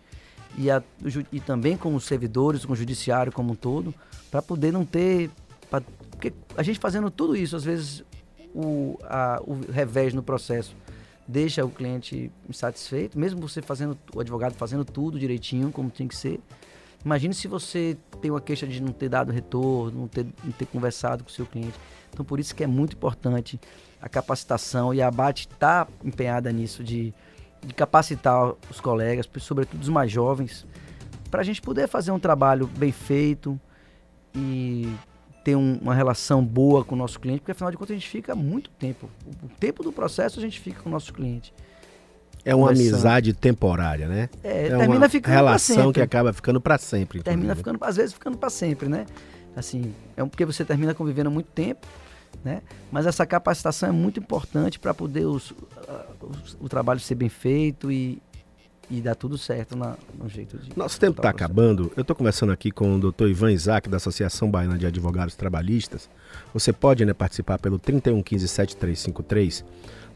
e, 0.57 0.69
a, 0.69 0.83
e 1.31 1.39
também 1.39 1.77
com 1.77 1.95
os 1.95 2.05
servidores, 2.05 2.65
com 2.65 2.73
o 2.73 2.75
judiciário 2.75 3.31
como 3.31 3.53
um 3.53 3.55
todo, 3.55 3.93
para 4.29 4.41
poder 4.41 4.71
não 4.71 4.85
ter. 4.85 5.29
Pra, 5.69 5.81
porque 6.11 6.33
a 6.57 6.63
gente 6.63 6.79
fazendo 6.79 7.09
tudo 7.09 7.35
isso, 7.35 7.55
às 7.55 7.63
vezes 7.63 8.03
o, 8.53 8.97
a, 9.03 9.41
o 9.45 9.59
revés 9.71 10.13
no 10.13 10.21
processo 10.21 10.75
deixa 11.27 11.63
o 11.63 11.69
cliente 11.69 12.31
insatisfeito, 12.49 13.17
mesmo 13.17 13.39
você 13.39 13.61
fazendo, 13.61 13.97
o 14.13 14.19
advogado 14.19 14.53
fazendo 14.53 14.83
tudo 14.83 15.17
direitinho, 15.17 15.71
como 15.71 15.89
tem 15.89 16.07
que 16.07 16.15
ser. 16.15 16.39
Imagine 17.03 17.33
se 17.33 17.47
você 17.47 17.97
tem 18.21 18.29
uma 18.29 18.41
queixa 18.41 18.67
de 18.67 18.81
não 18.81 18.91
ter 18.91 19.09
dado 19.09 19.31
retorno, 19.31 20.01
não 20.01 20.07
ter, 20.07 20.25
não 20.43 20.51
ter 20.51 20.65
conversado 20.65 21.23
com 21.23 21.29
o 21.29 21.33
seu 21.33 21.45
cliente. 21.45 21.79
Então, 22.13 22.23
por 22.23 22.39
isso 22.39 22.53
que 22.53 22.63
é 22.63 22.67
muito 22.67 22.93
importante 22.95 23.59
a 24.01 24.09
capacitação 24.09 24.93
e 24.93 25.01
a 25.01 25.07
ABAT 25.07 25.47
está 25.51 25.87
empenhada 26.03 26.51
nisso, 26.51 26.83
de, 26.83 27.13
de 27.65 27.73
capacitar 27.73 28.53
os 28.69 28.79
colegas, 28.79 29.29
sobretudo 29.39 29.81
os 29.81 29.89
mais 29.89 30.11
jovens, 30.11 30.65
para 31.29 31.41
a 31.41 31.43
gente 31.43 31.61
poder 31.61 31.87
fazer 31.87 32.11
um 32.11 32.19
trabalho 32.19 32.67
bem 32.67 32.91
feito 32.91 33.59
e 34.35 34.91
ter 35.43 35.55
um, 35.55 35.77
uma 35.81 35.93
relação 35.93 36.43
boa 36.43 36.83
com 36.83 36.95
o 36.95 36.97
nosso 36.97 37.19
cliente, 37.19 37.41
porque 37.41 37.51
afinal 37.51 37.71
de 37.71 37.77
contas 37.77 37.91
a 37.91 37.99
gente 37.99 38.09
fica 38.09 38.35
muito 38.35 38.69
tempo. 38.71 39.09
O 39.43 39.47
tempo 39.59 39.83
do 39.83 39.91
processo 39.91 40.39
a 40.39 40.41
gente 40.41 40.59
fica 40.59 40.81
com 40.81 40.89
o 40.89 40.91
nosso 40.91 41.13
cliente. 41.13 41.53
É 42.43 42.55
uma 42.55 42.71
amizade 42.71 43.33
temporária, 43.33 44.07
né? 44.07 44.29
É, 44.43 44.65
é 44.65 44.69
termina 44.69 44.97
uma 44.97 45.09
ficando 45.09 45.33
relação 45.33 45.93
que 45.93 46.01
acaba 46.01 46.33
ficando 46.33 46.59
para 46.59 46.77
sempre. 46.77 47.21
Termina 47.21 47.55
ficando, 47.55 47.77
às 47.81 47.97
vezes, 47.97 48.13
ficando 48.13 48.35
para 48.37 48.49
sempre, 48.49 48.89
né? 48.89 49.05
Assim, 49.55 49.93
é 50.17 50.23
porque 50.23 50.45
você 50.45 50.65
termina 50.65 50.93
convivendo 50.93 51.29
muito 51.29 51.51
tempo, 51.51 51.85
né? 52.43 52.61
Mas 52.91 53.05
essa 53.05 53.25
capacitação 53.25 53.89
é 53.89 53.91
muito 53.91 54.19
importante 54.19 54.79
para 54.79 54.93
poder 54.93 55.25
os, 55.25 55.51
uh, 55.51 55.55
os, 56.21 56.57
o 56.59 56.67
trabalho 56.67 56.99
ser 56.99 57.15
bem 57.15 57.29
feito 57.29 57.91
e, 57.91 58.21
e 58.89 58.99
dar 59.01 59.15
tudo 59.15 59.37
certo 59.37 59.75
na, 59.75 59.95
no 60.17 60.27
jeito 60.27 60.57
de. 60.57 60.77
Nosso 60.77 60.99
tempo 60.99 61.19
está 61.19 61.29
acabando. 61.29 61.91
Eu 61.95 62.01
estou 62.01 62.15
conversando 62.15 62.51
aqui 62.51 62.71
com 62.71 62.95
o 62.95 62.99
doutor 62.99 63.29
Ivan 63.29 63.51
Isaac, 63.51 63.89
da 63.89 63.97
Associação 63.97 64.49
Baiana 64.49 64.77
de 64.77 64.85
Advogados 64.85 65.35
Trabalhistas. 65.35 66.09
Você 66.53 66.73
pode 66.73 67.05
né, 67.05 67.13
participar 67.13 67.57
pelo 67.59 67.79
3115 67.79 68.47
7353. 68.47 69.65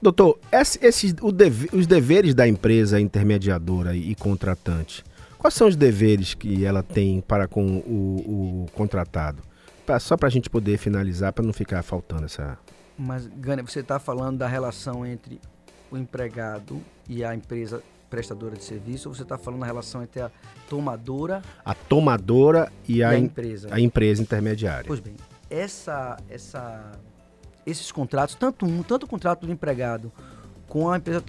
Doutor, 0.01 0.37
esses, 0.51 1.13
deve, 1.33 1.69
os 1.73 1.87
deveres 1.87 2.35
da 2.35 2.47
empresa 2.47 2.99
intermediadora 2.99 3.95
e, 3.95 4.11
e 4.11 4.15
contratante, 4.15 5.03
quais 5.37 5.53
são 5.53 5.67
os 5.67 5.75
deveres 5.75 6.33
que 6.33 6.65
ela 6.65 6.83
tem 6.83 7.21
para 7.21 7.47
com 7.47 7.77
o, 7.77 8.65
o 8.65 8.71
contratado? 8.73 9.41
Pra, 9.85 9.99
só 9.99 10.17
para 10.17 10.27
a 10.27 10.31
gente 10.31 10.49
poder 10.49 10.77
finalizar, 10.77 11.31
para 11.31 11.45
não 11.45 11.53
ficar 11.53 11.83
faltando 11.83 12.25
essa. 12.25 12.57
Mas, 12.97 13.27
Gânia, 13.27 13.63
você 13.63 13.81
está 13.81 13.99
falando 13.99 14.37
da 14.37 14.47
relação 14.47 15.05
entre 15.05 15.39
o 15.91 15.97
empregado 15.97 16.81
e 17.07 17.23
a 17.23 17.35
empresa 17.35 17.83
prestadora 18.09 18.55
de 18.55 18.63
serviço, 18.63 19.09
ou 19.09 19.15
você 19.15 19.23
está 19.23 19.37
falando 19.37 19.59
na 19.59 19.65
relação 19.65 20.01
entre 20.01 20.21
a 20.21 20.31
tomadora... 20.69 21.41
A 21.63 21.73
tomadora 21.73 22.71
e, 22.87 22.97
e 22.97 23.03
a, 23.03 23.09
a, 23.09 23.17
empresa. 23.17 23.67
A 23.71 23.79
empresa 23.79 24.21
intermediária. 24.21 24.85
Pois 24.87 24.99
bem, 24.99 25.15
essa, 25.49 26.17
essa, 26.29 26.91
esses 27.65 27.91
contratos, 27.91 28.35
tanto 28.35 28.65
um, 28.65 28.81
tanto 28.83 29.03
o 29.03 29.07
contrato 29.07 29.45
do 29.45 29.51
empregado 29.51 30.11
com 30.67 30.89
a 30.89 30.97
empresa 30.97 31.23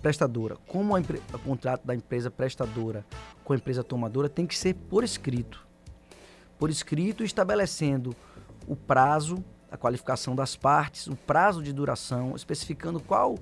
prestadora, 0.00 0.56
como 0.66 0.96
o 0.96 1.38
contrato 1.40 1.86
da 1.86 1.94
empresa 1.94 2.30
prestadora 2.30 3.04
com 3.44 3.52
a 3.52 3.56
empresa 3.56 3.84
tomadora, 3.84 4.28
tem 4.28 4.46
que 4.46 4.56
ser 4.56 4.74
por 4.74 5.04
escrito. 5.04 5.67
Por 6.58 6.70
escrito, 6.70 7.22
estabelecendo 7.22 8.14
o 8.66 8.74
prazo, 8.74 9.42
a 9.70 9.76
qualificação 9.76 10.34
das 10.34 10.56
partes, 10.56 11.06
o 11.06 11.16
prazo 11.16 11.62
de 11.62 11.72
duração, 11.72 12.34
especificando 12.34 13.00
qual 13.00 13.38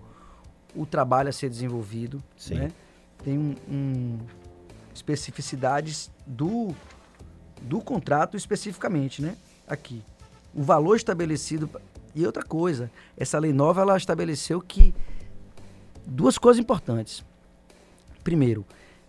o 0.75 0.85
trabalho 0.85 1.29
a 1.29 1.33
ser 1.33 1.49
desenvolvido. 1.49 2.23
Né? 2.51 2.71
Tem 3.25 3.39
um, 3.39 3.55
um, 3.69 4.19
especificidades 4.95 6.11
do, 6.27 6.75
do 7.62 7.81
contrato 7.81 8.37
especificamente, 8.37 9.23
né? 9.23 9.37
Aqui. 9.67 10.03
O 10.55 10.62
valor 10.62 10.97
estabelecido. 10.97 11.69
E 12.14 12.25
outra 12.25 12.43
coisa, 12.43 12.91
essa 13.17 13.39
lei 13.39 13.53
nova 13.53 13.83
ela 13.83 13.97
estabeleceu 13.97 14.61
que 14.61 14.95
duas 16.07 16.39
coisas 16.39 16.61
importantes. 16.61 17.25
Primeiro, 18.25 18.64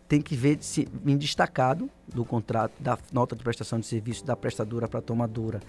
tem 0.07 0.21
que 0.21 0.35
ver 0.35 0.57
se 0.61 0.87
em 1.05 1.17
destacado 1.17 1.89
do 2.07 2.23
contrato, 2.23 2.71
da 2.79 2.97
nota 3.11 3.35
de 3.35 3.43
prestação 3.43 3.79
de 3.79 3.85
serviço 3.85 4.25
da 4.25 4.35
prestadora 4.35 4.87
para 4.87 4.99
a 4.99 5.01
tomadora, 5.01 5.61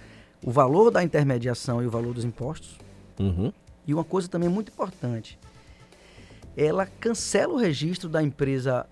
o 0.44 0.50
valor 0.50 0.90
da 0.90 1.02
intermediação 1.02 1.82
e 1.82 1.86
o 1.86 1.90
valor 1.90 2.14
dos 2.14 2.24
impostos. 2.24 2.78
Uhum. 3.18 3.52
E 3.86 3.92
uma 3.92 4.04
coisa 4.04 4.28
também 4.28 4.48
muito 4.48 4.70
importante, 4.70 5.38
ela 6.56 6.86
cancela 6.86 7.54
o 7.54 7.56
registro 7.56 8.08
da 8.08 8.22
empresa 8.22 8.86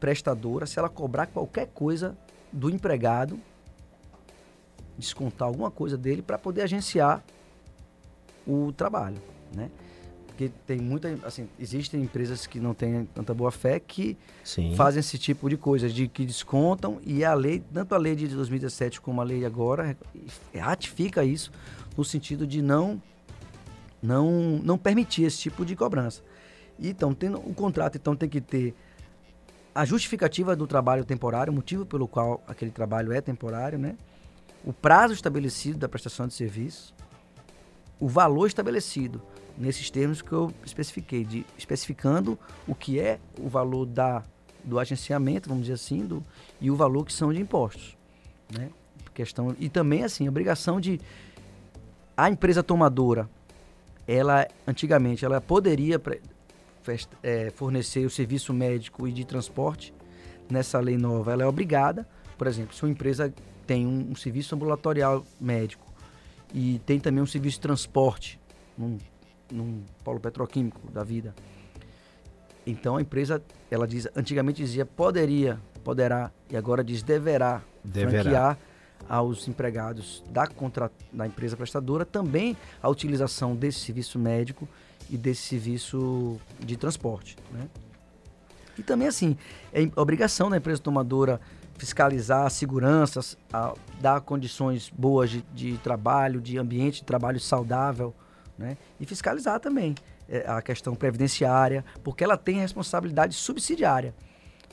prestadora 0.00 0.66
se 0.66 0.78
ela 0.78 0.88
cobrar 0.88 1.26
qualquer 1.26 1.68
coisa 1.68 2.16
do 2.52 2.68
empregado, 2.68 3.38
descontar 4.98 5.48
alguma 5.48 5.70
coisa 5.70 5.96
dele 5.96 6.22
para 6.22 6.38
poder 6.38 6.62
agenciar 6.62 7.22
o 8.46 8.72
trabalho, 8.72 9.16
né? 9.54 9.70
Porque 10.34 10.50
tem 10.66 10.80
muita, 10.80 11.16
assim, 11.22 11.48
existem 11.60 12.02
empresas 12.02 12.44
que 12.44 12.58
não 12.58 12.74
têm 12.74 13.04
tanta 13.14 13.32
boa 13.32 13.52
fé 13.52 13.78
que 13.78 14.18
Sim. 14.42 14.74
fazem 14.74 14.98
esse 14.98 15.16
tipo 15.16 15.48
de 15.48 15.56
coisa, 15.56 15.88
de 15.88 16.08
que 16.08 16.26
descontam 16.26 17.00
e 17.06 17.24
a 17.24 17.32
lei, 17.34 17.62
tanto 17.72 17.94
a 17.94 17.98
lei 17.98 18.16
de 18.16 18.26
2017 18.26 19.00
como 19.00 19.20
a 19.20 19.24
lei 19.24 19.44
agora 19.44 19.96
ratifica 20.52 21.24
isso 21.24 21.52
no 21.96 22.04
sentido 22.04 22.48
de 22.48 22.60
não 22.60 23.00
não 24.02 24.60
não 24.64 24.76
permitir 24.76 25.22
esse 25.22 25.38
tipo 25.38 25.64
de 25.64 25.76
cobrança. 25.76 26.20
Então, 26.80 27.14
tendo 27.14 27.38
o 27.38 27.54
contrato 27.54 27.96
então 27.96 28.16
tem 28.16 28.28
que 28.28 28.40
ter 28.40 28.74
a 29.72 29.84
justificativa 29.84 30.56
do 30.56 30.66
trabalho 30.66 31.04
temporário, 31.04 31.52
o 31.52 31.54
motivo 31.54 31.86
pelo 31.86 32.08
qual 32.08 32.42
aquele 32.48 32.72
trabalho 32.72 33.12
é 33.12 33.20
temporário, 33.20 33.78
né? 33.78 33.94
O 34.64 34.72
prazo 34.72 35.14
estabelecido 35.14 35.78
da 35.78 35.88
prestação 35.88 36.26
de 36.26 36.34
serviço, 36.34 36.92
o 38.00 38.08
valor 38.08 38.48
estabelecido 38.48 39.22
nesses 39.56 39.90
termos 39.90 40.20
que 40.20 40.32
eu 40.32 40.52
especifiquei, 40.64 41.24
de 41.24 41.46
especificando 41.56 42.38
o 42.66 42.74
que 42.74 42.98
é 42.98 43.18
o 43.38 43.48
valor 43.48 43.86
da 43.86 44.22
do 44.64 44.78
agenciamento, 44.78 45.48
vamos 45.48 45.64
dizer 45.64 45.74
assim, 45.74 46.06
do, 46.06 46.24
e 46.58 46.70
o 46.70 46.76
valor 46.76 47.04
que 47.04 47.12
são 47.12 47.30
de 47.32 47.38
impostos, 47.38 47.96
né? 48.50 48.70
Questão 49.12 49.54
e 49.60 49.68
também 49.68 50.02
assim, 50.02 50.26
a 50.26 50.30
obrigação 50.30 50.80
de 50.80 51.00
a 52.16 52.30
empresa 52.30 52.62
tomadora, 52.62 53.28
ela 54.08 54.48
antigamente 54.66 55.24
ela 55.24 55.40
poderia 55.40 56.00
é, 57.22 57.50
fornecer 57.50 58.04
o 58.06 58.10
serviço 58.10 58.52
médico 58.52 59.06
e 59.06 59.12
de 59.12 59.24
transporte 59.24 59.94
nessa 60.50 60.80
lei 60.80 60.96
nova, 60.96 61.32
ela 61.32 61.44
é 61.44 61.46
obrigada, 61.46 62.08
por 62.36 62.46
exemplo, 62.46 62.74
se 62.74 62.82
uma 62.82 62.90
empresa 62.90 63.32
tem 63.66 63.86
um, 63.86 64.10
um 64.10 64.16
serviço 64.16 64.54
ambulatorial 64.54 65.24
médico 65.40 65.86
e 66.52 66.80
tem 66.86 66.98
também 66.98 67.22
um 67.22 67.26
serviço 67.26 67.56
de 67.56 67.60
transporte 67.60 68.40
num, 68.76 68.98
num 69.54 69.82
polo 70.02 70.20
petroquímico 70.20 70.90
da 70.90 71.04
vida, 71.04 71.34
então 72.66 72.96
a 72.96 73.02
empresa, 73.02 73.42
ela 73.70 73.86
diz, 73.86 74.08
antigamente 74.16 74.62
dizia 74.62 74.86
poderia, 74.86 75.60
poderá, 75.82 76.30
e 76.50 76.56
agora 76.56 76.82
diz 76.82 77.02
deverá, 77.02 77.62
deverá. 77.84 78.22
franquear 78.22 78.58
aos 79.08 79.46
empregados 79.48 80.24
da, 80.30 80.46
contra, 80.46 80.90
da 81.12 81.26
empresa 81.26 81.56
prestadora 81.56 82.04
também 82.04 82.56
a 82.82 82.88
utilização 82.88 83.54
desse 83.54 83.80
serviço 83.80 84.18
médico 84.18 84.66
e 85.10 85.16
desse 85.18 85.42
serviço 85.42 86.40
de 86.58 86.76
transporte. 86.76 87.36
Né? 87.52 87.68
E 88.78 88.82
também, 88.82 89.06
assim, 89.06 89.36
é 89.72 89.88
obrigação 89.94 90.48
da 90.48 90.56
empresa 90.56 90.80
tomadora 90.80 91.40
fiscalizar 91.76 92.46
a 92.46 92.50
segurança, 92.50 93.20
a, 93.52 93.74
dar 94.00 94.20
condições 94.22 94.90
boas 94.90 95.30
de, 95.30 95.42
de, 95.52 95.76
trabalho, 95.78 96.40
de 96.40 96.56
ambiente 96.56 97.00
de 97.00 97.04
trabalho 97.04 97.38
saudável, 97.38 98.14
né? 98.58 98.76
E 99.00 99.06
fiscalizar 99.06 99.58
também 99.60 99.94
é, 100.28 100.44
a 100.46 100.62
questão 100.62 100.94
previdenciária, 100.94 101.84
porque 102.02 102.24
ela 102.24 102.36
tem 102.36 102.60
responsabilidade 102.60 103.34
subsidiária. 103.34 104.14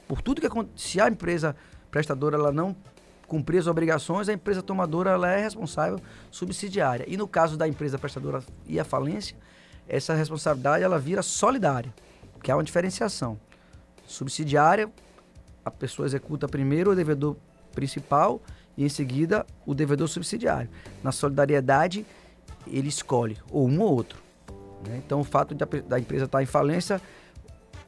Por 0.07 0.21
tudo 0.21 0.41
que 0.41 0.47
acontece, 0.47 0.89
se 0.89 1.01
a 1.01 1.07
empresa 1.07 1.55
prestadora 1.89 2.37
ela 2.37 2.51
não 2.51 2.75
cumprir 3.27 3.59
as 3.59 3.67
obrigações, 3.67 4.27
a 4.27 4.33
empresa 4.33 4.61
tomadora 4.61 5.11
ela 5.11 5.29
é 5.29 5.41
responsável 5.41 5.99
subsidiária. 6.29 7.05
E 7.07 7.15
no 7.15 7.27
caso 7.27 7.57
da 7.57 7.67
empresa 7.67 7.97
prestadora 7.97 8.43
e 8.67 8.79
a 8.79 8.83
falência, 8.83 9.37
essa 9.87 10.13
responsabilidade 10.13 10.83
ela 10.83 10.99
vira 10.99 11.21
solidária, 11.21 11.93
que 12.43 12.51
é 12.51 12.55
uma 12.55 12.63
diferenciação. 12.63 13.39
Subsidiária, 14.05 14.91
a 15.63 15.71
pessoa 15.71 16.05
executa 16.05 16.47
primeiro 16.47 16.91
o 16.91 16.95
devedor 16.95 17.37
principal 17.73 18.41
e 18.77 18.83
em 18.83 18.89
seguida 18.89 19.45
o 19.65 19.73
devedor 19.73 20.07
subsidiário. 20.07 20.69
Na 21.03 21.11
solidariedade, 21.11 22.05
ele 22.67 22.89
escolhe 22.89 23.37
ou 23.49 23.67
um 23.67 23.81
ou 23.81 23.93
outro. 23.93 24.19
Né? 24.87 25.01
Então, 25.05 25.19
o 25.19 25.23
fato 25.23 25.53
de 25.53 25.63
a, 25.63 25.67
da 25.87 25.99
empresa 25.99 26.25
estar 26.25 26.41
em 26.41 26.45
falência, 26.45 27.01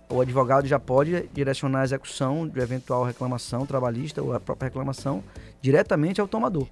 o 0.10 0.22
advogado 0.22 0.68
já 0.68 0.80
pode 0.80 1.28
direcionar 1.34 1.82
a 1.82 1.84
execução 1.84 2.48
de 2.48 2.60
eventual 2.60 3.04
reclamação 3.04 3.66
trabalhista 3.66 4.22
ou 4.22 4.34
a 4.34 4.40
própria 4.40 4.68
reclamação 4.68 5.24
diretamente 5.62 6.22
ao 6.22 6.28
tomador. 6.28 6.68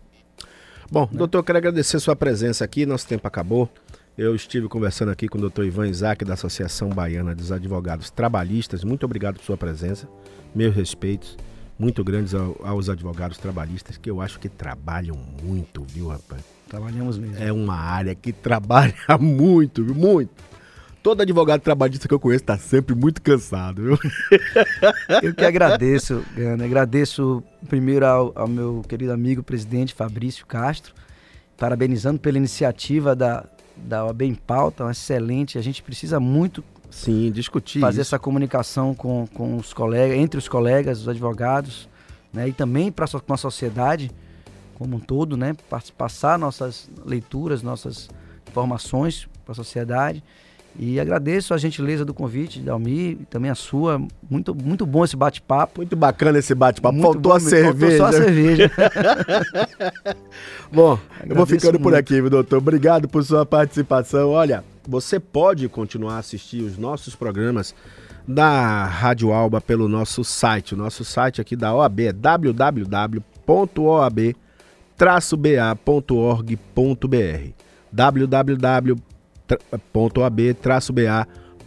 Bom, 0.91 1.07
né? 1.11 1.17
doutor, 1.17 1.39
eu 1.39 1.43
quero 1.43 1.57
agradecer 1.57 1.99
sua 1.99 2.15
presença 2.15 2.63
aqui, 2.63 2.85
nosso 2.85 3.07
tempo 3.07 3.27
acabou. 3.27 3.69
Eu 4.17 4.35
estive 4.35 4.67
conversando 4.67 5.09
aqui 5.09 5.27
com 5.27 5.37
o 5.37 5.41
doutor 5.41 5.65
Ivan 5.65 5.87
Isaac, 5.87 6.25
da 6.25 6.33
Associação 6.33 6.89
Baiana 6.89 7.33
dos 7.33 7.51
Advogados 7.51 8.11
Trabalhistas. 8.11 8.83
Muito 8.83 9.05
obrigado 9.05 9.35
por 9.35 9.43
sua 9.43 9.57
presença. 9.57 10.07
Meus 10.53 10.75
respeitos 10.75 11.37
muito 11.79 12.03
grandes 12.03 12.33
aos 12.35 12.89
advogados 12.89 13.39
trabalhistas, 13.39 13.97
que 13.97 14.11
eu 14.11 14.21
acho 14.21 14.39
que 14.39 14.47
trabalham 14.47 15.15
muito, 15.41 15.83
viu, 15.83 16.09
rapaz? 16.09 16.43
Trabalhamos 16.71 17.17
mesmo. 17.17 17.35
É 17.37 17.51
uma 17.51 17.75
área 17.75 18.15
que 18.15 18.31
trabalha 18.31 18.95
muito, 19.19 19.83
viu? 19.83 19.93
Muito. 19.93 20.31
Todo 21.03 21.19
advogado 21.19 21.59
trabalhista 21.59 22.07
que 22.07 22.13
eu 22.13 22.19
conheço 22.19 22.43
está 22.43 22.57
sempre 22.57 22.95
muito 22.95 23.21
cansado, 23.21 23.81
viu? 23.83 23.99
Eu 25.21 25.35
que 25.35 25.43
agradeço, 25.43 26.23
Gana. 26.33 26.63
Agradeço 26.63 27.43
primeiro 27.67 28.05
ao, 28.05 28.31
ao 28.35 28.47
meu 28.47 28.81
querido 28.87 29.11
amigo 29.11 29.43
presidente 29.43 29.93
Fabrício 29.93 30.45
Castro, 30.45 30.93
parabenizando 31.57 32.19
pela 32.19 32.37
iniciativa 32.37 33.13
da, 33.13 33.43
da 33.75 34.05
OAB 34.05 34.21
em 34.21 34.35
pauta, 34.35 34.89
excelente. 34.89 35.57
A 35.57 35.61
gente 35.61 35.83
precisa 35.83 36.21
muito 36.21 36.63
Sim, 36.89 37.31
discutir 37.33 37.81
fazer 37.81 38.01
isso. 38.01 38.15
essa 38.15 38.19
comunicação 38.19 38.95
com, 38.95 39.27
com 39.33 39.57
os 39.57 39.73
colegas, 39.73 40.17
entre 40.17 40.37
os 40.37 40.47
colegas, 40.47 41.01
os 41.01 41.09
advogados, 41.09 41.89
né? 42.31 42.47
E 42.47 42.53
também 42.53 42.91
para 42.91 43.07
com 43.07 43.33
a 43.33 43.37
sociedade 43.37 44.09
como 44.81 44.95
um 44.95 44.99
todo, 44.99 45.37
né? 45.37 45.55
Passar 45.95 46.39
nossas 46.39 46.89
leituras, 47.05 47.61
nossas 47.61 48.09
informações 48.49 49.29
para 49.45 49.51
a 49.51 49.55
sociedade. 49.55 50.23
E 50.75 50.99
agradeço 50.99 51.53
a 51.53 51.57
gentileza 51.59 52.03
do 52.03 52.15
convite, 52.15 52.59
Dalmi, 52.59 53.11
e 53.11 53.15
também 53.29 53.51
a 53.51 53.55
sua. 53.55 54.01
Muito, 54.27 54.55
muito 54.55 54.83
bom 54.83 55.05
esse 55.05 55.15
bate-papo. 55.15 55.81
Muito 55.81 55.95
bacana 55.95 56.39
esse 56.39 56.55
bate-papo. 56.55 56.99
Faltou 56.99 57.33
a 57.33 57.39
cerveja. 57.39 57.97
Faltou 57.97 57.97
só 57.97 58.05
a 58.05 58.23
cerveja. 58.23 58.71
bom, 60.73 60.93
agradeço 60.93 61.29
eu 61.29 61.35
vou 61.35 61.45
ficando 61.45 61.73
muito. 61.73 61.83
por 61.83 61.93
aqui, 61.93 62.19
meu 62.19 62.31
doutor. 62.31 62.57
Obrigado 62.57 63.07
por 63.07 63.23
sua 63.23 63.45
participação. 63.45 64.31
Olha, 64.31 64.63
você 64.87 65.19
pode 65.19 65.69
continuar 65.69 66.15
a 66.15 66.19
assistir 66.19 66.63
os 66.63 66.75
nossos 66.75 67.15
programas 67.15 67.75
da 68.27 68.85
Rádio 68.85 69.31
Alba 69.31 69.61
pelo 69.61 69.87
nosso 69.87 70.23
site. 70.23 70.73
O 70.73 70.77
nosso 70.77 71.05
site 71.05 71.39
aqui 71.39 71.55
da 71.55 71.75
OAB 71.75 71.99
é 71.99 72.13
www.oab-ba.org.br 72.13 74.50
www 77.91 79.11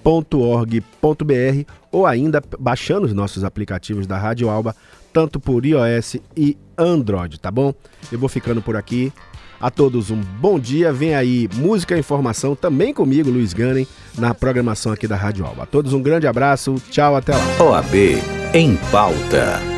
www.ab-ba.org.br 0.05 1.73
ou 1.93 2.07
ainda 2.07 2.43
baixando 2.59 3.07
os 3.07 3.13
nossos 3.13 3.45
aplicativos 3.45 4.07
da 4.07 4.17
Rádio 4.19 4.49
Alba, 4.49 4.75
tanto 5.13 5.39
por 5.39 5.65
iOS 5.65 6.17
e 6.37 6.57
Android, 6.77 7.39
tá 7.39 7.51
bom? 7.51 7.73
Eu 8.11 8.19
vou 8.19 8.29
ficando 8.29 8.61
por 8.63 8.77
aqui. 8.77 9.13
A 9.61 9.71
todos 9.71 10.11
um 10.11 10.21
bom 10.21 10.59
dia. 10.59 10.93
Vem 10.93 11.15
aí 11.15 11.49
música 11.55 11.97
e 11.97 12.01
informação 12.01 12.57
também 12.57 12.93
comigo, 12.93 13.31
Luiz 13.31 13.55
Ganem, 13.55 13.87
na 14.19 14.35
programação 14.35 14.93
aqui 14.93 15.07
da 15.07 15.17
Rádio 15.17 15.47
Alba. 15.47 15.63
A 15.63 15.67
todos 15.67 15.95
um 15.95 16.03
grande 16.03 16.27
abraço. 16.27 16.75
Tchau, 16.91 17.17
até 17.17 17.33
lá. 17.33 17.63
OAB 17.63 17.95
em 18.53 18.77
pauta. 18.91 19.74